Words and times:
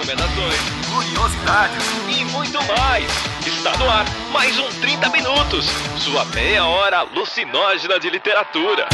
recomendações, 0.00 0.56
curiosidades 0.90 1.84
e 2.08 2.24
muito 2.26 2.58
mais. 2.64 3.04
Está 3.46 3.76
no 3.76 3.88
ar 3.88 4.06
mais 4.32 4.58
um 4.58 4.68
30 4.80 5.10
Minutos, 5.10 5.66
sua 5.98 6.24
meia 6.26 6.64
hora 6.64 7.00
alucinógena 7.00 8.00
de 8.00 8.08
literatura. 8.08 8.88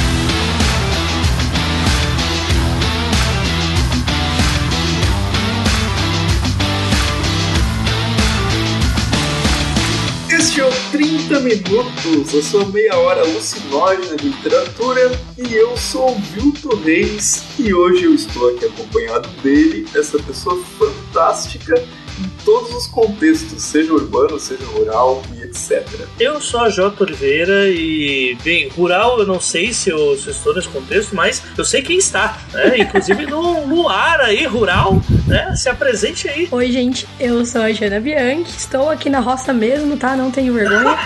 Este 10.29 10.61
é 10.61 10.65
o 10.65 10.73
30 10.91 11.41
Minutos, 11.41 12.35
a 12.35 12.43
sua 12.43 12.65
meia 12.67 12.97
hora 12.97 13.21
alucinógena 13.23 14.17
de 14.17 14.29
literatura, 14.29 15.19
e 15.37 15.55
eu 15.55 15.77
sou 15.77 16.11
o 16.13 16.19
Vilton 16.19 16.77
Reis, 16.77 17.45
e 17.59 17.73
hoje 17.75 18.05
eu 18.05 18.15
estou 18.15 18.51
aqui 18.51 18.67
acompanhado 18.67 19.29
dele, 19.43 19.87
essa 19.95 20.19
pessoa 20.19 20.63
fantástica 20.79 21.75
em 22.19 22.45
todos 22.45 22.73
os 22.75 22.87
contextos, 22.87 23.63
seja 23.63 23.93
urbano, 23.93 24.39
seja 24.39 24.65
rural 24.67 25.23
etc. 25.57 26.07
Eu 26.21 26.41
sou 26.41 26.61
a 26.61 26.69
J. 26.69 27.03
Oliveira 27.03 27.69
e, 27.69 28.37
bem, 28.45 28.69
rural 28.69 29.19
eu 29.19 29.27
não 29.27 29.41
sei 29.41 29.73
se 29.73 29.89
eu, 29.91 30.17
se 30.17 30.29
eu 30.29 30.33
estou 30.33 30.55
nesse 30.55 30.69
contexto, 30.69 31.17
mas 31.17 31.43
eu 31.57 31.65
sei 31.65 31.81
quem 31.83 31.97
está, 31.97 32.39
né? 32.53 32.79
Inclusive 32.85 33.27
no, 33.27 33.67
no 33.67 33.89
ar 33.89 34.21
aí, 34.21 34.45
rural, 34.47 35.01
né? 35.27 35.55
Se 35.57 35.69
apresente 35.69 36.29
aí. 36.29 36.49
Oi, 36.51 36.71
gente, 36.71 37.09
eu 37.19 37.45
sou 37.47 37.63
a 37.63 37.73
Jana 37.73 37.99
Bianchi, 37.99 38.51
estou 38.57 38.91
aqui 38.91 39.09
na 39.09 39.21
roça 39.21 39.53
mesmo, 39.53 39.97
tá? 39.97 40.15
Não 40.15 40.31
tenho 40.31 40.53
vergonha. 40.53 40.97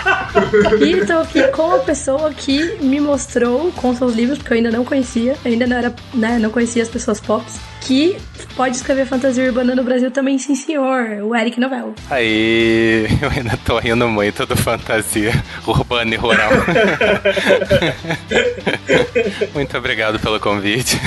e 0.81 0.91
estou 0.99 1.19
aqui 1.19 1.43
com 1.47 1.71
a 1.71 1.79
pessoa 1.79 2.33
que 2.33 2.77
me 2.81 2.99
mostrou 2.99 3.71
com 3.73 3.95
seus 3.95 4.13
livros, 4.13 4.37
porque 4.37 4.53
eu 4.53 4.57
ainda 4.57 4.71
não 4.71 4.83
conhecia, 4.83 5.35
ainda 5.45 5.65
não 5.65 5.77
era, 5.77 5.95
né, 6.13 6.37
não 6.39 6.49
conhecia 6.49 6.83
as 6.83 6.89
pessoas 6.89 7.19
pop, 7.19 7.45
que 7.81 8.17
pode 8.55 8.75
escrever 8.75 9.05
fantasia 9.05 9.43
urbana 9.43 9.75
no 9.75 9.83
Brasil 9.83 10.11
também, 10.11 10.37
sim 10.37 10.55
senhor, 10.55 11.23
o 11.23 11.35
Eric 11.35 11.59
Novello. 11.59 11.93
Aí, 12.09 13.07
eu 13.21 13.29
ainda 13.29 13.57
tô 13.65 13.79
rindo 13.79 14.07
muito 14.07 14.45
do 14.45 14.55
fantasia 14.55 15.31
urbana 15.67 16.13
e 16.13 16.17
rural. 16.17 16.51
muito 19.53 19.77
obrigado 19.77 20.19
pelo 20.19 20.39
convite. 20.39 20.99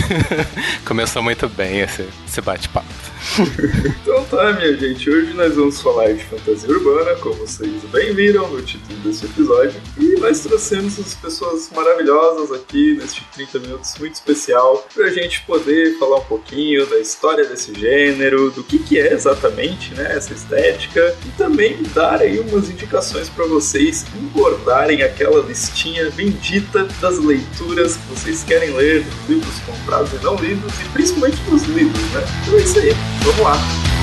Começou 0.85 1.23
muito 1.23 1.48
bem 1.48 1.81
esse, 1.81 2.07
esse 2.27 2.41
bate-papo. 2.41 3.14
então 4.03 4.25
tá, 4.27 4.53
minha 4.53 4.77
gente, 4.77 5.08
hoje 5.08 5.33
nós 5.33 5.55
vamos 5.55 5.80
falar 5.80 6.12
de 6.12 6.22
fantasia 6.25 6.69
urbana, 6.69 7.14
como 7.17 7.34
vocês 7.36 7.83
bem 7.91 8.14
viram 8.14 8.48
no 8.48 8.62
título 8.62 8.98
desse 9.00 9.25
episódio. 9.25 9.80
E 9.98 10.20
nós 10.20 10.41
trouxemos 10.41 10.98
as 11.00 11.14
pessoas 11.14 11.70
maravilhosas 11.75 12.52
aqui 12.52 12.95
neste 12.95 13.25
30 13.34 13.58
minutos 13.61 13.95
muito 13.98 14.14
especial 14.14 14.86
pra 14.95 15.11
gente 15.11 15.42
poder 15.42 15.98
falar 15.98 16.19
um 16.19 16.25
pouquinho 16.25 16.86
da 16.86 16.98
história 16.98 17.45
desse 17.45 17.75
gênero, 17.75 18.50
do 18.50 18.62
que 18.62 18.78
que 18.78 19.00
é 19.00 19.12
exatamente, 19.12 19.95
né, 19.95 20.14
essa 20.17 20.33
estética 20.33 21.17
e 21.27 21.30
também 21.30 21.83
dar 21.95 22.20
aí 22.20 22.39
umas 22.39 22.69
indicações 22.69 23.28
para 23.28 23.47
vocês 23.47 24.05
engordarem 24.14 25.02
aquela 25.02 25.41
listinha 25.42 26.11
bendita 26.11 26.84
das 27.00 27.19
leituras 27.19 27.97
que 27.97 28.06
vocês 28.14 28.45
querem 28.45 28.70
ler, 28.75 29.02
dos 29.02 29.28
livros 29.28 29.58
comprados 29.61 30.12
e 30.12 30.25
não 30.25 30.36
lidos 30.36 30.72
e 30.80 30.89
principalmente 30.92 31.41
dos 31.48 31.62
livros, 31.64 32.02
né? 32.12 32.22
Então 32.42 32.58
é 32.58 32.62
isso 32.62 32.78
aí. 32.78 33.14
Vamos 33.23 33.41
lá! 33.41 33.94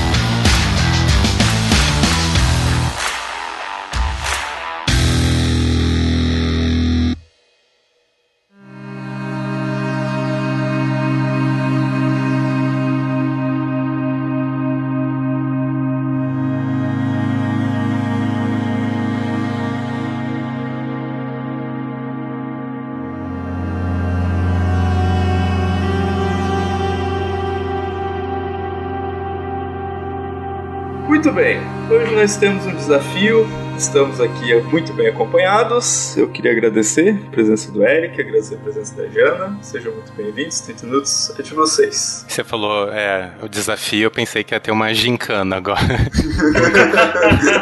Muito 31.32 31.44
bem, 31.44 31.58
hoje 31.90 32.14
nós 32.14 32.36
temos 32.36 32.66
um 32.66 32.76
desafio. 32.76 33.48
Estamos 33.78 34.20
aqui 34.20 34.54
muito 34.64 34.92
bem 34.92 35.08
acompanhados. 35.08 36.14
Eu 36.14 36.28
queria 36.28 36.52
agradecer 36.52 37.22
a 37.26 37.30
presença 37.30 37.72
do 37.72 37.82
Eric, 37.82 38.20
agradecer 38.20 38.56
a 38.56 38.58
presença 38.58 38.94
da 38.94 39.08
Jana. 39.08 39.58
Sejam 39.62 39.94
muito 39.94 40.12
bem-vindos. 40.12 40.60
30 40.60 40.86
minutos 40.86 41.32
é 41.38 41.42
de 41.42 41.54
vocês. 41.54 42.26
Você 42.28 42.44
falou 42.44 42.92
é, 42.92 43.32
o 43.42 43.48
desafio, 43.48 44.02
eu 44.02 44.10
pensei 44.10 44.44
que 44.44 44.54
ia 44.54 44.60
ter 44.60 44.72
uma 44.72 44.92
gincana 44.92 45.56
agora. 45.56 45.80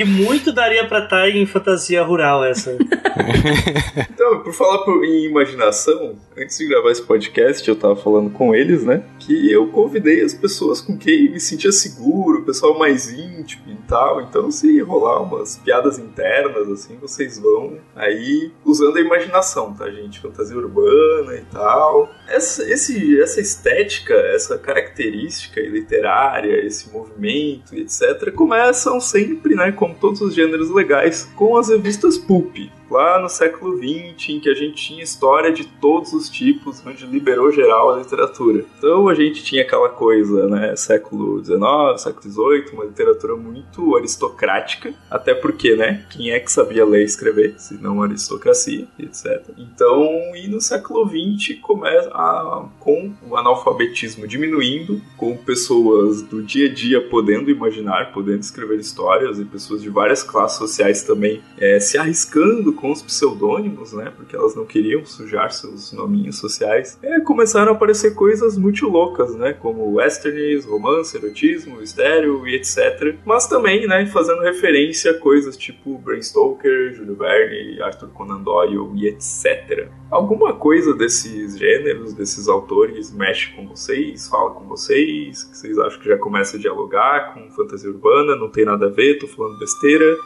que 0.00 0.04
muito 0.06 0.50
daria 0.50 0.86
pra 0.86 1.04
estar 1.04 1.28
em 1.28 1.44
fantasia 1.44 2.02
rural 2.02 2.42
essa. 2.42 2.70
então, 4.10 4.42
por 4.42 4.54
falar 4.54 4.78
por, 4.78 5.04
em 5.04 5.26
imaginação, 5.26 6.16
antes 6.36 6.56
de 6.56 6.66
gravar 6.66 6.90
esse 6.90 7.02
podcast, 7.02 7.68
eu 7.68 7.76
tava 7.76 7.94
falando 7.96 8.30
com 8.30 8.54
eles, 8.54 8.82
né? 8.82 9.02
Que 9.18 9.52
eu 9.52 9.66
convidei 9.68 10.22
as 10.22 10.32
pessoas 10.32 10.80
com 10.80 10.96
quem 10.96 11.30
me 11.30 11.38
sentia 11.38 11.70
seguro, 11.70 12.38
o 12.38 12.44
pessoal 12.44 12.78
mais 12.78 13.10
íntimo 13.10 13.70
e 13.70 13.76
tal. 13.86 14.22
Então, 14.22 14.50
se 14.50 14.80
rolar 14.80 15.22
umas 15.22 15.58
piadas 15.58 15.98
internas, 15.98 16.68
assim, 16.70 16.96
vocês 16.96 17.38
vão 17.38 17.76
aí 17.94 18.50
usando 18.64 18.96
a 18.96 19.00
imaginação, 19.02 19.74
tá, 19.74 19.90
gente? 19.90 20.20
Fantasia 20.20 20.56
urbana 20.56 21.34
e 21.36 21.44
tal. 21.52 22.08
Essa, 22.26 22.62
esse, 22.70 23.20
essa 23.20 23.40
estética, 23.40 24.14
essa 24.14 24.56
característica 24.56 25.60
literária, 25.60 26.64
esse 26.64 26.90
movimento 26.90 27.74
e 27.74 27.82
etc., 27.82 28.32
começam 28.32 28.98
sempre, 28.98 29.54
né, 29.54 29.72
como 29.72 29.89
todos 29.94 30.20
os 30.20 30.34
gêneros 30.34 30.70
legais, 30.70 31.28
com 31.36 31.56
as 31.56 31.68
revistas 31.68 32.16
pulp 32.18 32.56
lá 32.90 33.20
no 33.20 33.28
século 33.28 33.76
XX, 33.76 34.30
em 34.30 34.40
que 34.40 34.48
a 34.48 34.54
gente 34.54 34.74
tinha 34.74 35.02
história 35.02 35.52
de 35.52 35.64
todos 35.64 36.12
os 36.12 36.28
tipos, 36.28 36.82
onde 36.86 37.06
liberou 37.06 37.52
geral 37.52 37.94
a 37.94 37.98
literatura. 37.98 38.64
Então 38.78 39.08
a 39.08 39.14
gente 39.14 39.42
tinha 39.42 39.62
aquela 39.62 39.88
coisa, 39.88 40.48
né, 40.48 40.74
século 40.76 41.42
XIX, 41.44 41.60
século 41.98 42.22
XVIII, 42.22 42.74
uma 42.74 42.84
literatura 42.84 43.36
muito 43.36 43.96
aristocrática, 43.96 44.92
até 45.10 45.34
porque, 45.34 45.76
né, 45.76 46.04
quem 46.10 46.30
é 46.30 46.40
que 46.40 46.50
sabia 46.50 46.84
ler 46.84 47.02
e 47.02 47.04
escrever, 47.04 47.54
se 47.58 47.74
não 47.74 48.02
aristocracia, 48.02 48.86
etc. 48.98 49.42
Então, 49.56 50.04
e 50.34 50.48
no 50.48 50.60
século 50.60 51.06
XX 51.08 51.58
começa 51.60 52.08
a, 52.10 52.68
com 52.78 53.12
o 53.28 53.36
analfabetismo 53.36 54.26
diminuindo, 54.26 55.00
com 55.16 55.36
pessoas 55.36 56.22
do 56.22 56.42
dia 56.42 56.68
a 56.68 56.72
dia 56.72 57.00
podendo 57.00 57.50
imaginar, 57.50 58.12
podendo 58.12 58.40
escrever 58.40 58.78
histórias, 58.78 59.38
e 59.38 59.44
pessoas 59.44 59.82
de 59.82 59.88
várias 59.88 60.22
classes 60.22 60.58
sociais 60.58 61.02
também 61.02 61.40
é, 61.58 61.78
se 61.78 61.98
arriscando 61.98 62.72
com 62.80 62.90
os 62.90 63.02
pseudônimos, 63.02 63.92
né? 63.92 64.12
Porque 64.16 64.34
elas 64.34 64.54
não 64.54 64.64
queriam 64.64 65.04
sujar 65.04 65.52
seus 65.52 65.92
nominhos 65.92 66.38
sociais. 66.38 66.98
É, 67.02 67.20
começaram 67.20 67.72
a 67.72 67.74
aparecer 67.74 68.14
coisas 68.14 68.56
muito 68.56 68.88
loucas, 68.88 69.34
né? 69.34 69.52
Como 69.52 69.94
westerns, 69.94 70.64
romance, 70.64 71.16
erotismo, 71.16 71.82
estéreo 71.82 72.46
e 72.46 72.56
etc. 72.56 73.16
Mas 73.24 73.46
também, 73.46 73.86
né? 73.86 74.06
Fazendo 74.06 74.42
referência 74.42 75.12
a 75.12 75.18
coisas 75.18 75.56
tipo 75.56 75.98
Bram 75.98 76.20
Stoker, 76.20 76.94
Júlio 76.94 77.16
Verne, 77.16 77.80
Arthur 77.82 78.08
Conan 78.08 78.40
Doyle 78.40 78.90
e 78.94 79.06
etc. 79.08 79.88
Alguma 80.10 80.54
coisa 80.54 80.94
desses 80.94 81.58
gêneros, 81.58 82.14
desses 82.14 82.48
autores, 82.48 83.12
mexe 83.12 83.52
com 83.54 83.66
vocês, 83.68 84.28
fala 84.28 84.50
com 84.50 84.66
vocês, 84.66 85.44
que 85.44 85.56
vocês 85.56 85.78
acham 85.78 86.00
que 86.00 86.08
já 86.08 86.18
começa 86.18 86.56
a 86.56 86.60
dialogar 86.60 87.34
com 87.34 87.50
fantasia 87.50 87.90
urbana, 87.90 88.34
não 88.34 88.48
tem 88.48 88.64
nada 88.64 88.86
a 88.86 88.90
ver, 88.90 89.18
tô 89.18 89.28
falando 89.28 89.58
besteira. 89.58 90.16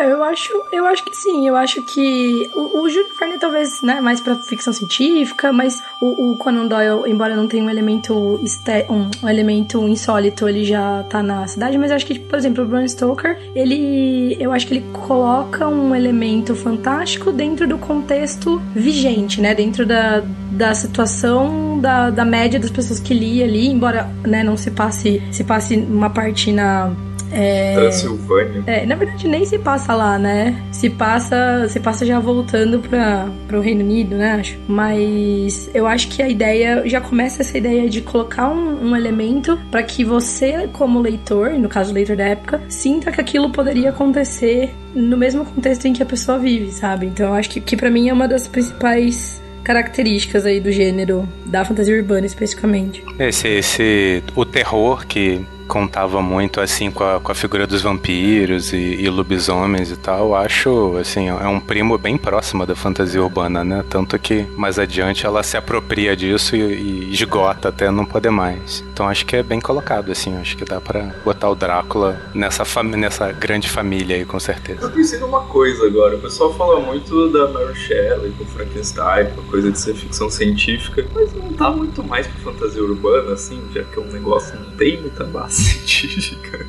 É, 0.00 0.10
eu 0.10 0.24
acho, 0.24 0.50
eu 0.72 0.86
acho 0.86 1.04
que 1.04 1.14
sim. 1.14 1.46
Eu 1.46 1.54
acho 1.54 1.82
que 1.82 2.50
o, 2.54 2.80
o 2.80 2.88
Júlio 2.88 3.10
Verne 3.18 3.38
talvez, 3.38 3.82
né, 3.82 4.00
mais 4.00 4.18
pra 4.18 4.34
ficção 4.34 4.72
científica, 4.72 5.52
mas 5.52 5.82
o, 6.00 6.30
o 6.30 6.36
Conan 6.38 6.66
Doyle, 6.66 7.02
embora 7.06 7.36
não 7.36 7.46
tenha 7.46 7.62
um 7.62 7.68
elemento 7.68 8.40
este, 8.42 8.86
um, 8.88 9.10
um, 9.22 9.28
elemento 9.28 9.86
insólito, 9.86 10.48
ele 10.48 10.64
já 10.64 11.02
tá 11.02 11.22
na 11.22 11.46
cidade, 11.46 11.76
mas 11.76 11.90
eu 11.90 11.96
acho 11.96 12.06
que, 12.06 12.18
por 12.18 12.38
exemplo, 12.38 12.64
o 12.64 12.66
Bram 12.66 12.88
Stoker, 12.88 13.38
ele, 13.54 14.38
eu 14.40 14.52
acho 14.52 14.66
que 14.66 14.74
ele 14.74 14.86
coloca 14.92 15.68
um 15.68 15.94
elemento 15.94 16.54
fantástico 16.54 17.30
dentro 17.30 17.68
do 17.68 17.76
contexto 17.76 18.58
vigente, 18.74 19.40
né, 19.40 19.54
dentro 19.54 19.84
da, 19.84 20.22
da 20.52 20.74
situação 20.74 21.78
da, 21.78 22.08
da 22.08 22.24
média 22.24 22.58
das 22.58 22.70
pessoas 22.70 23.00
que 23.00 23.12
li 23.12 23.42
ali, 23.42 23.66
embora, 23.66 24.08
né, 24.26 24.42
não 24.42 24.56
se 24.56 24.70
passe 24.70 25.22
se 25.30 25.44
passe 25.44 25.76
uma 25.76 26.08
parte 26.08 26.52
na 26.52 26.90
é... 27.32 27.74
Transilvânia. 27.74 28.62
É, 28.66 28.86
na 28.86 28.94
verdade 28.94 29.28
nem 29.28 29.44
se 29.44 29.58
passa 29.58 29.94
lá, 29.94 30.18
né? 30.18 30.62
Se 30.72 30.90
passa, 30.90 31.66
se 31.68 31.80
passa 31.80 32.04
já 32.04 32.18
voltando 32.18 32.80
para 32.80 33.58
o 33.58 33.60
Reino 33.60 33.82
Unido, 33.82 34.16
né? 34.16 34.32
Acho. 34.32 34.58
Mas 34.66 35.70
eu 35.74 35.86
acho 35.86 36.08
que 36.08 36.22
a 36.22 36.28
ideia 36.28 36.82
já 36.86 37.00
começa 37.00 37.42
essa 37.42 37.56
ideia 37.56 37.88
de 37.88 38.00
colocar 38.00 38.48
um, 38.48 38.90
um 38.90 38.96
elemento 38.96 39.58
para 39.70 39.82
que 39.82 40.04
você, 40.04 40.68
como 40.72 41.00
leitor, 41.00 41.50
no 41.52 41.68
caso 41.68 41.92
leitor 41.92 42.16
da 42.16 42.24
época, 42.24 42.60
sinta 42.68 43.12
que 43.12 43.20
aquilo 43.20 43.50
poderia 43.50 43.90
acontecer 43.90 44.74
no 44.94 45.16
mesmo 45.16 45.44
contexto 45.44 45.86
em 45.86 45.92
que 45.92 46.02
a 46.02 46.06
pessoa 46.06 46.38
vive, 46.38 46.70
sabe? 46.72 47.06
Então 47.06 47.28
eu 47.28 47.34
acho 47.34 47.50
que, 47.50 47.60
que 47.60 47.76
para 47.76 47.90
mim 47.90 48.08
é 48.08 48.12
uma 48.12 48.26
das 48.26 48.48
principais 48.48 49.40
características 49.62 50.46
aí 50.46 50.58
do 50.58 50.72
gênero, 50.72 51.28
da 51.46 51.64
fantasia 51.64 51.94
urbana 51.94 52.26
especificamente. 52.26 53.04
Esse, 53.18 53.48
esse, 53.48 54.22
o 54.34 54.44
terror 54.44 55.06
que 55.06 55.44
contava 55.70 56.20
muito 56.20 56.60
assim 56.60 56.90
com 56.90 57.04
a, 57.04 57.20
com 57.20 57.30
a 57.30 57.34
figura 57.34 57.64
dos 57.64 57.80
vampiros 57.80 58.72
e, 58.72 58.76
e, 58.76 59.08
lobisomens 59.08 59.92
e 59.92 59.96
tal, 59.96 60.34
acho 60.34 60.96
assim, 60.96 61.28
é 61.28 61.46
um 61.46 61.60
primo 61.60 61.96
bem 61.96 62.18
próximo 62.18 62.66
da 62.66 62.74
fantasia 62.74 63.22
urbana, 63.22 63.62
né? 63.62 63.84
Tanto 63.88 64.18
que 64.18 64.42
mais 64.56 64.80
adiante 64.80 65.24
ela 65.24 65.44
se 65.44 65.56
apropria 65.56 66.16
disso 66.16 66.56
e, 66.56 66.60
e 66.60 67.12
esgota 67.12 67.68
até 67.68 67.88
não 67.88 68.04
poder 68.04 68.30
mais. 68.30 68.84
Então 68.92 69.08
acho 69.08 69.24
que 69.24 69.36
é 69.36 69.44
bem 69.44 69.60
colocado, 69.60 70.10
assim, 70.10 70.36
acho 70.38 70.56
que 70.56 70.64
dá 70.64 70.80
para 70.80 71.14
botar 71.24 71.48
o 71.48 71.54
Drácula 71.54 72.20
nessa, 72.34 72.64
nessa 72.82 73.30
grande 73.30 73.68
família 73.68 74.16
aí, 74.16 74.24
com 74.24 74.40
certeza. 74.40 74.82
Eu 74.82 74.90
pensei 74.90 75.20
numa 75.20 75.42
coisa 75.42 75.86
agora, 75.86 76.16
o 76.16 76.20
pessoal 76.20 76.52
fala 76.54 76.80
muito 76.80 77.28
da 77.28 77.46
Mary 77.46 77.76
Shelley, 77.76 78.32
com 78.36 78.44
Frankenstein, 78.44 79.26
com 79.36 79.42
coisa 79.42 79.70
de 79.70 79.78
ser 79.78 79.94
ficção 79.94 80.28
científica, 80.28 81.06
mas 81.14 81.32
não 81.32 81.52
tá 81.52 81.70
muito 81.70 82.02
mais 82.02 82.26
pra 82.26 82.52
fantasia 82.52 82.82
urbana, 82.82 83.34
assim, 83.34 83.62
já 83.72 83.84
que 83.84 84.00
é 84.00 84.02
um 84.02 84.10
negócio 84.10 84.58
não 84.58 84.72
tem 84.72 85.00
muita 85.00 85.22
base 85.22 85.59
científica 85.60 86.66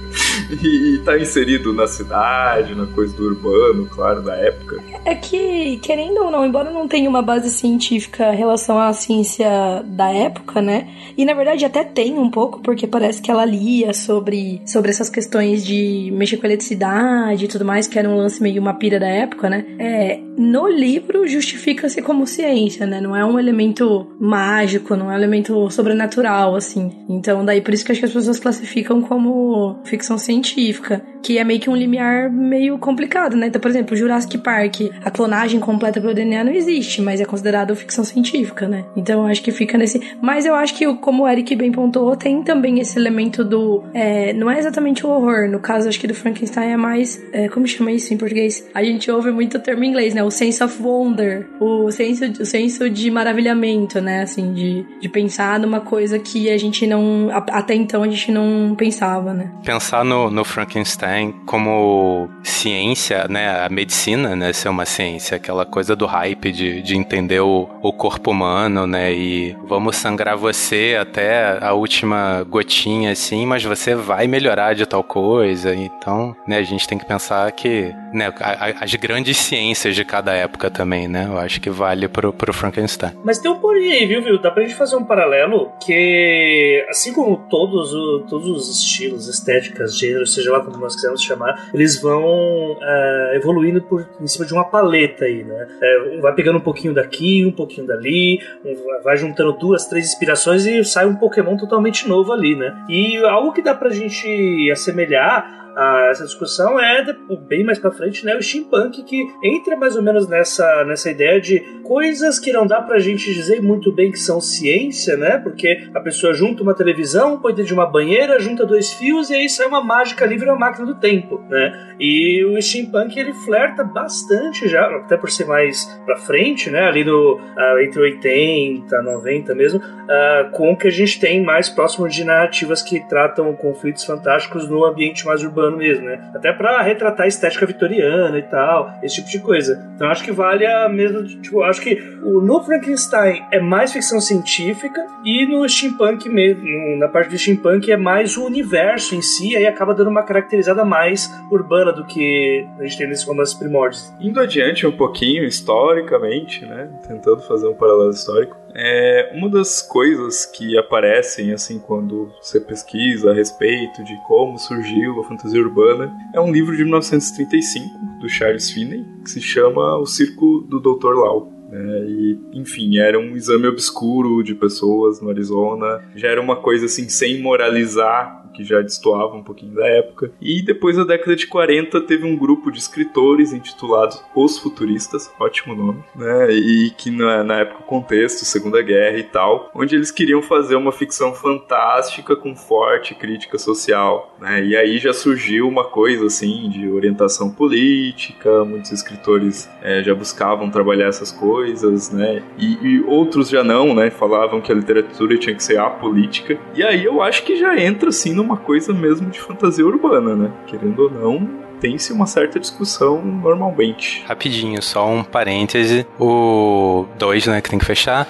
e, 0.61 0.99
tá 1.03 1.17
inserido 1.17 1.73
na 1.73 1.87
cidade, 1.87 2.75
na 2.75 2.85
coisa 2.87 3.15
do 3.15 3.25
urbano, 3.25 3.85
claro, 3.87 4.21
da 4.21 4.35
época. 4.35 4.81
É 5.05 5.15
que, 5.15 5.77
querendo 5.77 6.17
ou 6.23 6.31
não, 6.31 6.45
embora 6.45 6.71
não 6.71 6.87
tenha 6.87 7.09
uma 7.09 7.21
base 7.21 7.49
científica 7.51 8.33
em 8.33 8.37
relação 8.37 8.79
à 8.79 8.93
ciência 8.93 9.49
da 9.85 10.09
época, 10.09 10.61
né? 10.61 10.87
E 11.17 11.25
na 11.25 11.33
verdade 11.33 11.65
até 11.65 11.83
tem 11.83 12.17
um 12.17 12.29
pouco, 12.29 12.59
porque 12.59 12.87
parece 12.87 13.21
que 13.21 13.31
ela 13.31 13.45
lia 13.45 13.93
sobre, 13.93 14.61
sobre 14.65 14.91
essas 14.91 15.09
questões 15.09 15.65
de 15.65 16.11
mexer 16.13 16.37
com 16.37 16.45
eletricidade 16.45 17.45
e 17.45 17.47
tudo 17.47 17.65
mais, 17.65 17.87
que 17.87 17.97
era 17.97 18.09
um 18.09 18.15
lance 18.15 18.41
meio 18.41 18.61
uma 18.61 18.73
pira 18.73 18.99
da 18.99 19.07
época, 19.07 19.49
né? 19.49 19.65
É, 19.79 20.19
no 20.37 20.67
livro 20.67 21.27
justifica-se 21.27 22.01
como 22.01 22.27
ciência, 22.27 22.85
né? 22.85 23.01
Não 23.01 23.15
é 23.15 23.25
um 23.25 23.39
elemento 23.39 24.07
mágico, 24.19 24.95
não 24.95 25.11
é 25.11 25.13
um 25.13 25.17
elemento 25.17 25.69
sobrenatural, 25.69 26.55
assim. 26.55 26.91
Então, 27.09 27.43
daí 27.43 27.61
por 27.61 27.73
isso 27.73 27.85
que 27.85 27.91
acho 27.91 28.01
que 28.01 28.05
as 28.05 28.13
pessoas 28.13 28.39
classificam 28.39 29.01
como 29.01 29.79
ficção 29.83 30.17
científica, 30.21 31.03
que 31.21 31.37
é 31.37 31.43
meio 31.43 31.59
que 31.59 31.69
um 31.69 31.75
limiar 31.75 32.31
meio 32.31 32.77
complicado, 32.77 33.35
né? 33.37 33.47
Então, 33.47 33.61
por 33.61 33.69
exemplo, 33.69 33.95
Jurassic 33.95 34.37
Park, 34.39 34.81
a 35.03 35.11
clonagem 35.11 35.59
completa 35.59 36.01
pelo 36.01 36.13
DNA 36.13 36.43
não 36.43 36.51
existe, 36.51 37.01
mas 37.01 37.21
é 37.21 37.25
considerado 37.25 37.75
ficção 37.75 38.03
científica, 38.03 38.67
né? 38.67 38.85
Então, 38.95 39.25
acho 39.25 39.41
que 39.41 39.51
fica 39.51 39.77
nesse. 39.77 40.01
Mas 40.21 40.45
eu 40.45 40.55
acho 40.55 40.73
que, 40.75 40.91
como 40.95 41.23
o 41.23 41.27
Eric 41.27 41.55
bem 41.55 41.71
pontuou, 41.71 42.15
tem 42.15 42.43
também 42.43 42.79
esse 42.79 42.97
elemento 42.97 43.43
do. 43.43 43.83
É, 43.93 44.33
não 44.33 44.49
é 44.49 44.57
exatamente 44.57 45.05
o 45.05 45.09
horror, 45.09 45.47
no 45.47 45.59
caso, 45.59 45.87
acho 45.87 45.99
que 45.99 46.07
do 46.07 46.13
Frankenstein 46.13 46.71
é 46.71 46.77
mais. 46.77 47.21
É, 47.31 47.47
como 47.49 47.67
chama 47.67 47.91
isso 47.91 48.13
em 48.13 48.17
português? 48.17 48.67
A 48.73 48.83
gente 48.83 49.09
ouve 49.11 49.31
muito 49.31 49.57
o 49.57 49.59
termo 49.59 49.83
em 49.83 49.89
inglês, 49.89 50.13
né? 50.13 50.23
O 50.23 50.31
sense 50.31 50.63
of 50.63 50.81
wonder, 50.81 51.47
o 51.59 51.91
senso, 51.91 52.25
o 52.41 52.45
senso 52.45 52.89
de 52.89 53.11
maravilhamento, 53.11 54.01
né? 54.01 54.21
Assim, 54.21 54.53
de, 54.53 54.85
de 54.99 55.09
pensar 55.09 55.59
numa 55.59 55.81
coisa 55.81 56.17
que 56.19 56.49
a 56.49 56.57
gente 56.57 56.87
não. 56.87 57.29
Até 57.31 57.75
então 57.75 58.03
a 58.03 58.07
gente 58.07 58.31
não 58.31 58.75
pensava, 58.75 59.33
né? 59.33 59.51
Pensar 59.63 60.03
no, 60.11 60.29
no 60.29 60.43
Frankenstein 60.43 61.31
como 61.45 62.29
ciência, 62.43 63.27
né? 63.29 63.65
A 63.65 63.69
medicina, 63.69 64.35
né? 64.35 64.51
Ser 64.51 64.67
uma 64.67 64.83
ciência, 64.83 65.37
aquela 65.37 65.65
coisa 65.65 65.95
do 65.95 66.05
hype 66.05 66.51
de, 66.51 66.81
de 66.81 66.97
entender 66.97 67.39
o, 67.39 67.69
o 67.81 67.93
corpo 67.93 68.31
humano, 68.31 68.85
né? 68.85 69.13
E 69.13 69.55
vamos 69.63 69.95
sangrar 69.95 70.35
você 70.35 70.97
até 70.99 71.57
a 71.63 71.71
última 71.73 72.45
gotinha, 72.49 73.11
assim, 73.11 73.45
mas 73.45 73.63
você 73.63 73.95
vai 73.95 74.27
melhorar 74.27 74.73
de 74.73 74.85
tal 74.85 75.01
coisa. 75.01 75.73
Então, 75.73 76.35
né? 76.45 76.57
A 76.57 76.63
gente 76.63 76.85
tem 76.85 76.97
que 76.97 77.05
pensar 77.05 77.49
que, 77.53 77.93
né? 78.13 78.33
As 78.81 78.93
grandes 78.95 79.37
ciências 79.37 79.95
de 79.95 80.03
cada 80.03 80.33
época 80.33 80.69
também, 80.69 81.07
né? 81.07 81.27
Eu 81.29 81.37
acho 81.37 81.61
que 81.61 81.69
vale 81.69 82.09
pro, 82.09 82.33
pro 82.33 82.51
Frankenstein. 82.51 83.13
Mas 83.23 83.39
tem 83.39 83.49
um 83.49 83.59
porém 83.59 83.93
aí, 83.93 84.05
viu, 84.05 84.21
viu? 84.21 84.41
Dá 84.41 84.51
pra 84.51 84.63
gente 84.63 84.75
fazer 84.75 84.97
um 84.97 85.05
paralelo 85.05 85.71
que, 85.81 86.85
assim 86.89 87.13
como 87.13 87.37
todos, 87.49 87.91
todos 88.29 88.47
os 88.47 88.77
estilos, 88.77 89.29
estéticas, 89.29 90.00
seja 90.25 90.51
lá 90.51 90.61
como 90.61 90.77
nós 90.77 90.95
quisermos 90.95 91.21
chamar, 91.21 91.69
eles 91.73 92.01
vão 92.01 92.77
é, 92.81 93.33
evoluindo 93.35 93.81
por 93.81 94.07
em 94.19 94.27
cima 94.27 94.45
de 94.45 94.53
uma 94.53 94.63
paleta 94.63 95.25
aí, 95.25 95.43
né? 95.43 95.67
É, 95.81 96.19
vai 96.19 96.33
pegando 96.33 96.57
um 96.57 96.61
pouquinho 96.61 96.93
daqui, 96.93 97.45
um 97.45 97.51
pouquinho 97.51 97.87
dali, 97.87 98.39
um, 98.65 99.03
vai 99.03 99.17
juntando 99.17 99.53
duas, 99.53 99.85
três 99.85 100.07
inspirações 100.07 100.65
e 100.65 100.83
sai 100.83 101.05
um 101.05 101.15
Pokémon 101.15 101.57
totalmente 101.57 102.07
novo 102.07 102.31
ali, 102.31 102.55
né? 102.55 102.85
E 102.89 103.17
algo 103.17 103.51
que 103.51 103.61
dá 103.61 103.73
pra 103.73 103.89
gente 103.89 104.69
assemelhar 104.71 105.61
a 105.75 106.07
essa 106.09 106.25
discussão 106.25 106.79
é 106.79 107.05
bem 107.47 107.63
mais 107.63 107.79
para 107.79 107.91
frente, 107.91 108.25
né, 108.25 108.35
o 108.35 108.41
steampunk 108.41 109.03
que 109.03 109.27
entra 109.43 109.75
mais 109.75 109.95
ou 109.95 110.03
menos 110.03 110.27
nessa, 110.27 110.83
nessa 110.85 111.09
ideia 111.09 111.39
de 111.39 111.59
coisas 111.83 112.39
que 112.39 112.51
não 112.51 112.65
dá 112.65 112.81
pra 112.81 112.99
gente 112.99 113.33
dizer 113.33 113.61
muito 113.61 113.91
bem 113.91 114.11
que 114.11 114.19
são 114.19 114.39
ciência, 114.39 115.17
né? 115.17 115.37
Porque 115.37 115.89
a 115.93 115.99
pessoa 115.99 116.33
junta 116.33 116.63
uma 116.63 116.73
televisão, 116.73 117.39
põe 117.39 117.53
dentro 117.53 117.67
de 117.67 117.73
uma 117.73 117.85
banheira, 117.85 118.39
junta 118.39 118.65
dois 118.65 118.93
fios 118.93 119.29
e 119.29 119.35
aí 119.35 119.49
sai 119.49 119.67
uma 119.67 119.83
mágica 119.83 120.25
livre 120.25 120.49
uma 120.49 120.57
máquina 120.57 120.85
do 120.85 120.95
tempo, 120.95 121.41
né? 121.49 121.95
E 121.99 122.43
o 122.45 122.61
steampunk 122.61 123.17
ele 123.19 123.33
flerta 123.33 123.83
bastante 123.83 124.67
já, 124.67 124.85
até 124.97 125.17
por 125.17 125.29
ser 125.29 125.45
mais 125.45 125.85
para 126.05 126.17
frente, 126.17 126.69
né, 126.69 126.81
ali 126.87 127.03
no 127.03 127.35
uh, 127.35 127.79
entre 127.81 128.01
80, 128.01 129.01
90 129.01 129.55
mesmo, 129.55 129.79
uh, 129.79 130.49
com 130.51 130.71
o 130.71 130.77
que 130.77 130.87
a 130.87 130.91
gente 130.91 131.19
tem 131.19 131.43
mais 131.43 131.69
próximo 131.69 132.07
de 132.07 132.23
narrativas 132.23 132.81
que 132.81 132.99
tratam 133.07 133.53
conflitos 133.55 134.03
fantásticos 134.03 134.67
no 134.67 134.83
ambiente 134.85 135.25
mais 135.25 135.43
urbano 135.43 135.60
urbano 135.61 135.77
mesmo, 135.77 136.05
né? 136.05 136.19
Até 136.33 136.51
para 136.51 136.81
retratar 136.81 137.25
a 137.25 137.27
estética 137.27 137.65
vitoriana 137.65 138.37
e 138.37 138.43
tal, 138.43 138.93
esse 139.03 139.15
tipo 139.17 139.29
de 139.29 139.39
coisa. 139.39 139.91
Então 139.95 140.09
acho 140.09 140.23
que 140.23 140.31
vale 140.31 140.65
a 140.65 140.89
mesma. 140.89 141.23
Tipo, 141.23 141.61
acho 141.63 141.81
que 141.81 142.01
o, 142.23 142.41
no 142.41 142.63
Frankenstein 142.63 143.43
é 143.51 143.59
mais 143.59 143.93
ficção 143.93 144.19
científica 144.19 145.05
e 145.23 145.45
no 145.45 145.67
steampunk 145.67 146.27
mesmo, 146.29 146.97
na 146.97 147.07
parte 147.07 147.29
do 147.29 147.37
steampunk 147.37 147.91
é 147.91 147.97
mais 147.97 148.37
o 148.37 148.45
universo 148.45 149.15
em 149.15 149.21
si, 149.21 149.55
aí 149.55 149.67
acaba 149.67 149.93
dando 149.93 150.09
uma 150.09 150.23
caracterizada 150.23 150.83
mais 150.83 151.29
urbana 151.51 151.91
do 151.91 152.05
que 152.05 152.65
a 152.79 152.83
gente 152.83 152.97
tem 152.97 153.07
nesses 153.07 153.25
romances 153.25 153.53
primórdios. 153.53 154.13
Indo 154.19 154.39
adiante 154.39 154.85
um 154.87 154.91
pouquinho, 154.91 155.43
historicamente, 155.43 156.65
né? 156.65 156.89
Tentando 157.07 157.41
fazer 157.41 157.67
um 157.67 157.73
paralelo 157.73 158.11
histórico. 158.11 158.57
É, 158.73 159.31
uma 159.33 159.49
das 159.49 159.81
coisas 159.81 160.45
que 160.45 160.77
aparecem 160.77 161.51
assim 161.51 161.79
quando 161.79 162.31
você 162.41 162.59
pesquisa 162.59 163.31
a 163.31 163.33
respeito 163.33 164.03
de 164.03 164.15
como 164.27 164.57
surgiu 164.57 165.19
a 165.19 165.23
fantasia 165.23 165.61
urbana 165.61 166.11
é 166.33 166.39
um 166.39 166.51
livro 166.51 166.75
de 166.75 166.83
1935 166.83 167.85
do 168.21 168.29
Charles 168.29 168.71
Finney 168.71 169.05
que 169.23 169.29
se 169.29 169.41
chama 169.41 169.97
O 169.97 170.05
Circo 170.05 170.61
do 170.61 170.79
Dr. 170.79 171.13
Lau. 171.15 171.51
É, 171.71 172.05
e, 172.05 172.39
enfim, 172.53 172.97
era 172.97 173.17
um 173.17 173.35
exame 173.35 173.67
obscuro 173.67 174.43
de 174.43 174.53
pessoas 174.53 175.21
no 175.21 175.29
Arizona. 175.29 176.03
Já 176.15 176.27
era 176.27 176.41
uma 176.41 176.57
coisa 176.57 176.85
assim, 176.85 177.07
sem 177.07 177.41
moralizar 177.41 178.40
que 178.53 178.63
já 178.63 178.81
destoava 178.81 179.35
um 179.35 179.43
pouquinho 179.43 179.75
da 179.75 179.87
época. 179.87 180.31
E 180.41 180.61
depois 180.61 180.97
da 180.97 181.03
década 181.03 181.35
de 181.35 181.47
40 181.47 182.01
teve 182.01 182.25
um 182.25 182.37
grupo 182.37 182.71
de 182.71 182.79
escritores 182.79 183.53
intitulados 183.53 184.23
Os 184.35 184.57
Futuristas, 184.57 185.31
ótimo 185.39 185.75
nome, 185.75 186.03
né? 186.15 186.51
E 186.51 186.91
que 186.91 187.09
na, 187.09 187.43
na 187.43 187.59
época 187.59 187.81
o 187.81 187.85
contexto, 187.85 188.45
Segunda 188.45 188.81
Guerra 188.81 189.17
e 189.17 189.23
tal, 189.23 189.71
onde 189.73 189.95
eles 189.95 190.11
queriam 190.11 190.41
fazer 190.41 190.75
uma 190.75 190.91
ficção 190.91 191.33
fantástica 191.33 192.35
com 192.35 192.55
forte 192.55 193.15
crítica 193.15 193.57
social, 193.57 194.35
né? 194.39 194.63
E 194.63 194.75
aí 194.75 194.97
já 194.97 195.13
surgiu 195.13 195.67
uma 195.67 195.85
coisa 195.85 196.25
assim 196.25 196.69
de 196.69 196.89
orientação 196.89 197.49
política, 197.51 198.63
muitos 198.65 198.91
escritores 198.91 199.69
é, 199.81 200.03
já 200.03 200.13
buscavam 200.13 200.69
trabalhar 200.69 201.07
essas 201.07 201.31
coisas, 201.31 202.11
né? 202.11 202.43
E, 202.57 202.77
e 202.81 203.01
outros 203.01 203.49
já 203.49 203.63
não, 203.63 203.93
né? 203.93 204.09
Falavam 204.09 204.61
que 204.61 204.71
a 204.71 204.75
literatura 204.75 205.37
tinha 205.37 205.55
que 205.55 205.63
ser 205.63 205.77
apolítica. 205.77 206.57
E 206.75 206.83
aí 206.83 207.03
eu 207.03 207.21
acho 207.21 207.43
que 207.43 207.55
já 207.55 207.77
entra 207.79 208.09
assim 208.09 208.33
numa 208.41 208.57
coisa 208.57 208.93
mesmo 208.93 209.29
de 209.29 209.39
fantasia 209.39 209.85
urbana, 209.85 210.35
né? 210.35 210.51
Querendo 210.65 211.03
ou 211.03 211.11
não, 211.11 211.47
tem-se 211.79 212.11
uma 212.11 212.25
certa 212.25 212.59
discussão 212.59 213.21
normalmente. 213.21 214.23
Rapidinho, 214.27 214.81
só 214.81 215.07
um 215.07 215.23
parêntese. 215.23 216.05
O 216.19 217.05
2, 217.17 217.47
né, 217.47 217.61
que 217.61 217.69
tem 217.69 217.79
que 217.79 217.85
fechar. 217.85 218.27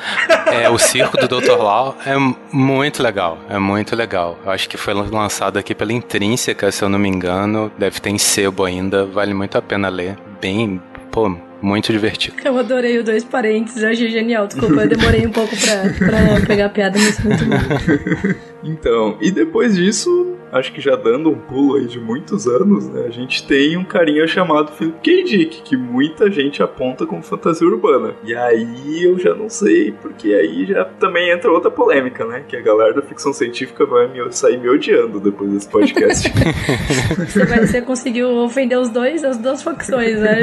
É 0.51 0.69
o 0.69 0.77
Circo 0.77 1.17
do 1.17 1.27
Dr. 1.27 1.57
Lau 1.57 1.95
é 2.05 2.15
muito 2.51 3.01
legal. 3.01 3.37
É 3.49 3.57
muito 3.57 3.95
legal. 3.95 4.37
Eu 4.45 4.51
acho 4.51 4.67
que 4.69 4.77
foi 4.77 4.93
lançado 4.93 5.57
aqui 5.57 5.73
pela 5.73 5.93
Intrínseca, 5.93 6.71
se 6.71 6.83
eu 6.83 6.89
não 6.89 6.99
me 6.99 7.09
engano. 7.09 7.71
Deve 7.77 7.99
ter 7.99 8.09
em 8.09 8.17
sebo 8.17 8.65
ainda. 8.65 9.05
Vale 9.05 9.33
muito 9.33 9.57
a 9.57 9.61
pena 9.61 9.89
ler. 9.89 10.17
Bem, 10.41 10.81
pô, 11.11 11.29
muito 11.61 11.91
divertido. 11.91 12.35
Eu 12.43 12.57
adorei 12.57 12.97
o 12.97 13.03
dois 13.03 13.23
parênteses, 13.23 13.83
achei 13.83 14.09
genial. 14.09 14.47
Desculpa, 14.47 14.81
eu 14.81 14.89
demorei 14.89 15.25
um 15.25 15.31
pouco 15.31 15.55
pra, 15.55 16.07
pra 16.07 16.45
pegar 16.45 16.65
a 16.65 16.69
piada, 16.69 16.97
mas 16.99 17.19
muito 17.23 17.45
bom. 17.45 18.35
então, 18.63 19.17
e 19.21 19.31
depois 19.31 19.75
disso, 19.75 20.37
acho 20.51 20.72
que 20.72 20.81
já 20.81 20.96
dando 20.96 21.29
um 21.29 21.38
pulo 21.38 21.75
aí 21.75 21.88
de 21.88 22.00
muitos 22.00 22.48
anos, 22.48 22.88
né? 22.89 23.05
A 23.08 23.10
gente 23.10 23.46
tem 23.46 23.77
um 23.77 23.84
carinha 23.84 24.27
chamado 24.27 24.72
Philip 24.72 25.00
K. 25.01 25.24
Dick, 25.24 25.62
que 25.62 25.77
muita 25.77 26.29
gente 26.29 26.62
aponta 26.62 27.05
como 27.05 27.22
fantasia 27.22 27.67
urbana. 27.67 28.13
E 28.24 28.36
aí 28.36 29.03
eu 29.03 29.17
já 29.17 29.34
não 29.34 29.50
sei, 29.50 29.91
porque 29.91 30.34
aí 30.34 30.65
já 30.65 30.86
também 30.86 31.29
entra 31.29 31.51
outra 31.51 31.72
polêmica, 31.72 32.25
né? 32.25 32.43
Que 32.48 32.58
a 32.58 32.62
galera 32.62 32.93
da 32.93 33.01
ficção 33.01 33.34
científica 33.34 33.86
vai 33.86 34.08
me, 34.08 34.31
sair 34.31 34.58
me 34.58 34.70
odiando 34.70 35.20
depois 35.20 35.51
desse 35.51 35.70
podcast. 35.70 36.31
você, 37.17 37.46
vai, 37.46 37.65
você 37.65 37.81
conseguiu 37.81 38.29
ofender 38.38 38.77
os 38.77 38.89
dois, 38.89 39.24
as 39.24 39.38
duas 39.38 39.63
facções, 39.63 40.20
né? 40.20 40.39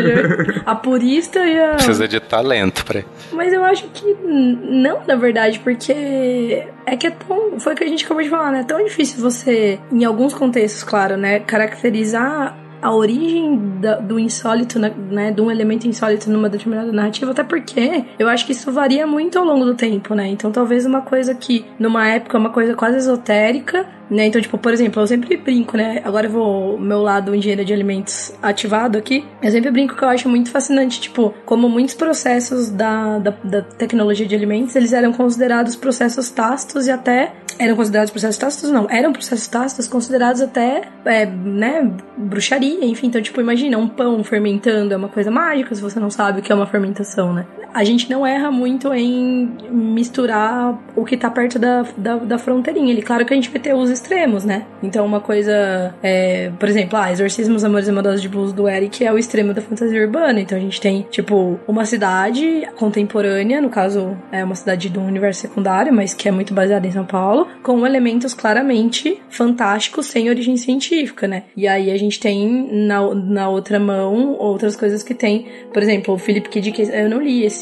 A 0.65 0.75
purista 0.75 1.38
e 1.41 1.59
a. 1.59 1.75
Precisa 1.75 2.09
de 2.09 2.21
talento 2.21 2.85
pra. 2.85 3.03
Mas 3.33 3.53
eu 3.53 3.62
acho 3.65 3.87
que 3.88 4.17
não, 4.25 5.03
na 5.07 5.17
verdade, 5.17 5.59
porque 5.61 6.67
é 6.87 6.97
que 6.97 7.07
é 7.07 7.11
tão. 7.11 7.61
Foi 7.61 7.75
o 7.75 7.77
que 7.77 7.85
a 7.85 7.88
gente 7.88 8.05
acabou 8.05 8.23
de 8.23 8.29
falar, 8.29 8.50
né? 8.50 8.61
É 8.61 8.65
tão 8.65 8.83
difícil 8.85 9.21
você, 9.21 9.79
em 9.99 10.05
alguns 10.05 10.33
contextos, 10.33 10.83
claro, 10.83 11.17
né? 11.17 11.40
Caracterizar 11.40 12.57
a 12.81 12.95
origem 12.95 13.81
da, 13.81 13.97
do 13.97 14.19
insólito, 14.19 14.78
né, 14.78 14.93
né, 15.11 15.31
de 15.33 15.40
um 15.40 15.50
elemento 15.50 15.87
insólito 15.87 16.31
numa 16.31 16.49
determinada 16.49 16.93
narrativa, 16.93 17.33
até 17.33 17.43
porque 17.43 18.05
eu 18.19 18.28
acho 18.28 18.47
que 18.47 18.52
isso 18.52 18.71
varia 18.71 19.07
muito 19.07 19.38
ao 19.38 19.45
longo 19.45 19.64
do 19.64 19.75
tempo, 19.75 20.14
né? 20.14 20.28
Então 20.28 20.52
talvez 20.52 20.87
uma 20.87 21.00
coisa 21.00 21.35
que 21.35 21.64
numa 21.78 22.07
época 22.09 22.37
é 22.37 22.40
uma 22.40 22.50
coisa 22.50 22.75
quase 22.75 22.99
esotérica, 22.99 23.85
né? 24.11 24.26
Então, 24.26 24.40
tipo, 24.40 24.57
por 24.57 24.73
exemplo, 24.73 25.02
eu 25.02 25.07
sempre 25.07 25.37
brinco, 25.37 25.76
né? 25.76 26.00
Agora 26.05 26.26
eu 26.26 26.31
vou 26.31 26.78
meu 26.78 27.02
lado 27.02 27.35
engenheiro 27.35 27.64
de 27.64 27.73
alimentos 27.73 28.33
ativado 28.40 28.97
aqui. 28.97 29.25
Eu 29.43 29.50
sempre 29.50 29.71
brinco 29.71 29.95
que 29.95 30.02
eu 30.02 30.09
acho 30.09 30.28
muito 30.28 30.50
fascinante, 30.50 31.00
tipo, 31.00 31.35
como 31.45 31.69
muitos 31.69 31.95
processos 31.95 32.71
da, 32.71 33.19
da, 33.19 33.35
da 33.45 33.62
tecnologia 33.62 34.26
de 34.26 34.35
alimentos, 34.35 34.75
eles 34.76 34.93
eram 34.93 35.12
considerados 35.12 35.76
processos 35.76 36.31
tácitos 36.31 36.87
e 36.87 36.90
até 36.90 37.33
eram 37.59 37.77
considerados 37.77 38.11
processos 38.11 38.38
tácitos, 38.38 38.71
não, 38.71 38.87
eram 38.88 39.12
processos 39.12 39.47
tácitos 39.49 39.88
considerados 39.88 40.41
até, 40.41 40.83
é, 41.05 41.27
né, 41.27 41.91
bruxaria, 42.17 42.85
enfim. 42.85 43.09
Então, 43.09 43.21
tipo, 43.21 43.41
imagina, 43.41 43.77
um 43.77 43.88
pão 43.88 44.23
fermentando 44.23 44.95
é 44.95 44.97
uma 44.97 45.09
coisa 45.09 45.31
mágica 45.31 45.75
se 45.75 45.83
você 45.83 45.99
não 45.99 46.11
sabe 46.11 46.41
o 46.41 46.43
que 46.43 46.53
é 46.53 46.55
uma 46.55 46.67
fermentação, 46.67 47.33
né? 47.33 47.47
A 47.72 47.84
gente 47.84 48.10
não 48.10 48.26
erra 48.26 48.50
muito 48.50 48.92
em 48.92 49.48
misturar 49.70 50.78
o 50.96 51.04
que 51.04 51.16
tá 51.16 51.30
perto 51.30 51.58
da, 51.58 51.84
da, 51.96 52.16
da 52.16 52.38
fronteirinha. 52.38 52.90
Ele, 52.90 53.02
claro 53.02 53.25
que 53.25 53.32
a 53.32 53.37
gente 53.37 53.50
vai 53.50 53.60
ter 53.60 53.75
os 53.75 53.90
extremos, 53.90 54.44
né? 54.44 54.64
Então, 54.82 55.04
uma 55.04 55.20
coisa, 55.20 55.94
é, 56.02 56.50
por 56.58 56.68
exemplo, 56.68 56.98
ah, 56.98 57.10
Exorcismos, 57.10 57.64
Amores 57.64 57.88
e 57.88 57.92
Maldosos 57.92 58.22
de 58.22 58.28
Blues 58.28 58.52
do 58.52 58.68
Eric 58.68 59.04
é 59.04 59.12
o 59.12 59.18
extremo 59.18 59.52
da 59.52 59.60
fantasia 59.60 60.00
urbana. 60.00 60.40
Então, 60.40 60.56
a 60.56 60.60
gente 60.60 60.80
tem, 60.80 61.06
tipo, 61.10 61.58
uma 61.66 61.84
cidade 61.84 62.66
contemporânea, 62.76 63.60
no 63.60 63.68
caso, 63.68 64.16
é 64.32 64.42
uma 64.44 64.54
cidade 64.54 64.88
de 64.88 64.98
um 64.98 65.06
universo 65.06 65.40
secundário, 65.42 65.92
mas 65.92 66.14
que 66.14 66.28
é 66.28 66.32
muito 66.32 66.54
baseada 66.54 66.87
em 66.87 66.90
São 66.90 67.04
Paulo, 67.04 67.46
com 67.62 67.87
elementos 67.87 68.34
claramente 68.34 69.20
fantásticos 69.30 70.06
sem 70.06 70.28
origem 70.28 70.56
científica, 70.56 71.26
né? 71.26 71.44
E 71.56 71.66
aí 71.66 71.90
a 71.90 71.98
gente 71.98 72.18
tem 72.18 72.68
na, 72.87 73.14
na 73.14 73.48
outra 73.48 73.78
mão 73.78 74.37
outras 74.38 74.76
coisas 74.76 75.02
que 75.02 75.14
tem, 75.14 75.46
por 75.72 75.82
exemplo, 75.82 76.14
o 76.14 76.18
Philip 76.18 76.48
K. 76.48 76.60
Dick, 76.60 76.82
eu 76.82 77.08
não 77.08 77.20
li 77.20 77.44
esse 77.44 77.58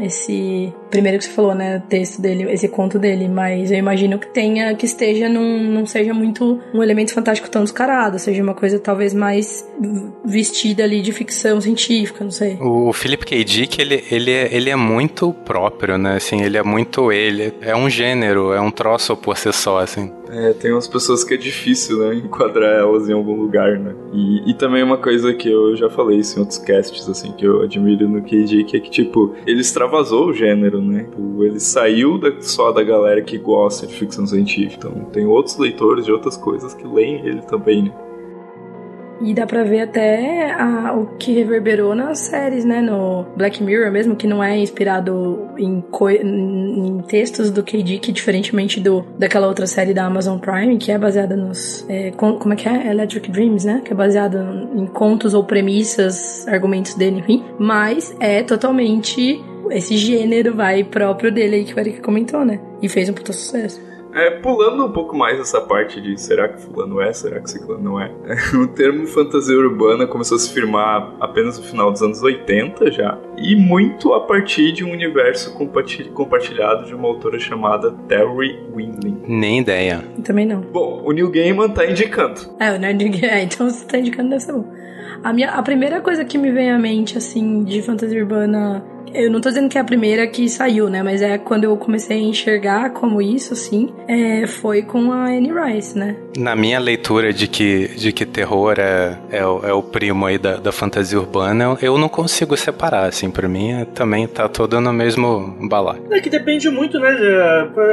esse 0.00 0.72
primeiro 0.90 1.18
que 1.18 1.24
você 1.24 1.30
falou, 1.30 1.54
né, 1.54 1.82
texto 1.88 2.20
dele, 2.20 2.50
esse 2.52 2.68
conto 2.68 2.98
dele, 2.98 3.28
mas 3.28 3.70
eu 3.70 3.78
imagino 3.78 4.18
que 4.18 4.28
tenha 4.28 4.74
que 4.74 4.86
esteja 4.86 5.28
num 5.28 5.58
não 5.58 5.84
seja 5.84 6.14
muito 6.14 6.60
um 6.72 6.82
elemento 6.82 7.12
fantástico 7.12 7.50
tão 7.50 7.64
descarado, 7.64 8.18
seja 8.18 8.42
uma 8.42 8.54
coisa 8.54 8.78
talvez 8.78 9.12
mais 9.12 9.66
vestida 10.24 10.84
ali 10.84 11.02
de 11.02 11.12
ficção 11.12 11.60
científica, 11.60 12.22
não 12.22 12.30
sei. 12.30 12.56
O 12.60 12.92
Philip 12.92 13.26
K. 13.26 13.44
Dick, 13.44 13.80
ele, 13.80 14.04
ele, 14.10 14.30
é, 14.30 14.54
ele 14.54 14.70
é 14.70 14.76
muito 14.76 15.32
próprio, 15.32 15.98
né, 15.98 16.16
assim, 16.16 16.42
ele 16.42 16.56
é 16.56 16.62
muito 16.62 17.10
ele, 17.10 17.52
é 17.60 17.74
um 17.74 17.90
gênero, 17.90 18.52
é 18.52 18.60
um 18.60 18.70
troço 18.70 19.16
por 19.16 19.36
si 19.36 19.52
só, 19.52 19.80
assim. 19.80 20.10
É, 20.30 20.52
tem 20.52 20.72
umas 20.72 20.88
pessoas 20.88 21.22
que 21.22 21.34
é 21.34 21.36
difícil, 21.36 21.98
né, 21.98 22.14
enquadrar 22.16 22.78
elas 22.78 23.08
em 23.08 23.12
algum 23.12 23.40
lugar, 23.40 23.78
né. 23.78 23.94
E, 24.12 24.50
e 24.50 24.54
também 24.54 24.82
uma 24.82 24.96
coisa 24.96 25.32
que 25.32 25.48
eu 25.48 25.76
já 25.76 25.88
falei 25.88 26.18
isso 26.18 26.36
em 26.36 26.40
outros 26.40 26.58
casts, 26.58 27.08
assim, 27.08 27.32
que 27.32 27.46
eu 27.46 27.62
admiro 27.62 28.08
no 28.08 28.22
KD, 28.22 28.64
que 28.64 28.76
é 28.76 28.80
que, 28.80 28.90
tipo, 28.90 29.34
ele 29.46 29.60
extravasou 29.60 30.28
o 30.28 30.32
gênero, 30.32 30.80
né. 30.80 31.04
Tipo, 31.04 31.44
ele 31.44 31.60
saiu 31.60 32.18
da, 32.18 32.32
só 32.40 32.72
da 32.72 32.82
galera 32.82 33.22
que 33.22 33.38
gosta 33.38 33.86
de 33.86 33.94
ficção 33.94 34.26
científica. 34.26 34.88
Então, 34.88 35.04
tem 35.06 35.26
outros 35.26 35.56
leitores 35.58 36.04
de 36.04 36.12
outras 36.12 36.36
coisas 36.36 36.74
que 36.74 36.86
leem 36.86 37.26
ele 37.26 37.42
também, 37.42 37.84
né. 37.84 37.92
E 39.20 39.34
dá 39.34 39.46
pra 39.46 39.64
ver 39.64 39.80
até 39.80 40.52
a, 40.52 40.94
o 40.94 41.16
que 41.16 41.32
reverberou 41.32 41.94
nas 41.94 42.18
séries, 42.18 42.64
né? 42.64 42.80
No 42.80 43.24
Black 43.36 43.62
Mirror 43.62 43.90
mesmo, 43.90 44.16
que 44.16 44.26
não 44.26 44.42
é 44.42 44.58
inspirado 44.58 45.48
em, 45.58 45.82
em 46.22 47.02
textos 47.08 47.50
do 47.50 47.62
KD, 47.62 47.98
que 47.98 48.12
diferentemente 48.12 48.80
do, 48.80 49.04
daquela 49.18 49.46
outra 49.46 49.66
série 49.66 49.94
da 49.94 50.04
Amazon 50.04 50.38
Prime, 50.38 50.76
que 50.78 50.92
é 50.92 50.98
baseada 50.98 51.36
nos... 51.36 51.84
É, 51.88 52.10
como 52.12 52.52
é 52.52 52.56
que 52.56 52.68
é? 52.68 52.90
Electric 52.90 53.30
Dreams, 53.30 53.64
né? 53.64 53.82
Que 53.84 53.92
é 53.92 53.96
baseada 53.96 54.46
em 54.74 54.86
contos 54.86 55.34
ou 55.34 55.44
premissas, 55.44 56.46
argumentos 56.48 56.94
dele, 56.94 57.20
enfim. 57.20 57.44
Mas 57.58 58.14
é 58.20 58.42
totalmente 58.42 59.42
esse 59.70 59.96
gênero 59.96 60.54
vai 60.54 60.84
próprio 60.84 61.32
dele 61.32 61.56
aí 61.56 61.64
que 61.64 61.74
o 61.74 61.80
Eric 61.80 62.00
comentou, 62.00 62.44
né? 62.44 62.60
E 62.80 62.88
fez 62.88 63.08
um 63.08 63.12
puta 63.12 63.32
sucesso. 63.32 63.80
É, 64.16 64.30
pulando 64.30 64.84
um 64.84 64.90
pouco 64.90 65.14
mais 65.14 65.38
essa 65.38 65.60
parte 65.60 66.00
de 66.00 66.18
será 66.18 66.48
que 66.48 66.60
fulano 66.60 67.00
é, 67.00 67.12
será 67.12 67.38
que 67.38 67.50
ciclano 67.50 67.82
não 67.82 68.00
é. 68.00 68.10
o 68.56 68.66
termo 68.66 69.06
fantasia 69.06 69.56
urbana 69.56 70.06
começou 70.06 70.36
a 70.36 70.38
se 70.40 70.52
firmar 70.52 71.12
apenas 71.20 71.58
no 71.58 71.64
final 71.64 71.92
dos 71.92 72.02
anos 72.02 72.22
80 72.22 72.90
já, 72.90 73.18
e 73.36 73.54
muito 73.54 74.14
a 74.14 74.20
partir 74.20 74.72
de 74.72 74.82
um 74.82 74.90
universo 74.90 75.54
compartilhado 76.14 76.86
de 76.86 76.94
uma 76.94 77.06
autora 77.08 77.38
chamada 77.38 77.92
Terry 78.08 78.58
Winling. 78.74 79.22
Nem 79.28 79.60
ideia. 79.60 80.02
Também 80.24 80.46
não. 80.46 80.62
Bom, 80.62 81.02
o 81.04 81.12
Neil 81.12 81.30
Gaiman 81.30 81.68
tá 81.68 81.84
indicando. 81.84 82.40
É, 82.58 82.72
o 82.72 82.78
Nerd 82.78 82.96
é, 83.24 83.42
então 83.42 83.68
você 83.68 83.84
tá 83.84 83.98
indicando 83.98 84.30
deve 84.30 84.40
ser 84.40 84.52
bom. 84.52 84.64
A, 85.22 85.32
minha, 85.32 85.50
a 85.50 85.62
primeira 85.62 86.00
coisa 86.00 86.24
que 86.24 86.38
me 86.38 86.50
vem 86.50 86.70
à 86.70 86.78
mente, 86.78 87.18
assim, 87.18 87.64
de 87.64 87.82
fantasia 87.82 88.20
urbana 88.20 88.82
eu 89.14 89.30
não 89.30 89.40
tô 89.40 89.48
dizendo 89.48 89.68
que 89.68 89.78
é 89.78 89.80
a 89.80 89.84
primeira 89.84 90.26
que 90.26 90.48
saiu, 90.48 90.88
né? 90.88 91.02
Mas 91.02 91.22
é 91.22 91.38
quando 91.38 91.64
eu 91.64 91.76
comecei 91.76 92.18
a 92.18 92.20
enxergar 92.20 92.90
como 92.90 93.22
isso, 93.22 93.52
assim, 93.52 93.92
é, 94.06 94.46
foi 94.46 94.82
com 94.82 95.12
a 95.12 95.26
Anne 95.26 95.52
Rice, 95.52 95.98
né? 95.98 96.16
Na 96.36 96.54
minha 96.54 96.78
leitura 96.78 97.32
de 97.32 97.48
que, 97.48 97.88
de 97.96 98.12
que 98.12 98.26
terror 98.26 98.76
é, 98.78 99.18
é, 99.30 99.46
o, 99.46 99.66
é 99.66 99.72
o 99.72 99.82
primo 99.82 100.26
aí 100.26 100.38
da, 100.38 100.56
da 100.56 100.72
fantasia 100.72 101.18
urbana, 101.18 101.76
eu 101.80 101.96
não 101.96 102.08
consigo 102.08 102.56
separar, 102.56 103.06
assim, 103.06 103.30
pra 103.30 103.48
mim 103.48 103.72
é, 103.72 103.84
também 103.84 104.26
tá 104.26 104.48
todo 104.48 104.80
no 104.80 104.92
mesmo 104.92 105.56
balaio. 105.68 106.02
É 106.10 106.20
que 106.20 106.28
depende 106.28 106.68
muito, 106.68 106.98
né? 106.98 107.16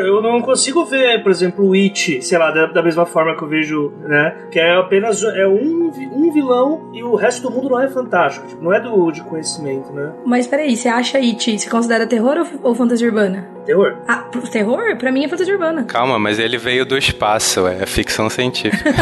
Eu 0.06 0.22
não 0.22 0.42
consigo 0.42 0.86
ver, 0.86 1.22
por 1.24 1.32
exemplo, 1.32 1.68
o 1.68 1.74
It, 1.74 2.22
sei 2.22 2.38
lá, 2.38 2.52
da, 2.52 2.68
da 2.68 2.84
mesma 2.84 3.06
forma 3.06 3.36
que 3.36 3.44
eu 3.44 3.48
vejo, 3.48 3.94
né? 4.04 4.36
Que 4.52 4.60
é 4.60 4.76
apenas 4.76 5.24
é 5.24 5.48
um, 5.48 5.92
um 6.14 6.32
vilão 6.32 6.92
e 6.94 7.04
o 7.04 7.16
resto 7.16 7.44
do 7.44 7.52
mundo 7.52 7.70
não 7.70 7.80
é 7.80 7.88
fantástico, 7.88 8.48
tipo, 8.48 8.64
não 8.64 8.74
é 8.74 8.80
do, 8.80 9.12
de 9.12 9.22
conhecimento, 9.22 9.92
né? 9.94 10.12
Mas 10.26 10.48
peraí, 10.48 10.76
você 10.76 10.90
acha 10.90 11.03
It, 11.12 11.60
se 11.60 11.70
considera 11.70 12.08
terror 12.08 12.38
ou, 12.38 12.70
ou 12.70 12.76
fantasia 12.76 13.08
urbana? 13.08 13.48
Terror. 13.66 13.98
Ah, 14.08 14.26
terror? 14.52 14.96
Pra 14.98 15.12
mim 15.12 15.26
é 15.26 15.28
fantasia 15.28 15.54
urbana. 15.54 15.84
Calma, 15.86 16.20
mas 16.20 16.40
ele 16.40 16.58
veio 16.58 16.86
do 16.86 16.98
espaço, 16.98 17.68
é 17.68 17.86
ficção 17.86 18.30
científica. 18.30 18.94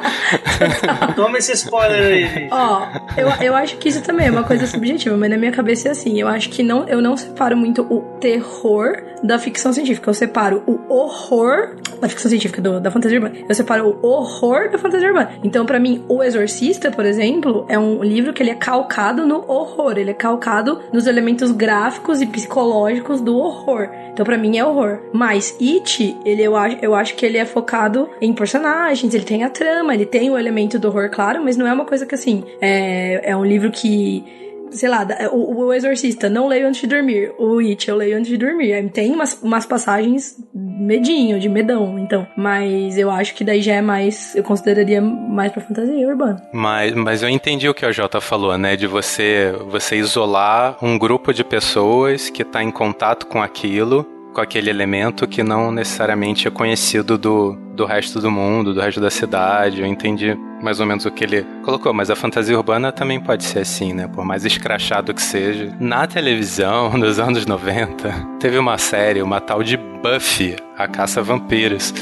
Toma 1.16 1.38
esse 1.38 1.52
spoiler 1.52 2.06
aí, 2.06 2.26
gente. 2.26 2.48
Ó, 2.52 2.86
eu, 3.16 3.28
eu 3.40 3.54
acho 3.54 3.76
que 3.76 3.88
isso 3.88 4.02
também 4.02 4.28
é 4.28 4.30
uma 4.30 4.44
coisa 4.44 4.66
subjetiva, 4.66 5.16
mas 5.16 5.30
na 5.30 5.36
minha 5.36 5.52
cabeça 5.52 5.88
é 5.88 5.90
assim. 5.92 6.20
Eu 6.20 6.28
acho 6.28 6.48
que 6.50 6.62
não, 6.62 6.88
eu 6.88 7.00
não 7.00 7.16
separo 7.16 7.56
muito 7.56 7.82
o 7.82 8.00
terror 8.18 9.09
da 9.22 9.38
ficção 9.38 9.72
científica. 9.72 10.10
Eu 10.10 10.14
separo 10.14 10.62
o 10.66 10.92
horror 10.92 11.76
da 12.00 12.08
ficção 12.08 12.28
científica, 12.28 12.60
do, 12.60 12.80
da 12.80 12.90
fantasia 12.90 13.18
urbana. 13.18 13.44
Eu 13.48 13.54
separo 13.54 13.98
o 14.02 14.06
horror 14.06 14.70
da 14.70 14.78
fantasia 14.78 15.08
urbana. 15.08 15.32
Então, 15.44 15.66
para 15.66 15.78
mim, 15.78 16.04
O 16.08 16.22
Exorcista, 16.22 16.90
por 16.90 17.04
exemplo, 17.04 17.64
é 17.68 17.78
um 17.78 18.02
livro 18.02 18.32
que 18.32 18.42
ele 18.42 18.50
é 18.50 18.54
calcado 18.54 19.26
no 19.26 19.44
horror. 19.50 19.98
Ele 19.98 20.10
é 20.10 20.14
calcado 20.14 20.80
nos 20.92 21.06
elementos 21.06 21.52
gráficos 21.52 22.20
e 22.20 22.26
psicológicos 22.26 23.20
do 23.20 23.36
horror. 23.36 23.88
Então, 24.12 24.24
para 24.24 24.38
mim, 24.38 24.58
é 24.58 24.64
horror. 24.64 25.00
Mas 25.12 25.56
It, 25.60 26.16
ele, 26.24 26.42
eu, 26.42 26.56
acho, 26.56 26.78
eu 26.82 26.94
acho 26.94 27.14
que 27.14 27.24
ele 27.24 27.38
é 27.38 27.44
focado 27.44 28.08
em 28.20 28.32
personagens, 28.32 29.14
ele 29.14 29.24
tem 29.24 29.44
a 29.44 29.50
trama, 29.50 29.94
ele 29.94 30.06
tem 30.06 30.30
o 30.30 30.38
elemento 30.38 30.78
do 30.78 30.88
horror, 30.88 31.10
claro, 31.10 31.42
mas 31.44 31.56
não 31.56 31.66
é 31.66 31.72
uma 31.72 31.84
coisa 31.84 32.06
que, 32.06 32.14
assim, 32.14 32.44
é, 32.60 33.30
é 33.30 33.36
um 33.36 33.44
livro 33.44 33.70
que 33.70 34.24
sei 34.72 34.88
lá, 34.88 35.06
o, 35.32 35.66
o 35.66 35.72
Exorcista, 35.72 36.28
não 36.28 36.48
leio 36.48 36.68
antes 36.68 36.80
de 36.80 36.86
dormir. 36.86 37.32
O 37.38 37.58
It, 37.58 37.88
eu 37.88 37.96
leio 37.96 38.16
antes 38.16 38.30
de 38.30 38.36
dormir. 38.36 38.90
Tem 38.90 39.12
umas, 39.12 39.40
umas 39.42 39.66
passagens 39.66 40.36
medinho, 40.54 41.38
de 41.38 41.48
medão, 41.48 41.98
então. 41.98 42.26
Mas 42.36 42.96
eu 42.96 43.10
acho 43.10 43.34
que 43.34 43.44
daí 43.44 43.62
já 43.62 43.74
é 43.74 43.80
mais, 43.80 44.34
eu 44.34 44.42
consideraria 44.42 45.00
mais 45.00 45.52
pra 45.52 45.62
fantasia 45.62 46.08
urbana. 46.08 46.42
Mas, 46.52 46.94
mas 46.94 47.22
eu 47.22 47.28
entendi 47.28 47.68
o 47.68 47.74
que 47.74 47.84
o 47.84 47.92
Jota 47.92 48.20
falou, 48.20 48.56
né? 48.56 48.76
De 48.76 48.86
você, 48.86 49.54
você 49.68 49.96
isolar 49.96 50.76
um 50.82 50.98
grupo 50.98 51.32
de 51.32 51.44
pessoas 51.44 52.30
que 52.30 52.44
tá 52.44 52.62
em 52.62 52.70
contato 52.70 53.26
com 53.26 53.42
aquilo 53.42 54.19
com 54.32 54.40
aquele 54.40 54.70
elemento 54.70 55.26
que 55.26 55.42
não 55.42 55.72
necessariamente 55.72 56.46
é 56.46 56.50
conhecido 56.50 57.18
do, 57.18 57.56
do 57.74 57.84
resto 57.84 58.20
do 58.20 58.30
mundo, 58.30 58.72
do 58.74 58.80
resto 58.80 59.00
da 59.00 59.10
cidade. 59.10 59.80
Eu 59.80 59.86
entendi 59.86 60.36
mais 60.62 60.80
ou 60.80 60.86
menos 60.86 61.04
o 61.06 61.10
que 61.10 61.24
ele 61.24 61.46
colocou, 61.62 61.92
mas 61.92 62.10
a 62.10 62.16
fantasia 62.16 62.56
urbana 62.56 62.92
também 62.92 63.18
pode 63.18 63.44
ser 63.44 63.60
assim, 63.60 63.92
né? 63.92 64.06
Por 64.08 64.24
mais 64.24 64.44
escrachado 64.44 65.14
que 65.14 65.22
seja. 65.22 65.74
Na 65.80 66.06
televisão, 66.06 66.92
nos 66.98 67.18
anos 67.18 67.46
90, 67.46 68.12
teve 68.38 68.58
uma 68.58 68.78
série, 68.78 69.22
uma 69.22 69.40
tal 69.40 69.62
de 69.62 69.76
Buffy, 69.76 70.56
a 70.76 70.86
caça 70.86 71.20
a 71.20 71.22
vampiros 71.22 71.92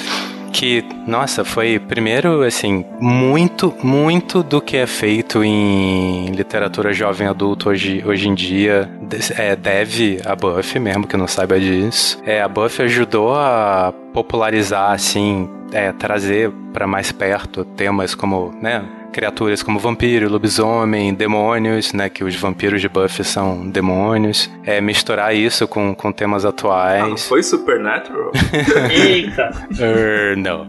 que, 0.48 0.84
nossa, 1.06 1.44
foi 1.44 1.78
primeiro, 1.78 2.42
assim, 2.42 2.84
muito, 3.00 3.74
muito 3.82 4.42
do 4.42 4.60
que 4.60 4.76
é 4.76 4.86
feito 4.86 5.42
em 5.44 6.26
literatura 6.30 6.92
jovem 6.92 7.26
adulto 7.26 7.70
hoje, 7.70 8.02
hoje 8.06 8.28
em 8.28 8.34
dia 8.34 8.90
é, 9.36 9.54
deve 9.54 10.20
a 10.24 10.34
Buffy, 10.34 10.80
mesmo 10.80 11.06
que 11.06 11.16
não 11.16 11.26
saiba 11.26 11.58
disso. 11.58 12.20
É, 12.24 12.42
a 12.42 12.48
Buffy 12.48 12.84
ajudou 12.84 13.34
a 13.34 13.92
popularizar, 14.12 14.92
assim, 14.92 15.48
é, 15.72 15.92
trazer 15.92 16.50
para 16.72 16.86
mais 16.86 17.12
perto 17.12 17.64
temas 17.64 18.14
como, 18.14 18.54
né, 18.60 18.84
criaturas 19.12 19.62
como 19.62 19.78
vampiro, 19.78 20.30
lobisomem, 20.30 21.14
demônios, 21.14 21.92
né? 21.92 22.08
Que 22.08 22.24
os 22.24 22.34
vampiros 22.34 22.80
de 22.80 22.88
Buffy 22.88 23.24
são 23.24 23.68
demônios. 23.68 24.50
É 24.64 24.80
misturar 24.80 25.34
isso 25.34 25.66
com, 25.66 25.94
com 25.94 26.12
temas 26.12 26.44
atuais. 26.44 27.02
Ah, 27.02 27.08
não 27.08 27.16
foi 27.16 27.42
Supernatural? 27.42 28.32
Eita! 28.90 29.50
uh, 29.72 30.36
não. 30.38 30.66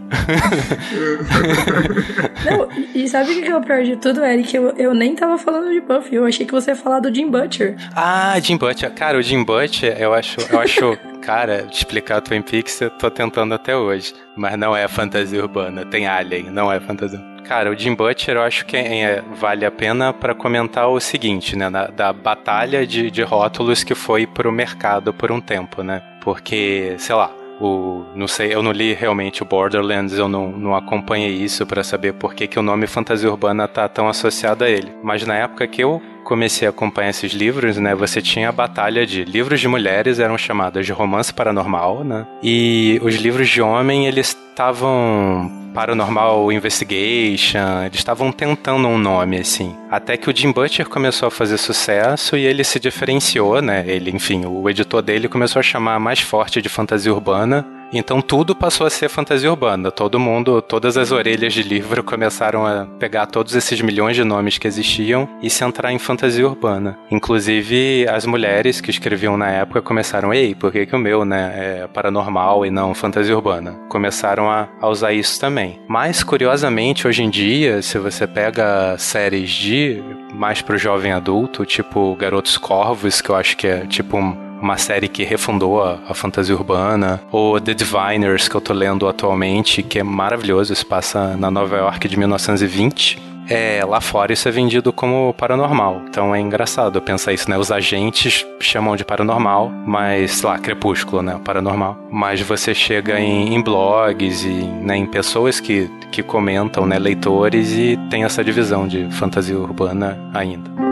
não, 2.44 2.68
e 2.94 3.08
sabe 3.08 3.32
o 3.32 3.42
que 3.42 3.48
é 3.48 3.56
o 3.56 3.60
pior 3.60 3.82
de 3.82 3.96
tudo, 3.96 4.24
Eric? 4.24 4.54
Eu, 4.54 4.70
eu 4.76 4.94
nem 4.94 5.14
tava 5.14 5.38
falando 5.38 5.70
de 5.70 5.80
Buffy, 5.80 6.16
eu 6.16 6.24
achei 6.24 6.46
que 6.46 6.52
você 6.52 6.70
ia 6.72 6.76
falar 6.76 7.00
do 7.00 7.14
Jim 7.14 7.30
Butcher. 7.30 7.76
Ah, 7.94 8.38
Jim 8.40 8.56
Butcher. 8.56 8.92
Cara, 8.92 9.18
o 9.18 9.22
Jim 9.22 9.44
Butcher, 9.44 9.96
eu 10.00 10.14
acho, 10.14 10.40
eu 10.50 10.58
acho 10.58 10.98
Cara, 11.20 11.66
explicar 11.70 12.20
Twin 12.22 12.40
Peaks 12.40 12.80
eu 12.80 12.90
tô 12.90 13.10
tentando 13.10 13.54
até 13.54 13.76
hoje. 13.76 14.14
Mas 14.36 14.58
não 14.58 14.74
é 14.74 14.88
fantasia 14.88 15.40
urbana. 15.42 15.84
Tem 15.84 16.06
Alien, 16.06 16.50
não 16.50 16.72
é 16.72 16.80
fantasia. 16.80 17.20
Cara, 17.50 17.68
o 17.68 17.76
Jim 17.76 17.96
Butcher 17.96 18.36
eu 18.36 18.42
acho 18.42 18.64
que 18.64 18.76
é, 18.76 19.24
vale 19.34 19.66
a 19.66 19.72
pena 19.72 20.12
para 20.12 20.36
comentar 20.36 20.88
o 20.88 21.00
seguinte, 21.00 21.56
né? 21.56 21.68
Da, 21.68 22.12
batalha 22.12 22.86
de, 22.86 23.10
de 23.10 23.22
rótulos 23.24 23.82
que 23.82 23.92
foi 23.92 24.24
pro 24.24 24.52
mercado 24.52 25.12
por 25.12 25.32
um 25.32 25.40
tempo, 25.40 25.82
né? 25.82 26.00
Porque, 26.22 26.94
sei 26.96 27.16
lá, 27.16 27.28
o, 27.60 28.04
não 28.14 28.28
sei, 28.28 28.54
eu 28.54 28.62
não 28.62 28.70
li 28.70 28.94
realmente 28.94 29.42
o 29.42 29.44
Borderlands, 29.44 30.16
eu 30.16 30.28
não, 30.28 30.52
não 30.52 30.76
acompanhei 30.76 31.32
isso 31.32 31.66
para 31.66 31.82
saber 31.82 32.12
por 32.12 32.34
que, 32.34 32.46
que 32.46 32.56
o 32.56 32.62
nome 32.62 32.86
fantasia 32.86 33.28
urbana 33.28 33.66
tá 33.66 33.88
tão 33.88 34.08
associado 34.08 34.62
a 34.62 34.70
ele. 34.70 34.92
Mas 35.02 35.26
na 35.26 35.34
época 35.34 35.66
que 35.66 35.82
eu 35.82 36.00
comecei 36.30 36.68
a 36.68 36.70
acompanhar 36.70 37.10
esses 37.10 37.32
livros, 37.32 37.76
né, 37.76 37.92
você 37.92 38.22
tinha 38.22 38.50
a 38.50 38.52
batalha 38.52 39.04
de 39.04 39.24
livros 39.24 39.58
de 39.58 39.66
mulheres 39.66 40.20
eram 40.20 40.38
chamadas 40.38 40.86
de 40.86 40.92
romance 40.92 41.34
paranormal, 41.34 42.04
né? 42.04 42.24
E 42.40 43.00
os 43.02 43.16
livros 43.16 43.48
de 43.48 43.60
homem, 43.60 44.06
eles 44.06 44.28
estavam 44.28 45.50
Paranormal 45.74 46.52
Investigation, 46.52 47.82
eles 47.84 47.98
estavam 47.98 48.30
tentando 48.30 48.86
um 48.86 48.96
nome 48.96 49.38
assim. 49.38 49.74
Até 49.90 50.16
que 50.16 50.30
o 50.30 50.36
Jim 50.36 50.52
Butcher 50.52 50.88
começou 50.88 51.26
a 51.26 51.30
fazer 51.32 51.58
sucesso 51.58 52.36
e 52.36 52.46
ele 52.46 52.62
se 52.62 52.78
diferenciou, 52.78 53.60
né? 53.60 53.84
Ele, 53.84 54.10
enfim, 54.12 54.46
o 54.46 54.70
editor 54.70 55.02
dele 55.02 55.28
começou 55.28 55.58
a 55.58 55.64
chamar 55.64 55.98
mais 55.98 56.20
forte 56.20 56.62
de 56.62 56.68
fantasia 56.68 57.12
urbana 57.12 57.66
então 57.98 58.20
tudo 58.20 58.54
passou 58.54 58.86
a 58.86 58.90
ser 58.90 59.08
fantasia 59.08 59.50
urbana. 59.50 59.90
Todo 59.90 60.18
mundo, 60.18 60.62
todas 60.62 60.96
as 60.96 61.10
orelhas 61.10 61.52
de 61.52 61.62
livro 61.62 62.02
começaram 62.02 62.66
a 62.66 62.86
pegar 62.98 63.26
todos 63.26 63.54
esses 63.54 63.80
milhões 63.80 64.16
de 64.16 64.24
nomes 64.24 64.58
que 64.58 64.66
existiam 64.66 65.28
e 65.42 65.50
se 65.50 65.64
entrar 65.64 65.92
em 65.92 65.98
fantasia 65.98 66.46
urbana. 66.46 66.98
Inclusive 67.10 68.06
as 68.08 68.26
mulheres 68.26 68.80
que 68.80 68.90
escreviam 68.90 69.36
na 69.36 69.50
época 69.50 69.82
começaram, 69.82 70.32
ei, 70.32 70.54
por 70.54 70.70
que, 70.70 70.86
que 70.86 70.94
o 70.94 70.98
meu, 70.98 71.24
né, 71.24 71.52
é 71.56 71.86
paranormal 71.88 72.64
e 72.64 72.70
não 72.70 72.94
fantasia 72.94 73.34
urbana? 73.34 73.72
Começaram 73.88 74.50
a, 74.50 74.68
a 74.80 74.88
usar 74.88 75.12
isso 75.12 75.40
também. 75.40 75.80
Mas 75.88 76.22
curiosamente 76.22 77.08
hoje 77.08 77.22
em 77.22 77.30
dia, 77.30 77.82
se 77.82 77.98
você 77.98 78.26
pega 78.26 78.96
séries 78.98 79.50
de 79.50 80.02
mais 80.32 80.62
pro 80.62 80.78
jovem 80.78 81.12
adulto, 81.12 81.64
tipo 81.64 82.14
Garotos 82.14 82.56
Corvos, 82.56 83.20
que 83.20 83.30
eu 83.30 83.36
acho 83.36 83.56
que 83.56 83.66
é 83.66 83.86
tipo 83.86 84.16
um 84.16 84.49
uma 84.60 84.76
série 84.76 85.08
que 85.08 85.24
refundou 85.24 85.82
a, 85.82 85.98
a, 86.08 86.14
fantasia 86.14 86.54
urbana, 86.54 87.20
ou 87.32 87.60
The 87.60 87.74
Diviners, 87.74 88.48
que 88.48 88.54
eu 88.54 88.60
tô 88.60 88.72
lendo 88.72 89.08
atualmente, 89.08 89.82
que 89.82 89.98
é 89.98 90.02
maravilhoso, 90.02 90.72
isso 90.72 90.86
passa 90.86 91.36
na 91.36 91.50
Nova 91.50 91.76
York 91.76 92.08
de 92.08 92.16
1920. 92.18 93.30
É, 93.48 93.84
lá 93.84 94.00
fora 94.00 94.32
isso 94.32 94.48
é 94.48 94.52
vendido 94.52 94.92
como 94.92 95.34
paranormal. 95.34 96.02
Então 96.08 96.32
é 96.32 96.40
engraçado 96.40 97.02
pensar 97.02 97.32
isso, 97.32 97.50
né? 97.50 97.58
Os 97.58 97.72
agentes 97.72 98.46
chamam 98.60 98.94
de 98.94 99.04
paranormal, 99.04 99.72
mas, 99.84 100.32
sei 100.32 100.48
lá, 100.48 100.56
crepúsculo, 100.56 101.20
né? 101.20 101.40
Paranormal. 101.44 101.98
Mas 102.12 102.40
você 102.40 102.72
chega 102.72 103.18
em, 103.18 103.54
em 103.54 103.60
blogs 103.60 104.44
e 104.44 104.52
né, 104.52 104.96
em 104.96 105.06
pessoas 105.06 105.58
que, 105.58 105.90
que 106.12 106.22
comentam, 106.22 106.86
né? 106.86 106.96
Leitores 106.96 107.72
e 107.72 107.98
tem 108.08 108.22
essa 108.22 108.44
divisão 108.44 108.86
de 108.86 109.10
fantasia 109.10 109.58
urbana 109.58 110.16
ainda. 110.32 110.89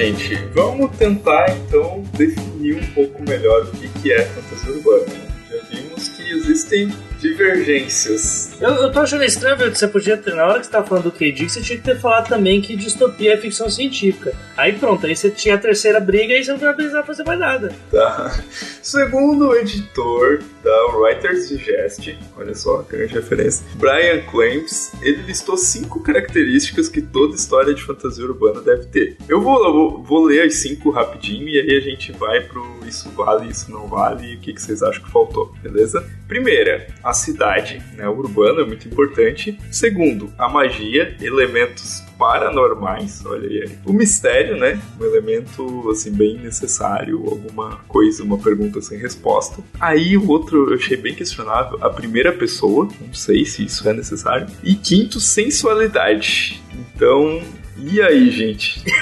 Gente, 0.00 0.34
vamos 0.54 0.96
tentar 0.96 1.50
então 1.50 2.02
definir 2.16 2.76
um 2.76 2.86
pouco 2.94 3.22
melhor 3.22 3.64
o 3.64 3.70
que 4.00 4.10
é 4.10 4.24
fantasia 4.24 4.72
urbana. 4.72 5.06
Já 5.50 5.62
vimos 5.68 6.08
que 6.08 6.22
existem 6.30 6.90
divergências. 7.20 8.56
Eu, 8.60 8.70
eu 8.70 8.92
tô 8.92 9.00
achando 9.00 9.22
estranho, 9.24 9.56
que 9.56 9.78
você 9.78 9.86
podia 9.86 10.16
ter, 10.16 10.34
na 10.34 10.46
hora 10.46 10.58
que 10.58 10.66
você 10.66 10.72
tava 10.72 10.86
falando 10.86 11.04
do 11.04 11.12
KD, 11.12 11.48
você 11.48 11.60
tinha 11.60 11.78
que 11.78 11.84
ter 11.84 11.98
falado 11.98 12.28
também 12.28 12.60
que 12.60 12.74
distopia 12.74 13.34
é 13.34 13.36
ficção 13.36 13.68
científica. 13.70 14.34
Aí 14.56 14.72
pronto, 14.72 15.06
aí 15.06 15.14
você 15.14 15.30
tinha 15.30 15.54
a 15.54 15.58
terceira 15.58 16.00
briga 16.00 16.34
e 16.34 16.44
você 16.44 16.52
não 16.52 16.58
vai 16.58 16.74
precisar 16.74 17.02
fazer 17.02 17.24
mais 17.24 17.38
nada. 17.38 17.72
Tá. 17.90 18.40
Segundo 18.82 19.48
o 19.48 19.56
editor 19.56 20.40
da 20.64 20.86
Writer's 20.96 21.48
Digest, 21.48 22.16
olha 22.36 22.54
só, 22.54 22.78
grande 22.82 23.14
referência, 23.14 23.64
Brian 23.76 24.22
Claims, 24.30 24.92
ele 25.02 25.22
listou 25.22 25.56
cinco 25.56 26.00
características 26.02 26.88
que 26.88 27.02
toda 27.02 27.34
história 27.34 27.74
de 27.74 27.82
fantasia 27.82 28.24
urbana 28.24 28.60
deve 28.60 28.86
ter. 28.86 29.16
Eu 29.28 29.40
vou, 29.40 29.72
vou, 29.72 30.02
vou 30.02 30.24
ler 30.24 30.42
as 30.42 30.54
cinco 30.56 30.90
rapidinho 30.90 31.48
e 31.48 31.60
aí 31.60 31.76
a 31.76 31.80
gente 31.80 32.12
vai 32.12 32.40
pro 32.40 32.80
isso 32.86 33.08
vale, 33.10 33.50
isso 33.50 33.70
não 33.70 33.86
vale 33.86 34.32
e 34.32 34.34
o 34.36 34.40
que, 34.40 34.52
que 34.52 34.60
vocês 34.60 34.82
acham 34.82 35.02
que 35.02 35.10
faltou, 35.10 35.52
beleza? 35.62 36.04
Primeira, 36.26 36.88
a 37.02 37.09
cidade 37.12 37.82
né, 37.96 38.08
urbana 38.08 38.62
é 38.62 38.64
muito 38.64 38.88
importante. 38.88 39.58
Segundo, 39.70 40.32
a 40.38 40.48
magia, 40.48 41.14
elementos 41.20 42.02
paranormais, 42.18 43.24
olha 43.24 43.48
aí. 43.48 43.78
O 43.86 43.92
mistério, 43.92 44.56
né? 44.58 44.78
Um 45.00 45.04
elemento, 45.04 45.88
assim, 45.90 46.12
bem 46.12 46.36
necessário, 46.36 47.24
alguma 47.26 47.76
coisa, 47.88 48.22
uma 48.22 48.36
pergunta 48.36 48.82
sem 48.82 48.98
resposta. 48.98 49.62
Aí 49.80 50.18
o 50.18 50.28
outro 50.28 50.70
eu 50.70 50.76
achei 50.76 50.98
bem 50.98 51.14
questionável, 51.14 51.78
a 51.80 51.88
primeira 51.88 52.32
pessoa, 52.32 52.88
não 53.00 53.14
sei 53.14 53.46
se 53.46 53.64
isso 53.64 53.88
é 53.88 53.94
necessário. 53.94 54.46
E 54.62 54.74
quinto, 54.74 55.18
sensualidade. 55.18 56.62
Então, 56.74 57.40
e 57.78 58.02
aí, 58.02 58.30
gente? 58.30 58.84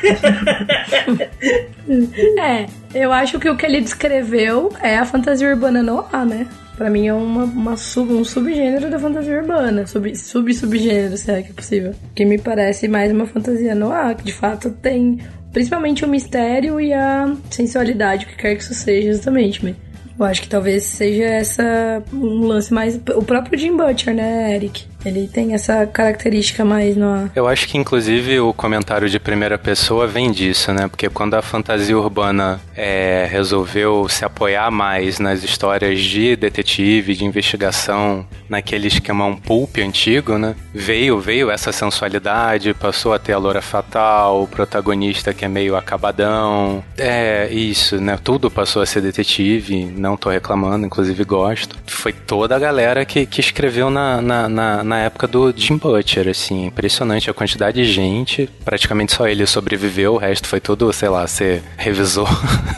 é, 2.38 2.66
eu 2.94 3.12
acho 3.12 3.40
que 3.40 3.50
o 3.50 3.56
que 3.56 3.66
ele 3.66 3.80
descreveu 3.80 4.72
é 4.80 4.96
a 4.96 5.04
fantasia 5.04 5.48
urbana 5.48 5.82
no 5.82 6.06
ar, 6.12 6.24
né? 6.24 6.46
Pra 6.78 6.88
mim 6.88 7.08
é 7.08 7.12
uma, 7.12 7.42
uma 7.42 7.76
sub, 7.76 8.12
um 8.12 8.24
subgênero 8.24 8.88
da 8.88 9.00
fantasia 9.00 9.40
urbana. 9.40 9.84
Sub, 9.84 10.14
sub 10.14 10.54
se 10.54 11.30
é 11.32 11.42
que 11.42 11.50
é 11.50 11.52
possível. 11.52 11.92
Que 12.14 12.24
me 12.24 12.38
parece 12.38 12.86
mais 12.86 13.10
uma 13.10 13.26
fantasia 13.26 13.74
no 13.74 13.90
ar, 13.90 14.14
que 14.14 14.22
de 14.22 14.32
fato 14.32 14.70
tem 14.70 15.18
principalmente 15.52 16.04
o 16.04 16.08
mistério 16.08 16.80
e 16.80 16.92
a 16.92 17.34
sensualidade, 17.50 18.26
o 18.26 18.28
que 18.28 18.36
quer 18.36 18.54
que 18.54 18.62
isso 18.62 18.74
seja, 18.74 19.08
exatamente. 19.08 19.74
Eu 20.16 20.24
acho 20.24 20.40
que 20.40 20.48
talvez 20.48 20.84
seja 20.84 21.24
essa 21.24 22.00
um 22.12 22.46
lance 22.46 22.72
mais. 22.72 22.94
O 23.16 23.24
próprio 23.24 23.58
Jim 23.58 23.76
Butcher, 23.76 24.14
né, 24.14 24.54
Eric? 24.54 24.86
Ele 25.04 25.28
tem 25.28 25.54
essa 25.54 25.86
característica 25.86 26.64
mais 26.64 26.96
no. 26.96 27.30
Eu 27.34 27.46
acho 27.46 27.68
que 27.68 27.78
inclusive 27.78 28.40
o 28.40 28.52
comentário 28.52 29.08
de 29.08 29.18
primeira 29.18 29.56
pessoa 29.56 30.06
vem 30.06 30.30
disso, 30.30 30.72
né? 30.72 30.88
Porque 30.88 31.08
quando 31.08 31.34
a 31.34 31.42
fantasia 31.42 31.96
urbana 31.96 32.60
é, 32.76 33.26
resolveu 33.30 34.08
se 34.08 34.24
apoiar 34.24 34.70
mais 34.70 35.18
nas 35.18 35.44
histórias 35.44 36.00
de 36.00 36.34
detetive, 36.36 37.14
de 37.14 37.24
investigação, 37.24 38.26
naquele 38.48 38.88
esquema 38.88 39.24
um 39.24 39.36
pulp 39.36 39.78
antigo, 39.78 40.36
né? 40.36 40.56
Veio, 40.74 41.20
veio 41.20 41.50
essa 41.50 41.70
sensualidade, 41.70 42.74
passou 42.74 43.12
a 43.12 43.18
ter 43.18 43.32
a 43.32 43.38
loura 43.38 43.62
fatal, 43.62 44.42
o 44.42 44.48
protagonista 44.48 45.32
que 45.32 45.44
é 45.44 45.48
meio 45.48 45.76
acabadão. 45.76 46.82
É, 46.96 47.48
isso, 47.52 48.00
né? 48.00 48.18
Tudo 48.22 48.50
passou 48.50 48.82
a 48.82 48.86
ser 48.86 49.00
detetive, 49.00 49.84
não 49.84 50.16
tô 50.16 50.28
reclamando, 50.28 50.86
inclusive 50.86 51.22
gosto. 51.24 51.76
Foi 51.86 52.12
toda 52.12 52.56
a 52.56 52.58
galera 52.58 53.04
que, 53.04 53.24
que 53.26 53.40
escreveu 53.40 53.90
na, 53.90 54.20
na, 54.20 54.48
na 54.48 54.82
na 54.88 55.00
época 55.00 55.26
do 55.26 55.52
Jim 55.54 55.76
Butcher, 55.76 56.28
assim, 56.28 56.66
impressionante 56.66 57.30
a 57.30 57.34
quantidade 57.34 57.82
de 57.82 57.92
gente, 57.92 58.48
praticamente 58.64 59.12
só 59.12 59.28
ele 59.28 59.46
sobreviveu, 59.46 60.14
o 60.14 60.16
resto 60.16 60.48
foi 60.48 60.60
tudo, 60.60 60.90
sei 60.92 61.10
lá, 61.10 61.26
ser 61.26 61.62
revisor 61.76 62.28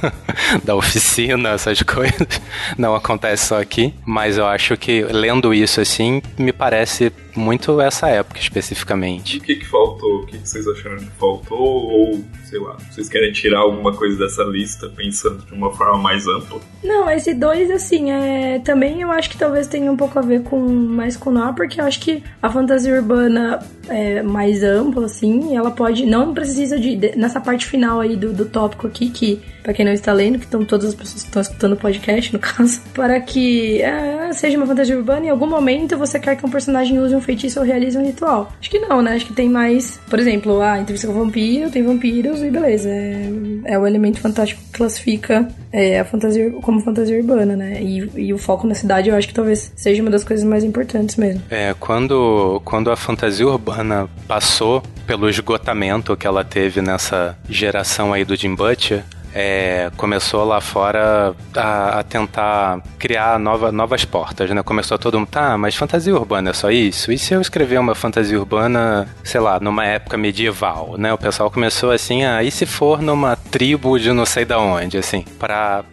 da 0.65 0.75
oficina, 0.75 1.51
essas 1.51 1.81
coisas. 1.83 2.41
Não 2.77 2.95
acontece 2.95 3.47
só 3.47 3.61
aqui, 3.61 3.95
mas 4.05 4.37
eu 4.37 4.47
acho 4.47 4.77
que 4.77 5.03
lendo 5.05 5.55
isso 5.55 5.81
assim, 5.81 6.21
me 6.37 6.53
parece 6.53 7.13
muito 7.41 7.81
essa 7.81 8.09
época 8.09 8.39
especificamente. 8.39 9.39
O 9.39 9.41
que, 9.41 9.57
que 9.57 9.67
faltou? 9.67 10.21
O 10.21 10.27
que, 10.27 10.39
que 10.39 10.49
vocês 10.49 10.67
acharam 10.69 10.99
que 10.99 11.11
faltou? 11.19 11.59
Ou, 11.59 12.25
sei 12.45 12.61
lá, 12.61 12.77
vocês 12.91 13.09
querem 13.09 13.33
tirar 13.33 13.61
alguma 13.61 13.93
coisa 13.93 14.19
dessa 14.19 14.45
lista 14.45 14.89
pensando 14.95 15.45
de 15.47 15.53
uma 15.53 15.73
forma 15.73 15.99
mais 15.99 16.27
ampla? 16.27 16.61
Não, 16.85 17.11
esse 17.11 17.35
dois, 17.35 17.71
assim, 17.71 18.11
é... 18.11 18.61
também 18.61 19.01
eu 19.01 19.11
acho 19.11 19.31
que 19.31 19.39
talvez 19.39 19.67
tenha 19.67 19.91
um 19.91 19.97
pouco 19.97 20.19
a 20.19 20.23
ver 20.23 20.43
com 20.43 20.61
mais 20.61 21.17
com 21.17 21.31
nó, 21.31 21.53
porque 21.53 21.81
eu 21.81 21.85
acho 21.85 22.01
que 22.01 22.23
a 22.43 22.51
fantasia 22.51 22.95
urbana 22.95 23.61
é 23.89 24.23
mais 24.23 24.63
ampla, 24.63 25.07
assim, 25.07 25.57
ela 25.57 25.71
pode. 25.71 26.07
Não 26.07 26.33
precisa 26.33 26.79
de. 26.79 26.97
de 26.97 27.17
nessa 27.17 27.41
parte 27.41 27.67
final 27.67 28.01
aí 28.01 28.17
do, 28.17 28.33
do 28.33 28.45
tópico 28.45 28.87
aqui, 28.87 29.11
que, 29.11 29.41
para 29.63 29.73
quem 29.73 29.85
não 29.85 29.93
está 29.93 30.13
lendo, 30.13 30.39
que 30.39 30.45
estão 30.45 30.65
todas 30.65 30.89
as 30.89 30.95
pessoas 30.95 31.23
que 31.23 31.29
estão 31.29 31.43
escutando 31.43 31.73
o 31.73 31.77
podcast, 31.77 32.33
no 32.33 32.39
caso, 32.41 32.81
para 32.95 33.21
que 33.21 33.83
é, 33.83 34.33
seja 34.33 34.57
uma 34.57 34.67
fantasia 34.67 34.97
urbana, 34.97 35.27
em 35.27 35.31
algum 35.31 35.47
momento 35.47 35.97
você 35.97 36.19
quer 36.19 36.37
que 36.37 36.47
um 36.47 36.51
personagem 36.51 36.99
use 37.01 37.15
um 37.15 37.21
feitiço 37.31 37.61
ou 37.61 37.67
realize 37.67 37.97
um 37.97 38.05
ritual. 38.05 38.53
Acho 38.61 38.71
que 38.71 38.79
não, 38.79 39.01
né? 39.01 39.15
Acho 39.15 39.27
que 39.27 39.33
tem 39.33 39.49
mais. 39.49 40.01
Por 40.09 40.19
exemplo, 40.19 40.61
a 40.61 40.79
entrevista 40.79 41.07
com 41.07 41.15
o 41.15 41.25
vampiro, 41.25 41.71
tem 41.71 41.83
vampiros 41.83 42.43
e 42.43 42.51
beleza. 42.51 42.89
É, 42.89 43.31
é 43.67 43.79
o 43.79 43.87
elemento 43.87 44.21
fantástico 44.21 44.61
que 44.63 44.71
classifica 44.73 45.49
é, 45.73 46.01
a 46.01 46.05
fantasia 46.05 46.51
como 46.63 46.81
fantasia 46.81 47.17
urbana, 47.17 47.57
né? 47.57 47.81
E, 47.81 48.11
e 48.17 48.35
o 48.35 48.39
foco 48.39 48.67
na 48.67 48.75
cidade 48.75 49.09
eu 49.09 49.17
acho 49.17 49.29
que 49.29 49.35
talvez 49.35 49.73
seja 49.77 50.03
uma 50.03 50.11
das 50.11 50.25
coisas 50.25 50.45
mais 50.45 50.65
importantes 50.65 51.17
mesmo. 51.17 51.43
É, 51.51 51.75
quando, 51.79 52.61
quando 52.65 52.91
a 52.91 52.97
fantasia 52.97 53.47
urbana 53.47 54.09
passou 54.27 54.83
pelo 55.07 55.29
esgotamento 55.29 56.17
que 56.17 56.27
ela 56.27 56.45
teve 56.45 56.83
nessa 56.83 57.39
geração 57.49 58.13
aí 58.13 58.25
do 58.25 58.35
Jim 58.35 58.55
Butcher, 58.55 59.05
é, 59.35 59.91
começou 59.97 60.45
lá 60.45 60.61
fora 60.61 61.35
a, 61.57 62.01
a, 62.01 62.03
tentar 62.03 62.81
criar 62.99 63.39
nova, 63.39 63.71
novas 63.71 64.05
portas, 64.05 64.51
né? 64.51 64.63
Começou 64.63 64.99
todo 64.99 65.19
mundo, 65.19 65.29
tá, 65.29 65.57
mas 65.57 65.75
fantasia 65.75 66.15
urbana 66.15 66.51
é 66.51 66.53
só 66.53 66.71
isso? 66.71 67.13
E 67.13 67.19
se 67.19 67.35
eu 67.35 67.41
escrever 67.41 67.79
uma 67.79 67.95
fantasia 67.95 68.39
urbana, 68.39 69.09
sei 69.23 69.41
lá, 69.41 69.61
numa 69.61 69.85
época 69.85 70.17
medieval, 70.17 70.97
né? 70.99 71.13
O 71.13 71.19
pessoal 71.19 71.51
começou 71.51 71.91
assim, 71.91 72.25
ah, 72.25 72.43
e 72.43 72.51
se 72.51 72.67
for 72.67 73.01
numa 73.01 73.37
tribo 73.37 73.99
de 73.99 74.13
não 74.13 74.27
sei 74.27 74.45
da 74.45 74.59
onde, 74.59 74.99
assim, 74.99 75.25
para 75.39 75.85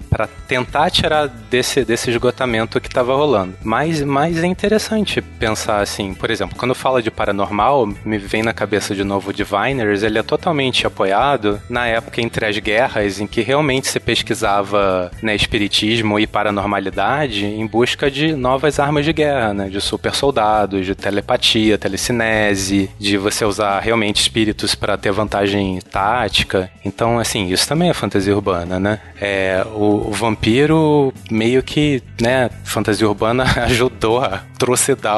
tentar 0.48 0.90
tirar 0.90 1.28
desse, 1.28 1.84
desse 1.84 2.10
esgotamento 2.10 2.80
que 2.80 2.90
tava 2.90 3.16
rolando. 3.16 3.54
Mas, 3.64 4.02
mas 4.02 4.44
é 4.44 4.48
interessante 4.48 5.22
pensar 5.22 5.82
assim, 5.82 6.14
por 6.14 6.30
exemplo, 6.32 6.58
quando 6.58 6.74
fala 6.74 7.02
de 7.02 7.12
paranormal, 7.12 7.88
me 8.04 8.18
vem 8.18 8.44
na 8.44 8.54
cabeça 8.54 8.96
de 8.96 9.04
novo 9.04 9.34
Diviners, 9.34 10.04
ele 10.04 10.18
é 10.18 10.24
totalmente 10.24 10.88
apoiado 10.88 11.62
na 11.70 11.88
época 11.88 12.22
entre 12.22 12.46
as 12.46 12.58
guerras, 12.58 13.20
que 13.28 13.42
realmente 13.42 13.88
se 13.88 14.00
pesquisava 14.00 15.12
né, 15.22 15.36
espiritismo 15.36 16.20
e 16.20 16.28
paranormalidade 16.28 17.46
em 17.46 17.66
busca 17.66 18.10
de 18.10 18.36
novas 18.36 18.80
armas 18.80 19.06
de 19.06 19.14
guerra, 19.14 19.54
né, 19.54 19.70
de 19.70 19.82
super 19.82 20.14
soldados, 20.14 20.86
de 20.86 20.96
telepatia, 20.96 21.78
telecinese, 21.78 22.90
de 23.00 23.18
você 23.18 23.46
usar 23.46 23.80
realmente 23.80 24.22
espíritos 24.22 24.76
para 24.76 24.98
ter 24.98 25.12
vantagem 25.12 25.80
tática. 25.92 26.70
Então, 26.84 27.20
assim, 27.20 27.48
isso 27.48 27.68
também 27.68 27.90
é 27.90 27.94
fantasia 27.94 28.36
urbana, 28.36 28.80
né? 28.80 29.00
É, 29.20 29.66
o, 29.74 30.08
o 30.08 30.12
vampiro 30.12 31.14
meio 31.30 31.62
que, 31.64 32.02
né, 32.22 32.50
fantasia 32.64 33.08
urbana 33.08 33.44
ajudou 33.66 34.20
a 34.20 34.42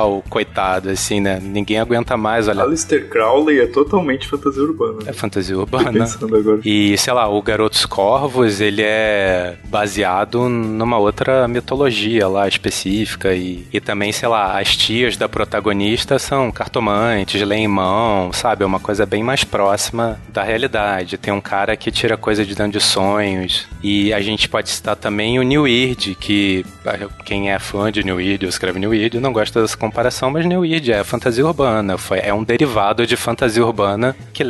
o 0.05 0.21
coitado, 0.29 0.89
assim, 0.89 1.19
né? 1.19 1.39
Ninguém 1.41 1.79
aguenta 1.79 2.17
mais, 2.17 2.47
olha. 2.47 2.63
Aleister 2.63 3.07
Crowley 3.09 3.59
é 3.59 3.67
totalmente 3.67 4.27
fantasia 4.27 4.63
urbana. 4.63 4.99
É 5.05 5.13
fantasia 5.13 5.57
urbana. 5.57 5.91
pensando 5.91 6.35
agora. 6.35 6.59
E, 6.65 6.97
sei 6.97 7.13
lá, 7.13 7.27
o 7.27 7.41
Garoto 7.41 7.87
Corvos, 7.87 8.59
ele 8.61 8.81
é 8.83 9.55
baseado 9.65 10.49
numa 10.49 10.97
outra 10.97 11.47
mitologia 11.47 12.27
lá 12.27 12.47
específica 12.47 13.33
e, 13.33 13.65
e 13.71 13.79
também, 13.79 14.11
sei 14.11 14.27
lá, 14.27 14.59
as 14.59 14.75
tias 14.75 15.15
da 15.17 15.29
protagonista 15.29 16.19
são 16.19 16.51
cartomantes, 16.51 17.41
leem 17.41 17.67
mão, 17.67 18.31
sabe? 18.33 18.63
É 18.63 18.65
uma 18.65 18.79
coisa 18.79 19.05
bem 19.05 19.23
mais 19.23 19.43
próxima 19.43 20.19
da 20.29 20.43
realidade. 20.43 21.17
Tem 21.17 21.33
um 21.33 21.41
cara 21.41 21.75
que 21.77 21.91
tira 21.91 22.17
coisa 22.17 22.45
de 22.45 22.55
dentro 22.55 22.73
de 22.73 22.81
sonhos 22.81 23.67
e 23.83 24.13
a 24.13 24.19
gente 24.21 24.49
pode 24.49 24.69
citar 24.69 24.95
também 24.95 25.39
o 25.39 25.43
New 25.43 25.63
Weird, 25.63 26.15
que 26.15 26.65
quem 27.25 27.51
é 27.51 27.59
fã 27.59 27.91
de 27.91 28.03
New 28.03 28.17
Weird 28.17 28.45
ou 28.45 28.49
escreve 28.49 28.79
New 28.79 28.89
Weird 28.89 29.19
não 29.19 29.28
gosta 29.31 29.61
dessa 29.61 29.77
comparação, 29.77 30.29
mas 30.29 30.45
New 30.45 30.61
Weird 30.61 30.91
é 30.91 31.03
fantasia 31.03 31.45
urbana, 31.45 31.97
foi, 31.97 32.19
é 32.19 32.33
um 32.33 32.43
derivado 32.43 33.05
de 33.05 33.15
fantasia 33.15 33.65
urbana 33.65 34.15
que, 34.33 34.43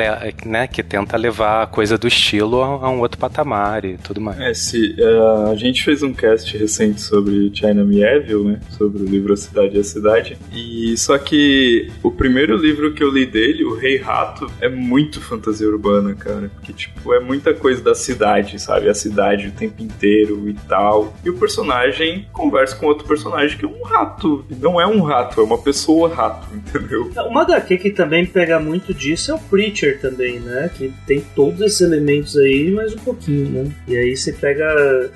né, 0.46 0.68
que 0.68 0.84
tenta 0.84 1.18
levar 1.18 1.64
a 1.64 1.68
coisa 1.68 1.98
do 1.98 2.08
estilo 2.08 2.62
a, 2.62 2.66
a 2.66 2.90
um 2.90 3.00
outro 3.00 3.18
patamar 3.18 3.86
e 3.86 3.98
tudo 3.98 4.22
mais. 4.22 4.40
É, 4.40 4.54
se, 4.54 4.96
uh, 5.00 5.52
a 5.52 5.56
gente 5.56 5.84
fez 5.84 6.04
um 6.04 6.14
cast 6.14 6.56
recente 6.58 7.02
sobre 7.02 7.52
China 7.54 7.84
Mieville, 7.84 8.44
né? 8.44 8.60
Sobre 8.70 9.02
o 9.02 9.06
livro 9.06 9.34
A 9.34 9.38
Cidade 9.38 9.78
e 9.78 9.80
a 9.80 9.84
Cidade. 9.84 10.38
E 10.54 10.96
só 10.98 11.18
que 11.18 11.92
o 12.04 12.12
primeiro 12.12 12.56
livro 12.56 12.94
que 12.94 13.04
eu 13.04 13.10
li 13.10 13.26
dele, 13.26 13.64
O 13.64 13.76
Rei 13.76 13.98
Rato, 13.98 14.52
é 14.62 14.70
muito 14.70 15.22
fantasia 15.22 15.68
urbana, 15.68 16.14
cara. 16.14 16.52
Porque, 16.56 16.74
tipo, 16.74 17.14
é 17.14 17.20
muita 17.20 17.54
coisa 17.54 17.82
da 17.82 17.96
cidade, 17.96 18.60
sabe? 18.60 18.90
A 18.90 18.94
cidade 18.94 19.48
o 19.48 19.52
tempo 19.52 19.82
inteiro 19.82 20.48
e 20.50 20.54
tal. 20.54 21.14
E 21.24 21.30
o 21.30 21.38
personagem 21.38 22.28
conversa 22.32 22.76
com 22.76 22.86
outro 22.86 23.08
personagem 23.08 23.58
que 23.58 23.66
é 23.66 23.68
um 23.68 23.84
rato. 23.84 24.46
E 24.50 24.56
não 24.56 24.69
é 24.78 24.86
um 24.86 25.02
rato, 25.02 25.40
é 25.40 25.44
uma 25.44 25.58
pessoa 25.58 26.14
rato, 26.14 26.48
entendeu? 26.54 27.10
Uma 27.28 27.44
HQ 27.44 27.78
que 27.78 27.92
também 27.92 28.26
pega 28.26 28.60
muito 28.60 28.94
disso 28.94 29.32
é 29.32 29.36
o 29.36 29.40
Preacher 29.40 30.02
também, 30.02 30.38
né? 30.40 30.70
Que 30.76 30.94
tem 31.08 31.24
todos 31.34 31.62
esses 31.62 31.80
elementos 31.80 32.36
aí, 32.36 32.72
mas 32.72 32.94
um 32.94 33.00
pouquinho 33.00 33.30
né? 33.48 33.72
E 33.88 33.98
aí 33.98 34.16
você 34.16 34.34
pega 34.34 34.66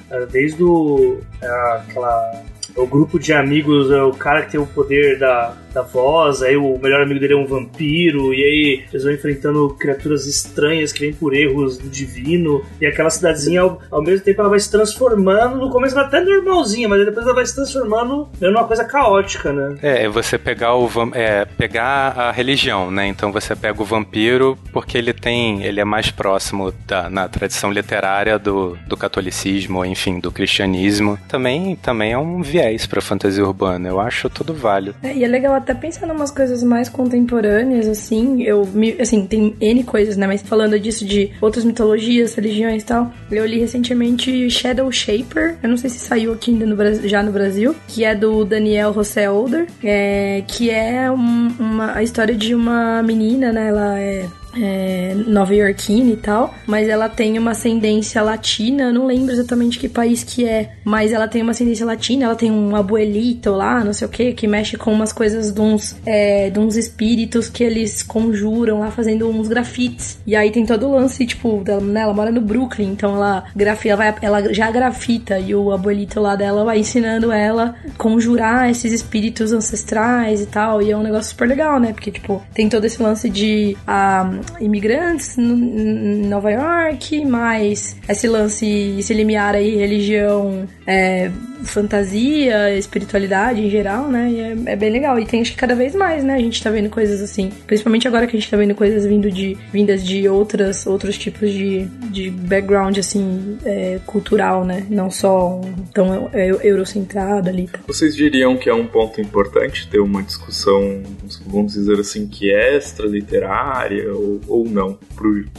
ah, 0.09 0.25
desde 0.31 0.63
o, 0.63 1.19
aquela 1.41 2.43
o 2.75 2.87
grupo 2.87 3.19
de 3.19 3.33
amigos, 3.33 3.91
é 3.91 4.01
o 4.01 4.11
cara 4.11 4.43
que 4.43 4.51
tem 4.51 4.59
o 4.59 4.65
poder 4.65 5.19
da, 5.19 5.55
da 5.73 5.81
voz, 5.81 6.41
aí 6.41 6.55
o 6.55 6.77
melhor 6.77 7.01
amigo 7.01 7.19
dele 7.19 7.33
é 7.33 7.37
um 7.37 7.45
vampiro, 7.45 8.33
e 8.33 8.43
aí 8.43 8.83
eles 8.91 9.03
vão 9.03 9.13
enfrentando 9.13 9.75
criaturas 9.79 10.27
estranhas 10.27 10.91
que 10.91 10.99
vêm 10.99 11.13
por 11.13 11.33
erros 11.33 11.77
do 11.77 11.89
divino, 11.89 12.63
e 12.79 12.85
aquela 12.85 13.09
cidadezinha, 13.09 13.61
ao, 13.61 13.81
ao 13.89 14.01
mesmo 14.01 14.23
tempo, 14.23 14.41
ela 14.41 14.49
vai 14.49 14.59
se 14.59 14.69
transformando, 14.69 15.57
no 15.57 15.69
começo 15.69 15.95
ela 15.95 16.05
é 16.05 16.07
até 16.07 16.21
normalzinha, 16.21 16.87
mas 16.87 17.05
depois 17.05 17.25
ela 17.25 17.35
vai 17.35 17.45
se 17.45 17.55
transformando 17.55 18.29
uma 18.41 18.65
coisa 18.65 18.83
caótica, 18.83 19.51
né? 19.51 19.77
É, 19.81 20.07
você 20.07 20.37
pegar 20.37 20.75
o 20.75 20.89
é, 21.13 21.45
pegar 21.45 22.13
a 22.17 22.31
religião, 22.31 22.91
né? 22.91 23.07
Então 23.07 23.31
você 23.31 23.55
pega 23.55 23.81
o 23.81 23.85
vampiro 23.85 24.57
porque 24.71 24.97
ele 24.97 25.13
tem, 25.13 25.63
ele 25.63 25.79
é 25.79 25.85
mais 25.85 26.11
próximo 26.11 26.73
da, 26.85 27.09
na 27.09 27.27
tradição 27.27 27.71
literária 27.71 28.37
do, 28.37 28.77
do 28.87 28.95
catolicismo, 28.95 29.83
enfim, 29.85 30.19
do 30.19 30.31
cristianismo. 30.31 31.17
Também, 31.27 31.75
também 31.75 32.13
é 32.13 32.17
um 32.17 32.41
viés 32.41 32.85
pra 32.85 33.01
fantasia 33.01 33.43
urbana, 33.43 33.89
eu 33.89 33.99
acho 33.99 34.29
tudo 34.29 34.53
válido. 34.53 34.95
É, 35.01 35.13
e 35.13 35.23
é 35.23 35.27
legal 35.27 35.55
até 35.63 35.73
pensando 35.73 36.11
em 36.11 36.15
umas 36.15 36.31
coisas 36.31 36.61
mais 36.61 36.89
contemporâneas, 36.89 37.87
assim, 37.87 38.43
eu 38.43 38.65
me, 38.67 38.95
assim, 38.99 39.25
tem 39.25 39.55
N 39.59 39.83
coisas, 39.83 40.17
né? 40.17 40.27
Mas 40.27 40.41
falando 40.41 40.79
disso 40.79 41.05
de 41.05 41.31
outras 41.41 41.65
mitologias, 41.65 42.35
religiões 42.35 42.83
e 42.83 42.85
tal, 42.85 43.11
eu 43.31 43.45
li 43.45 43.59
recentemente 43.59 44.49
Shadow 44.49 44.91
Shaper, 44.91 45.55
eu 45.63 45.69
não 45.69 45.77
sei 45.77 45.89
se 45.89 45.99
saiu 45.99 46.33
aqui 46.33 46.51
ainda 46.51 46.65
no 46.65 47.07
já 47.07 47.23
no 47.23 47.31
Brasil, 47.31 47.75
que 47.87 48.03
é 48.03 48.13
do 48.13 48.43
Daniel 48.43 48.93
José 48.93 49.29
Older, 49.29 49.67
é, 49.83 50.43
que 50.47 50.69
é 50.69 51.09
um, 51.09 51.47
uma, 51.59 51.95
a 51.95 52.03
história 52.03 52.35
de 52.35 52.53
uma 52.53 53.01
menina, 53.01 53.51
né? 53.51 53.69
Ela 53.69 53.99
é 53.99 54.27
é, 54.55 55.13
nova 55.27 55.53
iorquina 55.53 56.11
e 56.11 56.17
tal, 56.17 56.53
mas 56.65 56.87
ela 56.87 57.09
tem 57.09 57.37
uma 57.37 57.51
ascendência 57.51 58.21
latina, 58.21 58.91
não 58.91 59.05
lembro 59.05 59.31
exatamente 59.31 59.79
que 59.79 59.89
país 59.89 60.23
que 60.23 60.45
é, 60.45 60.71
mas 60.83 61.11
ela 61.11 61.27
tem 61.27 61.41
uma 61.41 61.51
ascendência 61.51 61.85
latina, 61.85 62.25
ela 62.25 62.35
tem 62.35 62.51
um 62.51 62.75
abuelito 62.75 63.51
lá, 63.51 63.83
não 63.83 63.93
sei 63.93 64.07
o 64.07 64.09
que, 64.09 64.33
que 64.33 64.47
mexe 64.47 64.77
com 64.77 64.91
umas 64.91 65.11
coisas 65.11 65.51
de 65.51 65.61
uns, 65.61 65.95
é, 66.05 66.49
de 66.49 66.59
uns 66.59 66.75
espíritos 66.75 67.49
que 67.49 67.63
eles 67.63 68.03
conjuram 68.03 68.79
lá 68.79 68.91
fazendo 68.91 69.29
uns 69.29 69.47
grafites. 69.47 70.19
E 70.25 70.35
aí 70.35 70.51
tem 70.51 70.65
todo 70.65 70.87
o 70.87 70.91
lance, 70.91 71.25
tipo, 71.25 71.61
dela, 71.63 71.81
né, 71.81 72.01
ela 72.01 72.13
mora 72.13 72.31
no 72.31 72.41
Brooklyn, 72.41 72.91
então 72.91 73.15
ela 73.15 73.43
grafia, 73.55 73.93
ela, 73.93 74.11
vai, 74.11 74.15
ela 74.21 74.53
já 74.53 74.69
grafita 74.71 75.39
e 75.39 75.55
o 75.55 75.71
abuelito 75.71 76.19
lá 76.19 76.35
dela 76.35 76.63
vai 76.63 76.79
ensinando 76.79 77.31
ela 77.31 77.75
conjurar 77.97 78.69
esses 78.69 78.91
espíritos 78.91 79.51
ancestrais 79.51 80.41
e 80.41 80.45
tal, 80.45 80.81
e 80.81 80.91
é 80.91 80.97
um 80.97 81.03
negócio 81.03 81.31
super 81.31 81.47
legal, 81.47 81.79
né? 81.79 81.93
Porque, 81.93 82.11
tipo, 82.11 82.41
tem 82.53 82.69
todo 82.69 82.85
esse 82.85 83.01
lance 83.01 83.29
de 83.29 83.77
a, 83.87 84.29
imigrantes 84.59 85.37
em 85.37 86.27
Nova 86.27 86.51
York, 86.51 87.25
mais 87.25 87.95
esse 88.07 88.27
lance, 88.27 88.95
esse 88.99 89.13
limiar 89.13 89.55
aí, 89.55 89.75
religião, 89.75 90.67
é, 90.85 91.31
fantasia, 91.63 92.75
espiritualidade 92.77 93.61
em 93.61 93.69
geral, 93.69 94.07
né? 94.07 94.29
E 94.31 94.39
é, 94.39 94.73
é, 94.73 94.75
bem 94.75 94.91
legal. 94.91 95.19
E 95.19 95.25
tem 95.25 95.41
acho 95.41 95.51
que 95.51 95.57
cada 95.57 95.75
vez 95.75 95.95
mais, 95.95 96.23
né? 96.23 96.35
A 96.35 96.39
gente 96.39 96.61
tá 96.61 96.69
vendo 96.69 96.89
coisas 96.89 97.21
assim. 97.21 97.51
Principalmente 97.65 98.07
agora 98.07 98.27
que 98.27 98.35
a 98.35 98.39
gente 98.39 98.49
tá 98.49 98.57
vendo 98.57 98.75
coisas 98.75 99.05
vindo 99.05 99.31
de, 99.31 99.57
vindas 99.71 100.03
de 100.03 100.27
outras, 100.27 100.85
outros 100.85 101.17
tipos 101.17 101.51
de, 101.51 101.85
de 102.09 102.29
background, 102.29 102.97
assim, 102.97 103.57
é, 103.65 103.99
cultural, 104.05 104.65
né? 104.65 104.85
Não 104.89 105.09
só 105.09 105.61
tão 105.93 106.29
é, 106.33 106.49
eurocentrado 106.61 107.49
ali. 107.49 107.67
Tá? 107.67 107.79
Vocês 107.87 108.15
diriam 108.15 108.57
que 108.57 108.69
é 108.69 108.73
um 108.73 108.85
ponto 108.85 109.19
importante 109.21 109.87
ter 109.87 109.99
uma 109.99 110.21
discussão, 110.21 111.01
vamos 111.45 111.73
dizer 111.73 111.99
assim, 111.99 112.27
que 112.27 112.51
é 112.51 112.75
extra 112.75 113.07
literária 113.07 114.13
ou, 114.13 114.39
ou 114.47 114.65
não, 114.65 114.97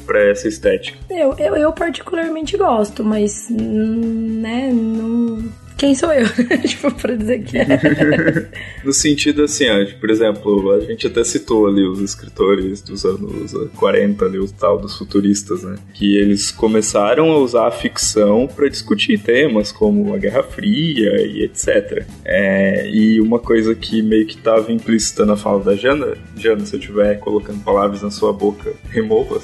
para 0.07 0.31
essa 0.31 0.49
estética? 0.49 0.99
Eu, 1.11 1.35
eu, 1.39 1.57
eu 1.57 1.73
particularmente 1.73 2.57
gosto, 2.57 3.05
mas, 3.05 3.49
né, 3.51 4.71
não 4.73 5.45
quem 5.77 5.95
sou 5.95 6.13
eu? 6.13 6.27
tipo, 6.67 6.93
pra 6.95 7.15
dizer 7.15 7.43
que 7.43 7.59
é. 7.59 8.49
no 8.85 8.93
sentido 8.93 9.45
assim, 9.45 9.69
ó, 9.69 9.85
por 9.99 10.11
exemplo, 10.11 10.73
a 10.73 10.81
gente 10.81 11.07
até 11.07 11.23
citou 11.25 11.67
ali 11.67 11.85
os 11.85 12.01
escritores 12.01 12.81
dos 12.83 13.05
anos 13.05 13.53
40, 13.77 14.25
ali, 14.25 14.39
o 14.39 14.49
tal 14.49 14.79
dos 14.79 14.97
futuristas, 14.97 15.63
né? 15.63 15.77
Que 15.95 16.17
eles 16.17 16.51
começaram 16.51 17.33
a 17.33 17.39
usar 17.39 17.67
a 17.67 17.71
ficção 17.71 18.47
para 18.47 18.69
discutir 18.69 19.19
temas 19.19 19.73
como 19.73 20.15
a 20.15 20.19
Guerra 20.19 20.43
Fria 20.43 21.21
e 21.27 21.43
etc. 21.43 22.05
É, 22.25 22.89
e 22.91 23.21
uma 23.21 23.39
coisa 23.39 23.75
que 23.75 24.03
meio 24.03 24.27
que 24.27 24.37
estava 24.37 24.73
implícita 24.73 25.27
na 25.27 25.37
fala 25.37 25.63
da 25.63 25.75
Jana, 25.75 26.15
Jana, 26.37 26.65
se 26.67 26.77
eu 26.77 26.81
estiver 26.81 27.19
colocando 27.19 27.63
palavras 27.63 28.03
na 28.03 28.11
sua 28.11 28.33
boca, 28.33 28.73
remova 28.91 29.41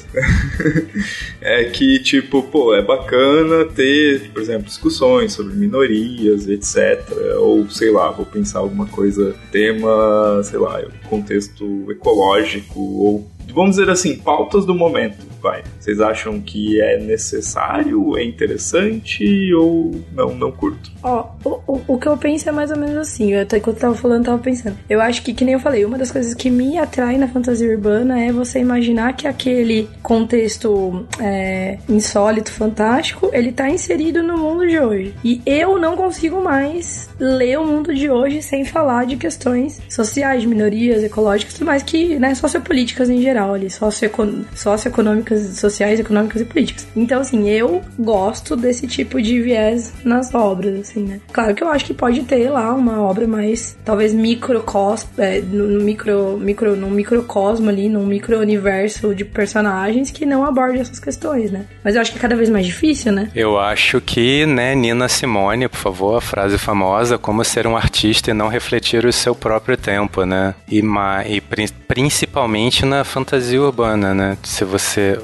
é 1.41 1.65
que, 1.65 1.99
tipo, 2.01 2.43
pô, 2.43 2.75
é 2.75 2.83
bacana 2.83 3.65
ter, 3.65 4.31
por 4.33 4.43
exemplo, 4.43 4.67
discussões 4.67 5.33
sobre 5.33 5.55
minorias, 5.55 6.20
etc. 6.29 7.03
Ou, 7.39 7.69
sei 7.71 7.91
lá, 7.91 8.11
vou 8.11 8.27
pensar 8.27 8.61
alguma 8.61 8.87
coisa, 8.87 9.35
tema, 9.51 10.43
sei 10.43 10.59
lá, 10.59 10.83
contexto 11.09 11.91
ecológico, 11.91 12.81
ou 12.81 13.31
vamos 13.55 13.77
dizer 13.77 13.91
assim, 13.91 14.17
pautas 14.17 14.65
do 14.65 14.75
momento 14.75 15.30
vai. 15.41 15.63
Vocês 15.79 16.01
acham 16.01 16.41
que 16.41 16.81
é 16.81 16.99
necessário, 16.99 18.17
é 18.17 18.25
interessante 18.25 19.53
ou 19.55 19.93
não, 20.13 20.35
não 20.35 20.53
curto? 20.53 20.91
Ó, 21.03 21.29
o, 21.45 21.61
o, 21.67 21.81
o, 21.89 21.99
que 21.99 22.07
eu 22.07 22.17
penso 22.17 22.49
é 22.49 22.53
mais 22.53 22.71
ou 22.71 22.77
menos 22.77 22.97
assim. 22.97 23.33
Eu 23.33 23.43
até 23.43 23.59
enquanto 23.59 23.77
eu 23.77 23.81
tava 23.81 23.95
falando, 23.95 24.25
tava 24.25 24.39
pensando. 24.39 24.77
Eu 24.89 25.01
acho 25.01 25.23
que, 25.23 25.33
que 25.33 25.45
nem 25.45 25.55
eu 25.55 25.61
falei, 25.61 25.85
uma 25.85 25.99
das 25.99 26.11
coisas 26.11 26.35
que 26.35 26.51
me 26.51 26.79
atrai 26.79 27.17
na 27.17 27.29
fantasia 27.29 27.71
urbana 27.71 28.21
é 28.21 28.33
você 28.33 28.61
imaginar 28.61 29.15
que 29.15 29.27
aquele 29.27 29.89
contexto 30.03 31.07
é, 31.19 31.79
insólito, 31.89 32.53
fantástico, 32.53 33.31
ele 33.33 33.53
tá 33.53 33.69
inserido 33.69 34.23
no 34.23 34.37
mundo 34.37 34.67
de 34.67 34.79
hoje. 34.79 35.15
E 35.25 35.41
eu 35.47 35.79
não 35.79 35.97
consigo 35.97 36.43
mais 36.43 37.09
ler 37.19 37.59
o 37.59 37.67
mundo 37.67 37.95
de 37.95 38.11
hoje 38.11 38.43
sem 38.43 38.65
falar 38.65 39.07
de 39.07 39.17
questões 39.17 39.81
sociais, 39.89 40.45
minorias, 40.45 41.03
ecológicas, 41.03 41.55
tudo 41.55 41.67
mais 41.67 41.83
que, 41.83 42.19
né, 42.19 42.35
sociopolíticas 42.35 43.09
em 43.09 43.21
geral, 43.21 43.55
ali, 43.55 43.69
socioeconômicas 43.71 45.30
sociais, 45.39 46.01
econômicas 46.01 46.43
e 46.43 46.45
políticas. 46.45 46.87
Então, 46.95 47.21
assim, 47.21 47.49
eu 47.49 47.83
gosto 47.99 48.57
desse 48.57 48.87
tipo 48.87 49.21
de 49.21 49.41
viés 49.41 49.93
nas 50.05 50.35
obras, 50.35 50.81
assim, 50.81 51.05
né? 51.05 51.21
Claro 51.33 51.55
que 51.55 51.63
eu 51.63 51.69
acho 51.69 51.85
que 51.85 51.95
pode 51.95 52.23
ter 52.23 52.51
lá 52.51 52.73
uma 52.75 53.01
obra 53.03 53.27
mais, 53.27 53.77
talvez, 53.85 54.13
microcosmo, 54.13 55.11
é, 55.19 55.41
no, 55.41 55.83
micro, 55.83 56.39
micro, 56.39 56.77
num 56.77 56.91
microcosmo 56.91 57.69
ali, 57.69 57.89
num 57.89 58.07
micro-universo 58.07 59.15
de 59.15 59.25
personagens 59.25 60.11
que 60.11 60.27
não 60.27 60.45
aborde 60.45 60.79
essas 60.79 60.99
questões, 60.99 61.51
né? 61.51 61.67
Mas 61.85 61.95
eu 61.95 62.01
acho 62.01 62.13
que 62.13 62.19
é 62.19 62.21
cada 62.21 62.37
vez 62.37 62.49
mais 62.49 62.67
difícil, 62.67 63.13
né? 63.13 63.31
Eu 63.35 63.59
acho 63.59 64.01
que, 64.01 64.47
né, 64.47 64.75
Nina 64.75 65.09
Simone, 65.09 65.69
por 65.69 65.79
favor, 65.79 66.17
a 66.17 66.21
frase 66.21 66.59
famosa, 66.59 67.19
como 67.19 67.45
ser 67.45 67.67
um 67.67 67.77
artista 67.77 68.31
e 68.31 68.35
não 68.35 68.49
refletir 68.49 69.05
o 69.05 69.13
seu 69.13 69.35
próprio 69.35 69.77
tempo, 69.77 70.25
né? 70.25 70.55
E, 70.71 70.83
e 71.27 71.41
principalmente 71.41 72.85
na 72.85 73.05
fantasia 73.05 73.61
urbana, 73.61 74.15
né? 74.15 74.39
Se 74.43 74.65
você 74.65 75.20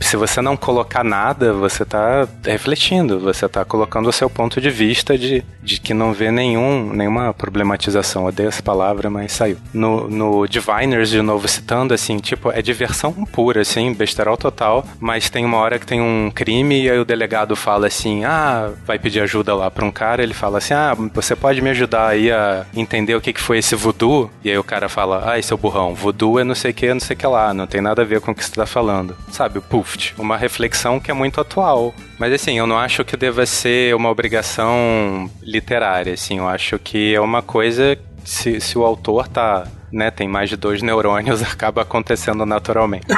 se 0.00 0.16
você 0.16 0.40
não 0.40 0.56
colocar 0.56 1.04
nada, 1.04 1.52
você 1.52 1.84
tá 1.84 2.28
refletindo, 2.44 3.18
você 3.18 3.48
tá 3.48 3.64
colocando 3.64 4.08
o 4.08 4.12
seu 4.12 4.28
ponto 4.28 4.60
de 4.60 4.70
vista 4.70 5.16
de, 5.16 5.44
de 5.62 5.80
que 5.80 5.94
não 5.94 6.12
vê 6.12 6.30
nenhum, 6.30 6.92
nenhuma 6.92 7.32
problematização. 7.32 8.26
odeio 8.26 8.48
essa 8.48 8.62
palavra, 8.62 9.10
mas 9.10 9.32
saiu. 9.32 9.56
No, 9.72 10.08
no 10.08 10.46
Diviners, 10.46 11.10
de 11.10 11.22
novo, 11.22 11.46
citando, 11.48 11.94
assim, 11.94 12.18
tipo, 12.18 12.50
é 12.50 12.62
diversão 12.62 13.12
pura, 13.12 13.62
assim, 13.62 13.92
besterol 13.92 14.36
total, 14.36 14.84
mas 14.98 15.30
tem 15.30 15.44
uma 15.44 15.58
hora 15.58 15.78
que 15.78 15.86
tem 15.86 16.00
um 16.00 16.30
crime 16.34 16.82
e 16.82 16.90
aí 16.90 16.98
o 16.98 17.04
delegado 17.04 17.56
fala 17.56 17.86
assim, 17.86 18.24
ah, 18.24 18.70
vai 18.86 18.98
pedir 18.98 19.20
ajuda 19.20 19.54
lá 19.54 19.70
pra 19.70 19.84
um 19.84 19.90
cara, 19.90 20.22
ele 20.22 20.34
fala 20.34 20.58
assim, 20.58 20.74
ah, 20.74 20.96
você 21.14 21.34
pode 21.34 21.60
me 21.60 21.70
ajudar 21.70 22.08
aí 22.08 22.30
a 22.30 22.66
entender 22.74 23.14
o 23.14 23.20
que, 23.20 23.32
que 23.32 23.40
foi 23.40 23.58
esse 23.58 23.74
voodoo? 23.74 24.30
E 24.44 24.50
aí 24.50 24.58
o 24.58 24.64
cara 24.64 24.88
fala, 24.88 25.34
ah, 25.34 25.42
seu 25.42 25.56
burrão, 25.56 25.94
voodoo 25.94 26.38
é 26.38 26.44
não 26.44 26.54
sei 26.54 26.70
o 26.70 26.74
que, 26.74 26.92
não 26.92 27.00
sei 27.00 27.14
o 27.14 27.18
que 27.18 27.26
lá, 27.26 27.52
não 27.54 27.66
tem 27.66 27.80
nada 27.80 28.02
a 28.02 28.04
ver 28.04 28.20
com 28.20 28.32
o 28.32 28.34
que 28.34 28.44
você 28.44 28.52
tá 28.52 28.66
falando 28.66 29.16
sabe, 29.40 29.58
o 29.58 29.62
Puft. 29.62 30.14
Uma 30.18 30.36
reflexão 30.36 31.00
que 31.00 31.10
é 31.10 31.14
muito 31.14 31.40
atual. 31.40 31.94
Mas 32.18 32.30
assim, 32.30 32.58
eu 32.58 32.66
não 32.66 32.78
acho 32.78 33.02
que 33.06 33.16
deva 33.16 33.46
ser 33.46 33.94
uma 33.94 34.10
obrigação 34.10 35.30
literária, 35.42 36.12
assim, 36.12 36.36
eu 36.38 36.46
acho 36.46 36.78
que 36.78 37.14
é 37.14 37.20
uma 37.20 37.40
coisa 37.40 37.98
se, 38.22 38.60
se 38.60 38.76
o 38.76 38.84
autor 38.84 39.26
tá, 39.28 39.66
né, 39.90 40.10
tem 40.10 40.28
mais 40.28 40.50
de 40.50 40.56
dois 40.56 40.82
neurônios, 40.82 41.40
acaba 41.50 41.80
acontecendo 41.80 42.44
naturalmente. 42.44 43.06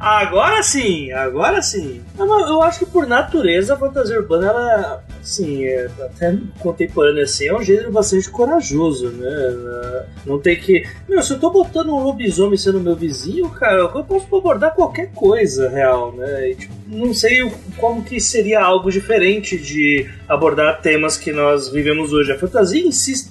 agora 0.00 0.62
sim, 0.62 1.12
agora 1.12 1.62
sim. 1.62 2.02
Eu 2.18 2.62
acho 2.62 2.80
que 2.80 2.86
por 2.86 3.06
natureza 3.06 3.74
a 3.74 3.78
fantasia 3.78 4.18
urbana, 4.18 4.46
ela, 4.48 5.04
assim, 5.20 5.64
é, 5.64 5.88
até 6.00 6.36
contemporânea 6.58 7.24
assim, 7.24 7.46
é 7.46 7.54
um 7.54 7.62
gênero 7.62 7.90
bastante 7.90 8.28
corajoso, 8.30 9.08
né? 9.08 10.04
Não 10.26 10.38
tem 10.38 10.56
que. 10.56 10.86
Meu, 11.08 11.22
se 11.22 11.32
eu 11.32 11.38
tô 11.38 11.50
botando 11.50 11.88
um 11.88 12.02
lobisomem 12.02 12.56
sendo 12.56 12.80
meu 12.80 12.96
vizinho, 12.96 13.48
cara, 13.50 13.82
eu 13.82 14.04
posso 14.04 14.34
abordar 14.34 14.74
qualquer 14.74 15.10
coisa 15.12 15.68
real, 15.68 16.12
né? 16.12 16.50
E, 16.50 16.54
tipo, 16.54 16.74
não 16.86 17.12
sei 17.14 17.50
como 17.78 18.02
que 18.02 18.20
seria 18.20 18.62
algo 18.62 18.90
diferente 18.90 19.58
de 19.58 20.08
abordar 20.28 20.80
temas 20.80 21.16
que 21.16 21.32
nós 21.32 21.68
vivemos 21.68 22.12
hoje. 22.12 22.32
A 22.32 22.38
fantasia 22.38 22.86
insiste, 22.86 23.30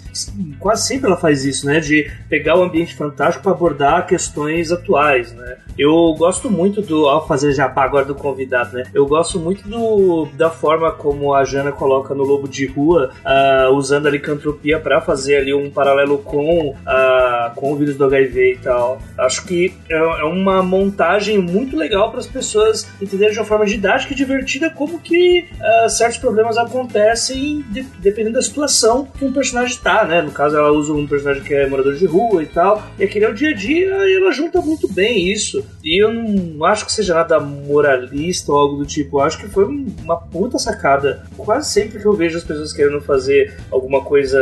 quase 0.60 0.88
sempre 0.88 1.08
ela 1.08 1.18
faz 1.18 1.46
isso, 1.46 1.66
né? 1.66 1.80
De 1.80 2.10
pegar 2.30 2.58
o 2.58 2.64
ambiente 2.64 2.96
fantástico 2.96 3.44
para 3.44 3.52
abordar 3.52 4.08
questões 4.08 4.72
atuais, 4.72 5.32
né? 5.34 5.58
Eu 5.78 6.16
gosto 6.24 6.50
muito 6.50 6.82
do. 6.82 7.10
Ao 7.10 7.28
fazer 7.28 7.52
jabá 7.52 7.84
agora 7.84 8.06
do 8.06 8.16
convidado, 8.16 8.78
né? 8.78 8.86
Eu 8.94 9.06
gosto 9.06 9.38
muito 9.38 9.68
do, 9.68 10.26
da 10.38 10.50
forma 10.50 10.90
como 10.90 11.34
a 11.34 11.44
Jana 11.44 11.74
coloca 11.74 12.16
no 12.16 12.24
Lobo 12.24 12.48
de 12.48 12.66
Rua, 12.66 13.12
uh, 13.26 13.74
usando 13.74 14.08
a 14.08 14.10
licantropia 14.10 14.80
para 14.80 15.02
fazer 15.02 15.36
ali 15.36 15.54
um 15.54 15.70
paralelo 15.70 16.20
com, 16.20 16.70
uh, 16.70 17.56
com 17.56 17.74
o 17.74 17.76
vírus 17.76 17.98
do 17.98 18.06
HIV 18.06 18.54
e 18.54 18.58
tal. 18.60 19.02
Acho 19.18 19.46
que 19.46 19.74
é, 19.90 19.98
é 19.98 20.24
uma 20.24 20.64
montagem 20.64 21.40
muito 21.40 21.76
legal 21.76 22.10
para 22.10 22.22
as 22.22 22.28
pessoas 22.28 22.88
entenderem 23.02 23.34
de 23.34 23.40
uma 23.40 23.46
forma 23.46 23.66
didática 23.66 24.14
e 24.14 24.16
divertida 24.16 24.70
como 24.70 25.00
que 25.00 25.46
uh, 25.60 25.90
certos 25.90 26.20
problemas 26.20 26.58
acontecem 26.58 27.66
de, 27.70 27.82
dependendo 28.00 28.36
da 28.36 28.42
situação 28.42 29.06
que 29.06 29.26
um 29.26 29.34
personagem 29.34 29.78
tá, 29.78 30.06
né? 30.06 30.22
No 30.22 30.32
caso, 30.32 30.56
ela 30.56 30.72
usa 30.72 30.94
um 30.94 31.06
personagem 31.06 31.44
que 31.44 31.54
é 31.54 31.68
morador 31.68 31.96
de 31.96 32.06
rua 32.06 32.42
e 32.42 32.46
tal. 32.46 32.82
E 32.98 33.04
aquele 33.04 33.26
é 33.26 33.30
o 33.30 33.34
dia 33.34 33.50
a 33.50 33.54
dia 33.54 34.08
e 34.08 34.16
ela 34.16 34.32
junta 34.32 34.62
muito 34.62 34.88
bem 34.88 35.30
isso. 35.30 35.62
E 35.84 36.02
eu 36.02 36.13
não 36.14 36.66
acho 36.66 36.86
que 36.86 36.92
seja 36.92 37.14
nada 37.14 37.40
moralista 37.40 38.52
ou 38.52 38.58
algo 38.58 38.78
do 38.78 38.86
tipo. 38.86 39.20
Eu 39.20 39.24
acho 39.24 39.40
que 39.40 39.48
foi 39.48 39.66
uma 39.66 40.18
puta 40.18 40.58
sacada. 40.58 41.26
Quase 41.38 41.72
sempre 41.72 42.00
que 42.00 42.06
eu 42.06 42.14
vejo 42.14 42.38
as 42.38 42.44
pessoas 42.44 42.74
querendo 42.74 43.02
fazer 43.02 43.58
alguma 43.72 44.02
coisa 44.04 44.40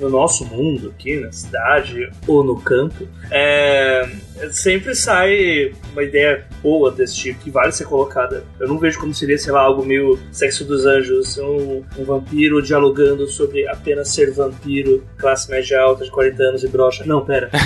no 0.00 0.08
nosso 0.08 0.44
mundo, 0.44 0.92
aqui 0.94 1.18
na 1.20 1.32
cidade 1.32 2.10
ou 2.26 2.44
no 2.44 2.56
campo, 2.60 3.06
é, 3.30 4.08
sempre 4.52 4.94
sai 4.94 5.72
uma 5.92 6.02
ideia 6.02 6.44
boa 6.62 6.90
desse 6.90 7.16
tipo, 7.16 7.40
que 7.40 7.50
vale 7.50 7.72
ser 7.72 7.84
colocada. 7.84 8.44
Eu 8.60 8.68
não 8.68 8.78
vejo 8.78 8.98
como 8.98 9.14
seria, 9.14 9.38
sei 9.38 9.52
lá, 9.52 9.60
algo 9.60 9.84
meio 9.84 10.18
sexo 10.30 10.64
dos 10.64 10.84
anjos, 10.84 11.38
um, 11.38 11.82
um 11.98 12.04
vampiro 12.04 12.62
dialogando 12.62 13.26
sobre 13.26 13.66
apenas 13.68 14.08
ser 14.08 14.32
vampiro, 14.32 15.04
classe 15.16 15.50
média 15.50 15.80
alta 15.80 16.04
de 16.04 16.10
40 16.10 16.42
anos 16.42 16.64
e 16.64 16.68
brocha. 16.68 17.04
Não, 17.06 17.24
pera. 17.24 17.50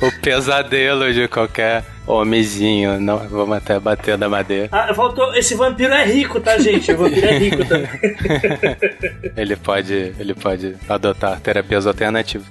o 0.00 0.22
pesadelo 0.22 1.12
de 1.12 1.28
qualquer 1.28 1.84
homenzinho. 2.12 3.00
Não, 3.00 3.18
vamos 3.28 3.56
até 3.56 3.78
bater 3.78 4.16
na 4.16 4.28
madeira. 4.28 4.68
Ah, 4.72 4.92
faltou. 4.94 5.34
Esse 5.34 5.54
vampiro 5.54 5.92
é 5.92 6.04
rico, 6.04 6.40
tá, 6.40 6.58
gente? 6.58 6.90
O 6.92 6.96
vampiro 6.96 7.26
é 7.26 7.38
rico 7.38 7.64
também. 7.64 7.88
ele 9.36 9.56
pode, 9.56 10.12
ele 10.18 10.34
pode 10.34 10.76
adotar 10.88 11.40
terapias 11.40 11.86
alternativas. 11.86 12.46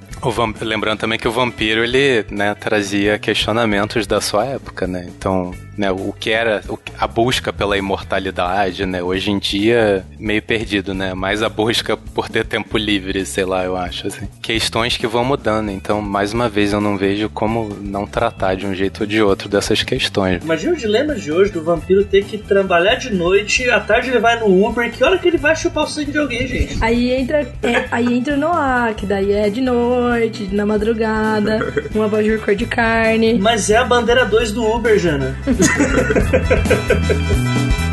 Lembrando 0.61 0.99
também 0.99 1.19
que 1.19 1.27
o 1.27 1.31
vampiro 1.31 1.83
ele 1.83 2.25
né, 2.31 2.55
trazia 2.55 3.19
questionamentos 3.19 4.07
da 4.07 4.19
sua 4.19 4.45
época, 4.45 4.87
né? 4.87 5.05
Então 5.07 5.51
né, 5.77 5.91
o 5.91 6.11
que 6.11 6.31
era 6.31 6.63
a 6.97 7.07
busca 7.07 7.53
pela 7.53 7.77
imortalidade, 7.77 8.85
né? 8.85 9.01
Hoje 9.03 9.31
em 9.31 9.37
dia, 9.37 10.03
meio 10.19 10.41
perdido, 10.41 10.93
né? 10.93 11.13
Mais 11.13 11.43
a 11.43 11.49
busca 11.49 11.95
por 11.95 12.27
ter 12.27 12.45
tempo 12.45 12.77
livre, 12.77 13.25
sei 13.25 13.45
lá, 13.45 13.63
eu 13.63 13.77
acho, 13.77 14.07
assim. 14.07 14.27
Questões 14.41 14.97
que 14.97 15.05
vão 15.05 15.23
mudando, 15.23 15.69
então, 15.69 16.01
mais 16.01 16.33
uma 16.33 16.49
vez, 16.49 16.73
eu 16.73 16.81
não 16.81 16.97
vejo 16.97 17.29
como 17.29 17.77
não 17.81 18.07
tratar 18.07 18.55
de 18.55 18.65
um 18.65 18.73
jeito 18.73 19.01
ou 19.01 19.05
de 19.07 19.21
outro 19.21 19.47
dessas 19.47 19.83
questões. 19.83 20.43
Imagina 20.43 20.73
o 20.73 20.77
dilema 20.77 21.13
de 21.13 21.31
hoje 21.31 21.51
do 21.51 21.63
vampiro 21.63 22.03
ter 22.03 22.23
que 22.25 22.37
trabalhar 22.37 22.95
de 22.95 23.13
noite, 23.13 23.69
à 23.69 23.79
tarde 23.79 24.09
ele 24.09 24.19
vai 24.19 24.39
no 24.39 24.67
Uber, 24.67 24.91
que 24.91 25.03
hora 25.03 25.17
que 25.17 25.27
ele 25.27 25.37
vai 25.37 25.55
chupar 25.55 25.83
o 25.83 25.87
sangue 25.87 26.11
de 26.11 26.17
alguém, 26.17 26.47
gente? 26.47 26.77
Aí 26.81 27.11
entra, 27.11 27.41
é, 27.61 27.85
aí 27.91 28.13
entra 28.13 28.35
no 28.35 28.47
ar, 28.47 28.95
que 28.95 29.05
daí 29.05 29.31
é 29.31 29.49
de 29.49 29.61
noite, 29.61 30.49
na 30.51 30.65
madrugada, 30.65 31.73
uma 31.93 32.07
voz 32.07 32.25
de 32.25 32.37
cor 32.37 32.55
de 32.55 32.65
carne. 32.65 33.37
Mas 33.39 33.69
é 33.69 33.77
a 33.77 33.83
bandeira 33.83 34.25
2 34.25 34.51
do 34.51 34.65
Uber, 34.65 34.97
Jana. 34.97 35.37
Yeah. 35.67 37.73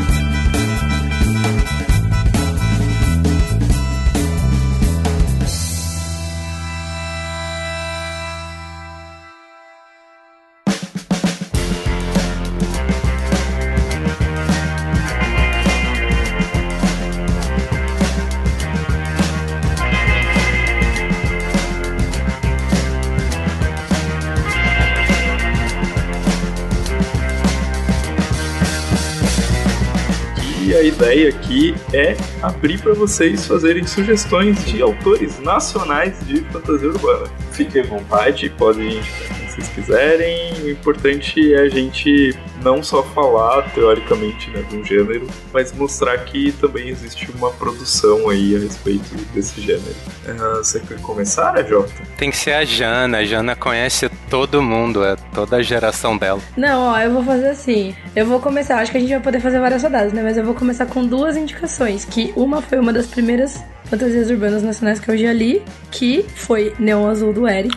é 31.95 32.17
abrir 32.41 32.81
para 32.81 32.93
vocês 32.93 33.47
fazerem 33.47 33.87
sugestões 33.87 34.63
de 34.65 34.81
autores 34.81 35.39
nacionais 35.39 36.19
de 36.27 36.41
fantasia 36.51 36.89
urbana. 36.89 37.27
Fiquem 37.51 37.81
à 37.81 37.85
vontade, 37.85 38.49
podem 38.49 38.97
indicar 38.97 39.37
quem 39.37 39.47
vocês 39.47 39.67
quiserem. 39.69 40.53
O 40.63 40.69
importante 40.69 41.53
é 41.53 41.61
a 41.61 41.69
gente 41.69 42.37
não 42.61 42.83
só 42.83 43.01
falar 43.01 43.73
teoricamente 43.73 44.49
né, 44.49 44.61
de 44.63 44.75
um 44.75 44.83
gênero, 44.83 45.27
mas 45.53 45.71
mostrar 45.71 46.17
que 46.25 46.51
também 46.53 46.89
existe 46.89 47.31
uma 47.31 47.51
produção 47.51 48.29
aí 48.29 48.55
a 48.55 48.59
respeito 48.59 49.15
desse 49.33 49.61
gênero. 49.61 49.95
Uh, 50.25 50.57
você 50.57 50.79
quer 50.79 50.99
começar, 50.99 51.63
Jota? 51.63 51.93
Tem 52.17 52.29
que 52.29 52.37
ser 52.37 52.53
a 52.53 52.65
Jana. 52.65 53.19
A 53.19 53.25
Jana 53.25 53.55
conhece 53.55 54.05
todo 54.35 54.61
mundo, 54.61 55.01
é 55.01 55.15
toda 55.33 55.55
a 55.55 55.61
geração 55.61 56.17
dela. 56.17 56.41
Não, 56.57 56.91
ó, 56.91 56.99
eu 56.99 57.09
vou 57.13 57.23
fazer 57.23 57.47
assim. 57.47 57.95
Eu 58.13 58.25
vou 58.25 58.41
começar, 58.41 58.79
acho 58.79 58.91
que 58.91 58.97
a 58.97 58.99
gente 58.99 59.11
vai 59.11 59.21
poder 59.21 59.39
fazer 59.39 59.61
várias 59.61 59.81
rodadas, 59.81 60.11
né? 60.11 60.21
Mas 60.21 60.35
eu 60.37 60.43
vou 60.43 60.53
começar 60.53 60.85
com 60.87 61.05
duas 61.05 61.37
indicações. 61.37 62.03
Que 62.03 62.33
uma 62.35 62.61
foi 62.61 62.77
uma 62.77 62.91
das 62.91 63.07
primeiras 63.07 63.63
fantasias 63.89 64.29
urbanas 64.29 64.63
nacionais 64.63 64.99
que 64.99 65.09
eu 65.09 65.17
já 65.17 65.31
li, 65.31 65.61
que 65.91 66.25
foi 66.35 66.73
Neon 66.79 67.07
Azul 67.07 67.33
do 67.33 67.47
Eric. 67.47 67.75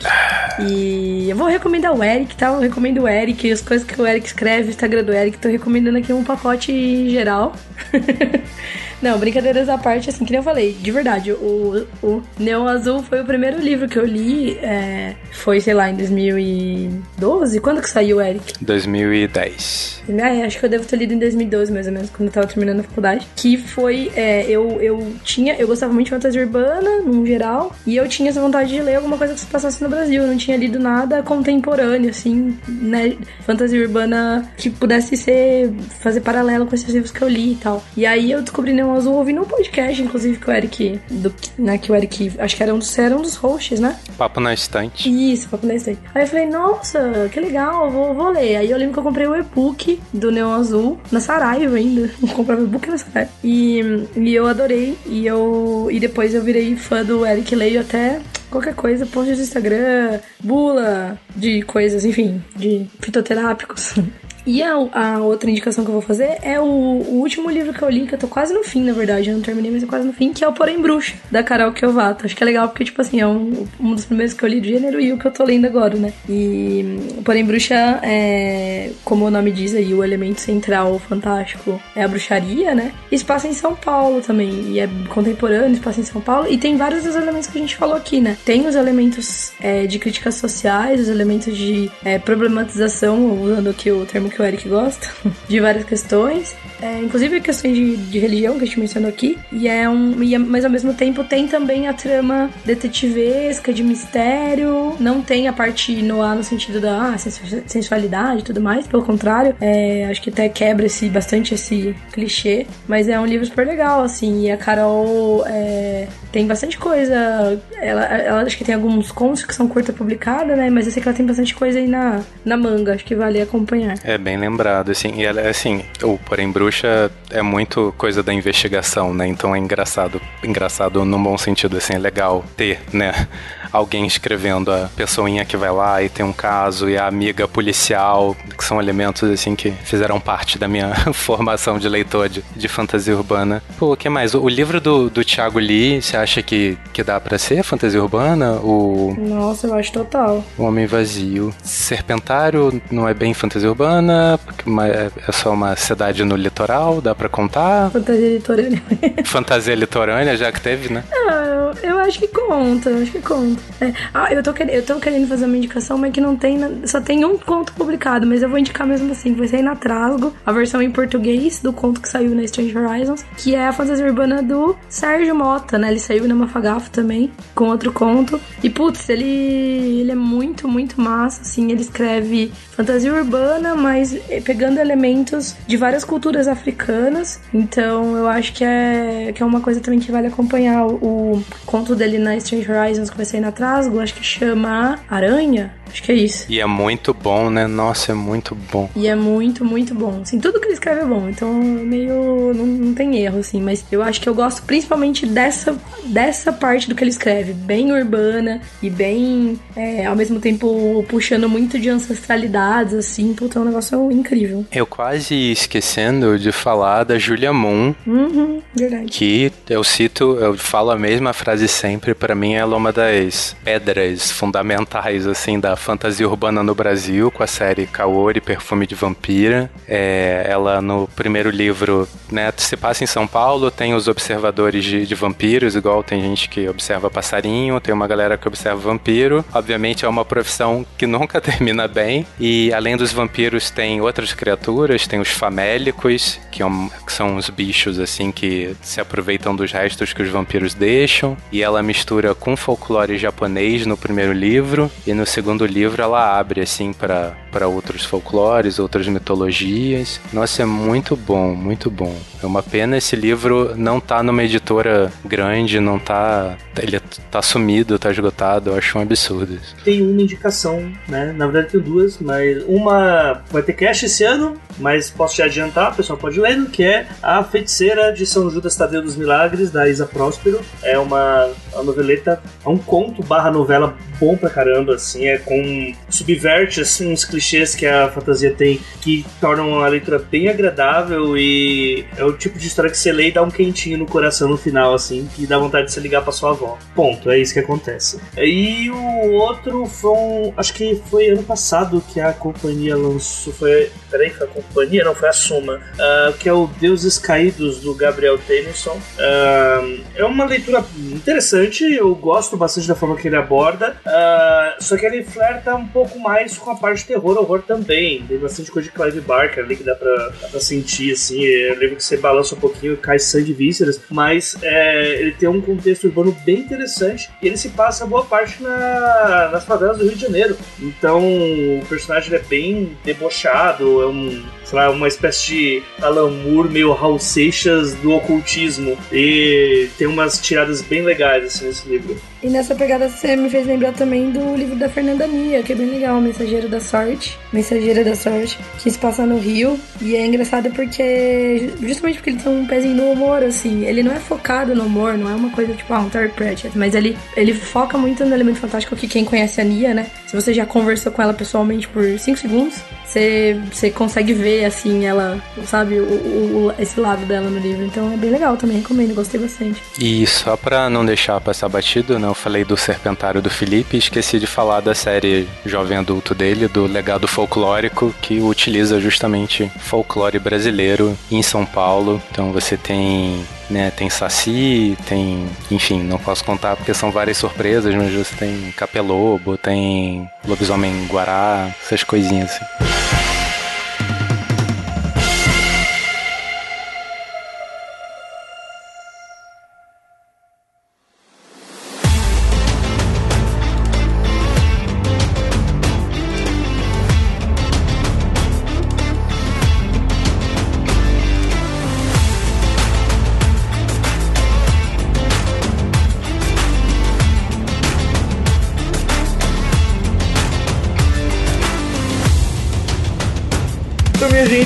E 0.61 1.31
eu 1.31 1.37
vou 1.37 1.47
recomendar 1.47 1.95
o 1.95 2.03
Eric, 2.03 2.37
tá? 2.37 2.49
Eu 2.49 2.61
recomendo 2.61 3.03
o 3.03 3.09
Eric, 3.09 3.51
as 3.51 3.61
coisas 3.61 3.87
que 3.87 4.01
o 4.01 4.07
Eric 4.07 4.27
escreve, 4.27 4.69
o 4.69 4.71
Instagram 4.71 5.05
do 5.05 5.13
Eric, 5.13 5.39
tô 5.39 5.49
recomendando 5.49 5.99
aqui 5.99 6.13
um 6.13 6.25
pacote 6.25 7.09
geral. 7.11 7.55
Não, 9.01 9.17
brincadeiras 9.17 9.69
à 9.69 9.79
parte, 9.79 10.11
assim, 10.11 10.25
que 10.25 10.33
nem 10.33 10.39
eu 10.39 10.43
falei, 10.43 10.73
de 10.73 10.91
verdade, 10.91 11.31
o, 11.31 11.87
o 12.03 12.23
Neon 12.37 12.67
Azul 12.67 13.01
foi 13.01 13.21
o 13.21 13.25
primeiro 13.25 13.61
livro 13.61 13.89
que 13.89 13.97
eu 13.97 14.05
li, 14.05 14.59
é, 14.59 15.15
foi, 15.31 15.61
sei 15.61 15.73
lá, 15.73 15.89
em 15.89 15.95
2012? 15.95 17.61
Quando 17.61 17.81
que 17.81 17.89
saiu, 17.89 18.21
Eric? 18.21 18.55
2010. 18.61 20.03
É, 20.09 20.45
acho 20.45 20.59
que 20.59 20.65
eu 20.65 20.69
devo 20.69 20.85
ter 20.85 20.97
lido 20.97 21.15
em 21.15 21.19
2012, 21.19 21.73
mais 21.73 21.87
ou 21.87 21.93
menos, 21.93 22.11
quando 22.11 22.29
eu 22.29 22.33
tava 22.33 22.47
terminando 22.49 22.81
a 22.81 22.83
faculdade. 22.83 23.25
Que 23.37 23.57
foi, 23.57 24.11
é, 24.17 24.45
eu, 24.49 24.81
eu 24.83 25.15
tinha, 25.23 25.55
eu 25.55 25.69
gostava 25.69 25.93
muito 25.99 26.11
fantasia 26.11 26.41
urbana, 26.41 27.01
no 27.01 27.27
geral, 27.27 27.75
e 27.85 27.97
eu 27.97 28.09
tinha 28.09 28.31
essa 28.31 28.41
vontade 28.41 28.71
de 28.71 28.81
ler 28.81 28.97
alguma 28.97 29.19
coisa 29.19 29.35
que 29.35 29.41
se 29.41 29.47
passasse 29.47 29.83
no 29.83 29.89
Brasil. 29.89 30.23
Eu 30.23 30.29
não 30.29 30.37
tinha 30.37 30.57
lido 30.57 30.79
nada 30.79 31.25
contemporâneo, 31.25 32.11
assim, 32.11 32.57
né, 32.69 33.17
fantasia 33.45 33.83
urbana 33.83 34.49
que 34.57 34.71
pudesse 34.71 35.17
ser, 35.17 35.73
fazer 36.01 36.21
paralelo 36.21 36.67
com 36.67 36.75
esses 36.75 36.89
livros 36.95 37.11
que 37.11 37.21
eu 37.21 37.29
li 37.29 37.53
e 37.53 37.57
tal. 37.57 37.83
E 37.97 38.07
aí 38.07 38.31
eu 38.31 38.41
descobri 38.41 38.73
Neon 38.73 38.95
Azul 38.95 39.15
ouvindo 39.15 39.43
um 39.43 39.45
podcast, 39.45 40.01
inclusive, 40.01 40.39
que 40.39 40.49
o 40.49 40.53
Eric, 40.53 41.01
do, 41.11 41.35
né, 41.59 41.79
que 41.79 41.91
o 41.91 41.97
Eric, 41.97 42.33
acho 42.39 42.57
que 42.57 42.63
era 42.63 42.73
um, 42.73 42.79
dos, 42.79 42.97
era 42.97 43.17
um 43.17 43.23
dos 43.23 43.35
hosts, 43.35 43.81
né? 43.81 43.99
Papo 44.17 44.41
na 44.41 44.55
estante. 44.55 45.09
Isso, 45.33 45.49
Papo 45.49 45.67
na 45.67 45.75
estante. 45.75 45.99
Aí 46.15 46.23
eu 46.23 46.29
falei, 46.29 46.47
nossa, 46.47 47.29
que 47.33 47.41
legal, 47.41 47.91
vou, 47.91 48.15
vou 48.15 48.31
ler. 48.31 48.57
Aí 48.57 48.71
eu 48.71 48.79
lembro 48.79 48.93
que 48.93 49.01
eu 49.01 49.05
comprei 49.05 49.27
o 49.27 49.35
e-book 49.35 50.01
do 50.13 50.31
Neon 50.31 50.53
Azul, 50.53 50.99
na 51.11 51.19
Saraiva 51.19 51.77
ainda. 51.77 52.09
Eu 52.23 52.29
comprava 52.35 52.61
o 52.61 52.65
e-book 52.65 52.89
na 52.89 52.99
Saraiva. 52.99 53.31
E, 53.43 53.81
e 54.17 54.35
eu 54.35 54.47
adorei, 54.47 54.97
e 55.07 55.27
eu 55.27 55.88
e 55.91 56.01
depois 56.01 56.35
eu 56.35 56.43
virei 56.43 56.77
fã 56.77 57.05
do 57.05 57.25
Eric 57.25 57.55
Leio 57.55 57.81
até 57.81 58.21
qualquer 58.51 58.75
coisa, 58.75 59.07
post 59.07 59.35
do 59.35 59.41
Instagram, 59.41 60.21
bula 60.41 61.19
de 61.35 61.63
coisas, 61.63 62.05
enfim, 62.05 62.43
de 62.57 62.87
fitoterápicos. 63.01 63.95
E 64.49 64.63
a, 64.63 64.73
a, 64.73 65.19
outra 65.19 65.51
indicação 65.51 65.85
que 65.85 65.91
eu 65.91 65.93
vou 65.93 66.01
fazer 66.01 66.39
é 66.41 66.59
o, 66.59 66.65
o, 66.65 67.21
último 67.21 67.51
livro 67.51 67.75
que 67.75 67.83
eu 67.83 67.91
li, 67.91 68.07
que 68.07 68.15
eu 68.15 68.19
tô 68.19 68.27
quase 68.27 68.55
no 68.55 68.65
fim, 68.65 68.83
na 68.83 68.95
verdade. 68.95 69.29
Eu 69.29 69.35
não 69.35 69.43
terminei, 69.43 69.71
mas 69.71 69.83
é 69.83 69.87
quase 69.87 70.07
no 70.07 70.13
fim, 70.15 70.33
que 70.33 70.43
é 70.43 70.49
o 70.49 70.55
Porém 70.55 70.81
Bruxa, 70.81 71.17
da 71.31 71.43
Carol 71.43 71.71
Kiovato. 71.71 72.25
Acho 72.25 72.35
que 72.35 72.43
é 72.43 72.47
legal 72.47 72.67
porque, 72.71 72.83
tipo 72.83 72.99
assim, 72.99 73.21
é 73.21 73.27
um, 73.27 73.67
um 73.79 73.95
dos 73.95 74.07
primeiros 74.07 74.33
que 74.33 74.43
eu 74.43 74.49
li 74.49 74.59
do 74.59 74.67
gênero 74.67 74.99
e 74.99 75.13
o 75.13 75.19
que 75.19 75.27
eu 75.27 75.31
tô 75.31 75.45
lendo 75.45 75.67
agora, 75.67 75.97
né? 75.97 76.15
E 76.27 76.99
Porém 77.27 77.45
Bruxa 77.45 78.01
é, 78.03 78.91
como 79.05 79.27
o 79.27 79.31
nome 79.31 79.51
diz 79.51 79.75
aí, 79.75 79.93
o 79.93 80.03
elemento 80.03 80.41
central 80.41 80.99
fantástico 80.99 81.79
é 81.95 82.03
a 82.03 82.09
bruxaria, 82.09 82.75
né? 82.75 82.93
E 83.13 83.19
se 83.19 83.27
passa 83.27 83.47
em 83.49 83.53
São 83.53 83.75
Paulo 83.75 84.23
também. 84.23 84.49
E 84.71 84.81
é 84.81 84.89
contemporâneo, 85.11 85.75
se 85.75 85.83
passa 85.83 86.01
em 86.01 86.05
São 86.05 86.23
Paulo. 86.23 86.51
E 86.51 86.57
tem 86.57 86.75
vários 86.75 87.05
dos 87.05 87.15
elementos 87.15 87.49
que 87.49 87.59
a 87.59 87.61
gente 87.61 87.77
falou 87.77 87.97
aqui, 87.97 88.19
né? 88.19 88.39
Tem 88.47 88.67
os 88.67 88.75
elementos 88.75 89.53
é, 89.61 89.87
de 89.87 89.99
críticas 89.99 90.37
sociais, 90.37 91.03
os 91.03 91.09
elementos 91.09 91.55
de 91.55 91.91
é, 92.03 92.19
problematização, 92.19 93.43
usando 93.43 93.69
aqui 93.69 93.91
o 93.91 94.07
termo 94.07 94.31
que 94.31 94.38
que 94.39 94.43
o 94.43 94.45
Eric 94.45 94.69
gosta, 94.69 95.09
de 95.49 95.59
várias 95.59 95.85
questões, 95.85 96.55
é, 96.81 97.01
inclusive 97.01 97.41
questões 97.41 97.75
de, 97.75 97.97
de, 97.97 98.19
religião 98.21 98.57
que 98.57 98.63
a 98.63 98.67
gente 98.67 98.79
mencionou 98.79 99.09
aqui, 99.09 99.37
e 99.51 99.67
é 99.67 99.89
um, 99.89 100.23
e, 100.23 100.35
é, 100.35 100.39
mas 100.39 100.65
ao 100.65 100.71
mesmo 100.71 100.95
tempo 100.95 101.25
tem 101.25 101.49
também 101.49 101.89
a 101.89 101.93
trama 101.93 102.49
detetivesca, 102.65 103.73
de 103.73 103.83
mistério, 103.83 104.97
não 105.01 105.21
tem 105.21 105.49
a 105.49 105.53
parte 105.53 106.01
noir 106.03 106.37
no 106.37 106.45
sentido 106.45 106.81
da 106.81 107.15
ah, 107.15 107.19
sensualidade 107.67 108.41
e 108.41 108.45
tudo 108.45 108.61
mais, 108.61 108.87
pelo 108.87 109.03
contrário, 109.03 109.57
é, 109.61 110.07
acho 110.09 110.23
que 110.23 110.31
até 110.31 110.49
quebra 110.49 110.87
bastante 111.11 111.55
esse 111.55 111.97
clichê, 112.13 112.67
mas 112.87 113.09
é 113.09 113.19
um 113.19 113.27
livro 113.27 113.45
super 113.45 113.67
legal, 113.67 114.03
assim, 114.03 114.45
e 114.45 114.51
a 114.51 114.57
Carol 114.57 115.45
é, 115.47 116.07
tem 116.31 116.47
bastante 116.47 116.79
coisa, 116.79 117.61
ela, 117.81 118.05
ela 118.05 118.43
acho 118.43 118.57
que 118.57 118.65
tem 118.65 118.75
alguns 118.75 119.11
contos 119.11 119.45
que 119.45 119.55
são 119.55 119.67
curta 119.67 119.93
publicada, 119.93 120.55
né, 120.55 120.71
mas 120.71 120.87
eu 120.87 120.93
sei 120.93 121.03
que 121.03 121.09
ela 121.09 121.17
tem 121.17 121.27
bastante 121.27 121.55
coisa 121.55 121.79
aí 121.79 121.89
na, 121.89 122.21
na 122.45 122.57
manga, 122.57 122.95
acho 122.95 123.05
que 123.05 123.17
vale 123.17 123.41
acompanhar. 123.41 123.97
É 124.05 124.17
bem 124.29 124.37
lembrado, 124.37 124.91
assim. 124.91 125.15
E 125.17 125.25
ela, 125.25 125.41
assim, 125.49 125.83
o 126.03 126.19
Porém 126.19 126.51
Bruxa 126.51 127.11
é 127.31 127.41
muito 127.41 127.95
coisa 127.97 128.23
da 128.23 128.33
investigação, 128.35 129.15
né? 129.15 129.27
Então 129.27 129.55
é 129.55 129.59
engraçado. 129.59 130.21
Engraçado 130.45 131.03
num 131.03 131.23
bom 131.23 131.39
sentido, 131.39 131.79
assim, 131.79 131.95
é 131.95 131.99
legal 131.99 132.45
ter, 132.55 132.79
né? 132.93 133.27
alguém 133.73 134.07
escrevendo 134.07 134.73
a 134.73 134.89
pessoinha 134.97 135.45
que 135.45 135.57
vai 135.57 135.71
lá 135.71 136.03
e 136.03 136.09
tem 136.09 136.25
um 136.25 136.33
caso 136.33 136.89
e 136.89 136.97
a 136.97 137.07
amiga 137.07 137.47
policial, 137.47 138.37
que 138.57 138.65
são 138.65 138.81
elementos 138.81 139.23
assim 139.31 139.55
que 139.55 139.71
fizeram 139.71 140.21
parte 140.21 140.59
da 140.59 140.67
minha 140.69 140.95
formação 141.13 141.79
de 141.79 141.89
leitor 141.89 142.29
de, 142.29 142.43
de 142.55 142.69
fantasia 142.69 143.17
urbana. 143.17 143.63
Pô, 143.79 143.93
o 143.93 143.97
que 143.97 144.09
mais? 144.09 144.35
O, 144.35 144.43
o 144.43 144.49
livro 144.49 144.81
do, 144.81 145.11
do 145.11 145.25
Thiago 145.25 145.59
Lee, 145.59 146.01
você 146.01 146.17
acha 146.17 146.43
que, 146.43 146.79
que 146.93 147.03
dá 147.03 147.21
para 147.21 147.39
ser 147.39 147.63
fantasia 147.63 148.03
urbana? 148.03 148.53
O... 148.55 149.15
Nossa, 149.19 149.67
eu 149.67 149.75
acho 149.75 149.93
total. 149.93 150.45
O 150.57 150.65
Homem 150.65 150.87
Vazio. 150.87 151.55
Serpentário 151.63 152.81
não 152.91 153.09
é 153.09 153.15
bem 153.15 153.35
fantasia 153.35 153.69
urbana, 153.69 154.18
é, 154.19 155.11
é 155.29 155.33
só 155.33 155.53
uma 155.53 155.75
cidade 155.77 156.25
no 156.25 156.37
litoral, 156.37 157.01
dá 157.01 157.15
para 157.15 157.29
contar? 157.29 157.91
Fantasia 157.91 158.29
litorânea. 158.29 158.83
fantasia 159.25 159.75
litorânea, 159.75 160.37
já 160.37 160.53
que 160.53 160.61
teve, 160.61 160.93
né? 160.93 161.05
Ah, 161.13 161.48
eu, 161.83 161.99
acho 162.01 162.19
que 162.19 162.29
conta, 162.29 162.91
acho 162.91 163.13
que 163.13 163.21
conta. 163.21 163.61
É. 163.81 163.93
Ah, 164.13 164.33
eu 164.33 164.43
tô, 164.43 164.53
querendo, 164.53 164.75
eu 164.75 164.85
tô 164.85 164.97
querendo 164.97 165.29
fazer 165.29 165.45
uma 165.45 165.57
indicação, 165.57 165.99
mas 165.99 166.13
que 166.13 166.21
não 166.21 166.37
tem. 166.37 166.59
Só 166.87 167.01
tem 167.01 167.25
um 167.25 167.39
conto 167.39 167.73
publicado, 167.75 168.27
mas 168.27 168.43
eu 168.43 168.49
vou 168.49 168.59
indicar 168.59 168.87
mesmo 168.87 169.13
assim. 169.13 169.35
Vai 169.35 169.49
sair 169.49 169.63
na 169.63 169.77
Trasgo, 169.77 170.33
a 170.45 170.53
versão 170.53 170.83
em 170.83 170.91
português 170.91 171.61
do 171.61 171.73
conto 171.73 172.01
que 172.01 172.09
saiu 172.09 172.35
na 172.35 172.43
Strange 172.45 172.77
Horizons, 172.77 173.25
que 173.37 173.55
é 173.55 173.67
a 173.67 173.73
fantasia 173.73 174.07
urbana 174.07 174.43
do 174.43 174.77
Sérgio 174.89 175.35
Mota, 175.35 175.79
né? 175.79 175.91
Ele 175.91 176.01
saiu 176.01 176.27
na 176.27 176.35
Mafagafo 176.35 176.91
também, 176.91 177.31
com 177.55 177.65
outro 177.65 177.93
conto. 177.93 178.41
E 178.63 178.71
putz, 178.71 179.09
ele, 179.09 179.25
ele 179.25 180.13
é 180.13 180.15
muito, 180.15 180.69
muito 180.69 181.01
massa, 181.01 181.43
assim. 181.43 181.71
Ele 181.71 181.83
escreve 181.83 182.53
fantasia 182.71 183.13
urbana, 183.13 183.75
mas 183.75 184.17
pegando 184.45 184.79
elementos 184.79 185.55
de 185.67 185.77
várias 185.77 186.05
culturas 186.05 186.49
africanas. 186.49 187.41
Então 187.53 188.17
eu 188.17 188.29
acho 188.29 188.53
que 188.53 188.65
é, 188.65 189.33
que 189.35 189.43
é 189.43 189.47
uma 189.47 189.61
coisa 189.61 189.81
também 189.81 190.01
que 190.01 190.11
vale 190.11 190.29
acompanhar. 190.29 190.87
O 190.87 191.43
conto 191.67 191.95
dele 191.95 192.19
na 192.19 192.37
Strange 192.37 192.71
Horizons, 192.71 193.11
que 193.11 193.17
vai 193.17 193.27
sair 193.27 193.41
na 193.41 193.53
Trasgo, 193.53 194.01
acho 194.01 194.15
que 194.15 194.25
chama 194.25 194.99
Aranha. 195.09 195.73
Acho 195.91 196.03
que 196.03 196.13
é 196.13 196.15
isso. 196.15 196.47
E 196.49 196.61
é 196.61 196.67
muito 196.67 197.13
bom, 197.15 197.51
né? 197.51 197.67
Nossa, 197.67 198.13
é 198.13 198.15
muito 198.15 198.55
bom. 198.55 198.89
E 198.95 199.07
é 199.07 199.15
muito, 199.15 199.65
muito 199.65 199.95
bom. 199.95 200.21
Assim, 200.23 200.39
tudo 200.39 200.61
que 200.61 200.67
ele 200.67 200.75
escreve 200.75 201.01
é 201.03 201.05
bom. 201.05 201.29
Então, 201.29 201.53
meio. 201.53 202.53
Não, 202.55 202.67
não 202.67 202.95
tem 202.95 203.19
erro, 203.19 203.39
assim. 203.39 203.61
Mas 203.61 203.85
eu 203.91 204.03
acho 204.03 204.21
que 204.21 204.29
eu 204.29 204.35
gosto 204.35 204.63
principalmente 204.63 205.27
dessa, 205.27 205.77
dessa 206.07 206.53
parte 206.53 206.89
do 206.89 206.95
que 206.95 207.03
ele 207.03 207.11
escreve. 207.11 207.53
Bem 207.53 207.93
urbana 207.93 208.61
e 208.83 208.91
bem. 208.91 209.59
É, 209.77 210.07
ao 210.07 210.17
mesmo 210.17 210.41
tempo, 210.41 211.05
puxando 211.09 211.49
muito 211.49 211.79
de 211.79 211.89
ancestralidades, 211.89 212.95
assim. 212.95 213.35
Puta, 213.35 213.59
é 213.59 213.63
um 213.63 213.65
negócio 213.67 214.11
incrível. 214.13 214.65
Eu 214.73 214.87
quase 214.87 215.35
esquecendo 215.53 216.39
de 216.39 216.53
falar 216.53 217.05
da 217.05 217.19
Julia 217.19 217.53
Moon. 217.53 217.95
Uhum, 218.07 218.63
verdade. 218.75 219.07
Que 219.07 219.53
eu 219.69 219.83
cito, 219.85 220.37
eu 220.41 220.57
falo 220.57 220.91
a 220.91 220.99
mesma 220.99 221.33
frase 221.33 221.69
sempre. 221.69 222.15
para 222.15 222.35
mim, 222.35 222.55
ela 222.55 222.75
é 222.75 222.77
uma 222.77 222.93
das 222.93 223.57
pedras 223.65 224.31
fundamentais, 224.31 225.27
assim, 225.27 225.59
da 225.59 225.77
fantasia 225.79 226.29
urbana 226.29 226.63
no 226.63 226.75
Brasil 226.75 227.31
com 227.31 227.43
a 227.43 227.47
série 227.47 227.87
Kaori, 227.87 228.41
Perfume 228.41 228.87
de 228.87 228.95
Vampira. 228.95 229.71
É, 229.87 230.47
ela 230.49 230.83
no 230.83 231.09
primeiro 231.09 231.51
livro, 231.51 232.09
né, 232.31 232.53
se 232.57 232.77
passa 232.77 233.05
em 233.05 233.07
São 233.07 233.27
Paulo, 233.27 233.71
tem 233.71 233.95
os 233.95 234.09
observadores 234.09 234.85
de, 234.85 235.07
de, 235.07 235.15
vampiros, 235.15 235.75
igual 235.75 236.03
tem 236.03 236.21
gente 236.21 236.49
que 236.49 236.69
observa 236.69 237.11
passarinho, 237.11 237.81
tem 237.81 237.95
uma 237.95 238.07
galera 238.07 238.37
que 238.37 238.47
observa 238.47 238.79
vampiro. 238.79 239.45
Obviamente 239.53 240.05
é 240.05 240.09
uma 240.09 240.25
profissão 240.25 240.85
que 240.97 241.07
nunca 241.07 241.41
termina 241.43 241.89
bem. 241.89 242.27
E 242.39 242.73
além 242.73 242.97
dos 242.97 243.13
vampiros, 243.13 243.71
tem 243.71 244.01
outras 244.01 244.33
criaturas, 244.33 245.07
tem 245.07 245.21
os 245.21 245.29
famélicos, 245.29 246.39
que, 246.51 246.63
é 246.63 246.67
um, 246.67 246.89
que 246.89 247.13
são 247.13 247.37
uns 247.37 247.51
bichos 247.51 247.99
assim 247.99 248.31
que 248.33 248.77
se 248.83 249.01
aproveitam 249.01 249.55
dos 249.55 249.73
restos 249.73 250.13
que 250.13 250.23
os 250.23 250.29
vampiros 250.29 250.75
deixam. 250.75 251.37
E 251.53 251.63
ela 251.63 251.83
mistura 251.83 252.35
com 252.35 252.57
folclore 252.57 253.19
japonês 253.19 253.87
no 253.87 253.97
primeiro 253.97 254.33
livro, 254.33 254.91
e 255.07 255.13
no 255.13 255.27
segundo 255.27 255.67
livro 255.69 256.03
ela 256.03 256.39
abre 256.39 256.61
assim 256.61 256.93
para 256.93 257.69
outros 257.69 258.05
folclores, 258.05 258.79
outras 258.79 259.07
mitologias. 259.07 260.21
Nossa, 260.33 260.63
é 260.63 260.67
muito 260.67 261.17
bom, 261.17 261.55
muito 261.55 261.91
bom. 261.91 262.15
É 262.43 262.47
uma 262.47 262.63
pena 262.63 262.97
esse 262.97 263.17
livro 263.17 263.75
não 263.77 264.01
tá 264.01 264.23
numa 264.23 264.43
editora 264.43 265.13
grande, 265.25 265.81
não 265.81 265.99
tá. 265.99 266.57
Ele 266.81 267.01
tá 267.31 267.43
sumido, 267.43 267.99
tá 267.99 268.11
esgotado, 268.11 268.71
eu 268.71 268.77
acho 268.77 268.99
um 268.99 269.03
absurdo. 269.03 269.59
Tem 269.85 270.03
uma 270.03 270.23
indicação, 270.23 270.93
né? 271.09 271.33
Na 271.37 271.47
verdade 271.47 271.73
tem 271.73 271.81
duas, 271.81 272.19
mas 272.19 272.63
uma 272.67 273.43
vai 273.51 273.63
ter 273.63 273.73
cast 273.73 274.07
esse 274.07 274.25
ano, 274.25 274.55
mas 274.79 275.11
posso 275.11 275.35
te 275.35 275.43
adiantar, 275.43 275.93
o 275.93 275.97
pessoal 275.97 276.19
pode 276.19 276.41
ler, 276.41 276.67
que 276.71 276.83
é 276.83 277.07
A 277.23 277.43
Feiticeira 277.43 278.13
de 278.13 278.25
São 278.25 278.49
Judas 278.51 278.77
Tadeu 278.77 279.03
dos 279.03 279.17
Milagres, 279.17 279.71
da 279.71 279.89
Isa 279.89 280.07
Próspero. 280.07 280.61
É 280.83 280.99
uma, 280.99 281.51
uma 281.79 281.85
noveleta, 281.85 282.43
é 282.65 282.69
um 282.69 282.79
conto 282.79 283.23
barra 283.23 283.51
novela 283.51 283.97
bom 284.21 284.37
pra 284.37 284.51
caramba, 284.51 284.95
assim, 284.95 285.27
é 285.27 285.39
com. 285.39 285.93
subverte 286.09 286.81
assim, 286.81 287.13
uns 287.13 287.25
clichês 287.25 287.75
que 287.75 287.87
a 287.87 288.09
fantasia 288.09 288.53
tem 288.53 288.81
que 289.01 289.25
tornam 289.41 289.81
a 289.83 289.89
leitura 289.89 290.19
bem 290.19 290.49
agradável 290.49 291.37
e 291.37 292.07
é 292.17 292.25
o 292.25 292.33
tipo 292.33 292.59
de 292.59 292.67
história 292.67 292.91
que 292.91 292.99
você 292.99 293.13
lê 293.13 293.29
e 293.29 293.33
dá 293.33 293.43
um 293.43 293.51
quentinho 293.51 293.99
no 293.99 294.07
coração 294.07 294.49
no 294.49 294.57
final, 294.57 294.95
assim, 294.95 295.29
que 295.35 295.47
dá 295.47 295.59
vontade 295.59 295.87
de 295.87 295.93
você 295.93 296.01
ligar 296.01 296.23
pra 296.23 296.33
sua 296.33 296.51
avó. 296.51 296.79
Ponto, 296.95 297.31
é 297.31 297.39
isso 297.39 297.53
que 297.53 297.61
acontece. 297.61 298.21
E 298.37 298.91
o 298.91 299.33
outro 299.33 299.87
foi 299.87 300.11
um. 300.11 300.53
Acho 300.57 300.75
que 300.75 301.01
foi 301.11 301.29
ano 301.29 301.43
passado 301.43 302.03
que 302.13 302.21
a 302.21 302.33
companhia 302.33 302.97
lançou. 302.97 303.53
Foi. 303.53 303.91
Peraí, 304.11 304.31
foi 304.31 304.47
a 304.47 304.51
companhia? 304.51 305.05
Não, 305.05 305.15
foi 305.15 305.29
a 305.29 305.33
Suma. 305.33 305.75
Uh, 305.77 306.33
que 306.39 306.49
é 306.49 306.53
o 306.53 306.67
Deuses 306.81 307.19
Caídos 307.19 307.81
do 307.81 307.95
Gabriel 307.95 308.39
Tennyson. 308.39 308.97
Uh, 308.97 310.01
é 310.15 310.25
uma 310.25 310.45
leitura 310.45 310.85
interessante, 310.99 311.68
eu 311.95 312.15
gosto 312.15 312.57
bastante 312.57 312.89
da 312.89 312.95
forma 312.95 313.17
que 313.17 313.29
ele 313.29 313.37
aborda. 313.37 313.97
Uh, 314.05 314.83
só 314.83 314.97
que 314.97 315.07
ele 315.07 315.23
flerta 315.23 315.75
um 315.75 315.87
pouco 315.87 316.19
mais 316.19 316.57
com 316.57 316.71
a 316.71 316.77
parte 316.77 317.07
terror, 317.07 317.39
horror 317.39 317.63
também. 317.63 318.25
Tem 318.27 318.39
bastante 318.39 318.71
coisa 318.71 318.89
de 318.89 318.95
Clive 318.95 319.21
Barker 319.21 319.65
ali 319.65 319.77
que 319.77 319.85
dá 319.85 319.95
pra, 319.95 320.29
dá 320.41 320.49
pra 320.49 320.61
sentir, 320.61 321.13
assim. 321.13 321.43
Eu 321.43 321.79
lembro 321.79 321.97
que 321.97 322.05
você 322.05 322.17
balança 322.17 322.55
um 322.55 322.59
pouquinho, 322.59 322.97
cai 322.97 323.19
sangue 323.19 323.51
e 323.51 323.55
vísceras, 323.55 324.01
mas 324.11 324.57
é, 324.63 325.21
ele 325.21 325.33
tem 325.33 325.49
um 325.49 325.61
contexto 325.61 326.05
urbano 326.05 326.37
bem 326.45 326.61
interessante 326.61 327.31
e 327.43 327.47
ele 327.47 327.57
se 327.57 327.71
passa 327.71 328.07
boa 328.07 328.25
parte 328.25 328.63
na, 328.63 329.51
nas 329.53 329.65
favelas 329.65 329.99
do 329.99 330.05
Rio 330.05 330.15
de 330.15 330.23
Janeiro. 330.23 330.57
Então 330.81 331.21
o 331.21 331.85
personagem 331.89 332.35
é 332.35 332.39
bem 332.39 332.97
debochado, 333.05 334.03
é 334.03 334.07
um 334.07 334.45
sei 334.69 334.79
lá, 334.79 334.91
uma 334.91 335.09
espécie 335.09 335.47
de 335.47 335.83
Alan 336.03 336.31
Moore 336.31 336.69
meio 336.69 336.93
Raul 336.93 337.19
Seixas 337.19 337.95
do 337.95 338.13
ocultismo. 338.13 338.99
E 339.11 339.89
tem 339.97 340.07
umas 340.07 340.39
tiradas 340.39 340.83
bem 340.83 341.03
legais 341.03 341.45
assim, 341.45 341.67
nesse 341.67 341.89
livro. 341.89 342.21
E 342.43 342.49
nessa 342.49 342.75
pegada 342.75 343.09
você 343.09 343.35
me 343.35 343.51
fez 343.51 343.67
lembrar 343.67 343.93
também 343.93 344.31
do 344.31 344.55
livro 344.55 344.77
da 344.77 344.89
Fernanda 344.89 345.27
Mia, 345.27 345.63
que 345.63 345.73
é 345.73 345.77
bem 345.77 345.91
legal, 345.91 346.21
Mensageiro 346.21 346.69
da 346.69 346.81
Sorte. 346.81 347.37
Mensageira 347.53 348.05
da 348.05 348.15
Sorte, 348.15 348.59
que 348.79 348.91
se 348.91 348.99
passa 348.99 349.27
no 349.27 349.39
Rio. 349.39 349.79
E 350.01 350.15
é 350.15 350.25
engraçado 350.25 350.71
porque. 350.71 351.73
Justamente 351.81 352.17
porque 352.17 352.31
ele 352.31 352.39
tem 352.39 352.53
um 352.53 352.67
pezinho 352.67 352.95
no 352.95 353.11
humor, 353.11 353.43
assim. 353.43 353.85
Ele 353.85 354.03
não 354.03 354.13
é 354.13 354.21
focado 354.21 354.75
no 354.75 354.85
humor, 354.85 355.19
não 355.19 355.29
é 355.29 355.35
uma 355.35 355.51
coisa 355.51 355.75
tipo, 355.75 355.93
ah, 355.93 355.99
um 355.99 356.09
Terry 356.09 356.29
Pratchett. 356.29 356.79
Mas 356.79 356.95
ele, 356.95 357.19
ele 357.37 357.53
foca 357.53 357.99
muito 357.99 358.25
no 358.25 358.35
elemento 358.35 358.61
fantástico 358.61 358.95
que 358.95 359.09
quem 359.09 359.25
conhece 359.25 359.61
a 359.61 359.65
Nia, 359.65 359.93
né? 359.93 360.07
Se 360.27 360.37
você 360.37 360.55
já 360.55 360.65
conversou 360.65 361.11
com 361.11 361.21
ela 361.21 361.35
pessoalmente 361.35 361.89
por 361.89 362.05
5 362.19 362.39
segundos, 362.39 362.77
você, 363.05 363.61
você 363.73 363.91
consegue 363.91 364.33
ver, 364.33 364.65
assim, 364.65 365.07
ela, 365.07 365.43
sabe, 365.65 365.99
o, 365.99 366.05
o, 366.05 366.75
esse 366.79 367.01
lado 367.01 367.25
dela 367.27 367.49
no 367.49 367.59
livro. 367.59 367.85
Então 367.85 368.13
é 368.13 368.17
bem 368.17 368.31
legal 368.31 368.57
também, 368.57 368.79
recomendo, 368.79 369.15
gostei 369.15 369.41
bastante. 369.41 369.83
E 369.99 370.27
só 370.27 370.57
pra 370.57 370.89
não 370.89 371.05
deixar 371.05 371.41
passar 371.41 371.69
batido, 371.69 372.19
né? 372.29 372.31
Eu 372.31 372.35
falei 372.35 372.65
do 372.65 372.77
Serpentário 372.77 373.41
do 373.41 373.51
Felipe 373.51 373.97
e 373.97 373.99
esqueci 373.99 374.39
de 374.39 374.47
falar 374.47 374.81
da 374.81 374.95
série 374.95 375.49
Jovem 375.65 375.99
Adulto 375.99 376.35
dele, 376.35 376.69
do 376.69 376.87
Legado 376.87 377.27
Folclórico, 377.27 378.15
que 378.21 378.41
utiliza 378.41 379.01
justamente 379.01 379.71
folclore 379.79 380.39
brasileiro 380.39 381.17
em 381.31 381.43
São 381.43 381.65
Paulo. 381.65 382.23
Então 382.31 382.53
você 382.53 382.77
tem 382.77 383.45
né? 383.71 383.91
Tem 383.91 384.09
Saci, 384.09 384.97
tem. 385.07 385.47
Enfim, 385.71 386.03
não 386.03 386.19
posso 386.19 386.43
contar 386.43 386.75
porque 386.77 386.95
são 386.95 387.11
várias 387.11 387.37
surpresas, 387.37 387.95
mas 387.95 388.13
você 388.13 388.35
tem 388.35 388.73
Capelobo, 388.73 389.59
tem 389.59 390.29
Lobisomem 390.47 391.07
Guará, 391.07 391.71
essas 391.83 392.03
coisinhas 392.03 392.51
assim. 392.51 393.28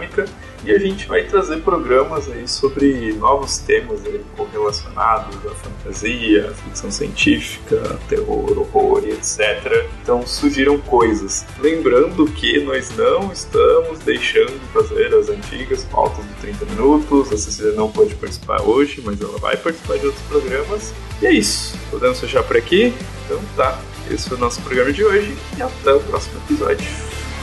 E 0.66 0.72
a 0.72 0.78
gente 0.78 1.08
vai 1.08 1.24
trazer 1.24 1.62
programas 1.62 2.30
aí 2.30 2.48
sobre 2.48 3.14
novos 3.14 3.60
temas 3.60 4.02
correlacionados 4.36 5.38
à 5.46 5.56
fantasia, 5.56 6.50
à 6.50 6.54
ficção 6.54 6.92
científica, 6.92 7.98
terror, 8.10 8.60
horror 8.60 9.04
e 9.06 9.12
etc. 9.12 9.86
Então 10.04 10.26
sugiram 10.28 10.78
coisas. 10.80 11.46
Lembrando 11.60 12.26
que 12.26 12.60
nós 12.60 12.90
não 12.98 13.32
estamos 13.32 14.00
deixando 14.00 14.60
de 14.60 14.66
fazer 14.74 15.14
as 15.16 15.30
antigas 15.30 15.86
pautas 15.86 16.26
de 16.26 16.34
30 16.42 16.66
minutos. 16.66 17.32
A 17.32 17.38
Cecília 17.38 17.72
não 17.74 17.90
pode 17.90 18.16
participar 18.16 18.62
hoje, 18.62 19.02
mas 19.04 19.22
ela 19.22 19.38
vai 19.38 19.56
participar 19.56 19.98
de 19.98 20.08
outros 20.08 20.26
programas. 20.26 20.94
E 21.22 21.28
é 21.28 21.32
isso. 21.32 21.78
Podemos 21.90 22.20
fechar 22.20 22.44
por 22.44 22.58
aqui? 22.58 22.94
Então 23.26 23.40
tá. 23.56 23.80
Esse 24.12 24.28
foi 24.28 24.38
o 24.38 24.42
nosso 24.42 24.60
programa 24.62 24.92
de 24.92 25.04
hoje 25.04 25.38
e 25.58 25.62
até 25.62 25.94
o 25.94 26.00
próximo 26.00 26.42
episódio. 26.46 26.90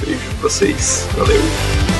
Beijo 0.00 0.20
pra 0.20 0.48
vocês. 0.48 1.07
Valeu! 1.16 1.95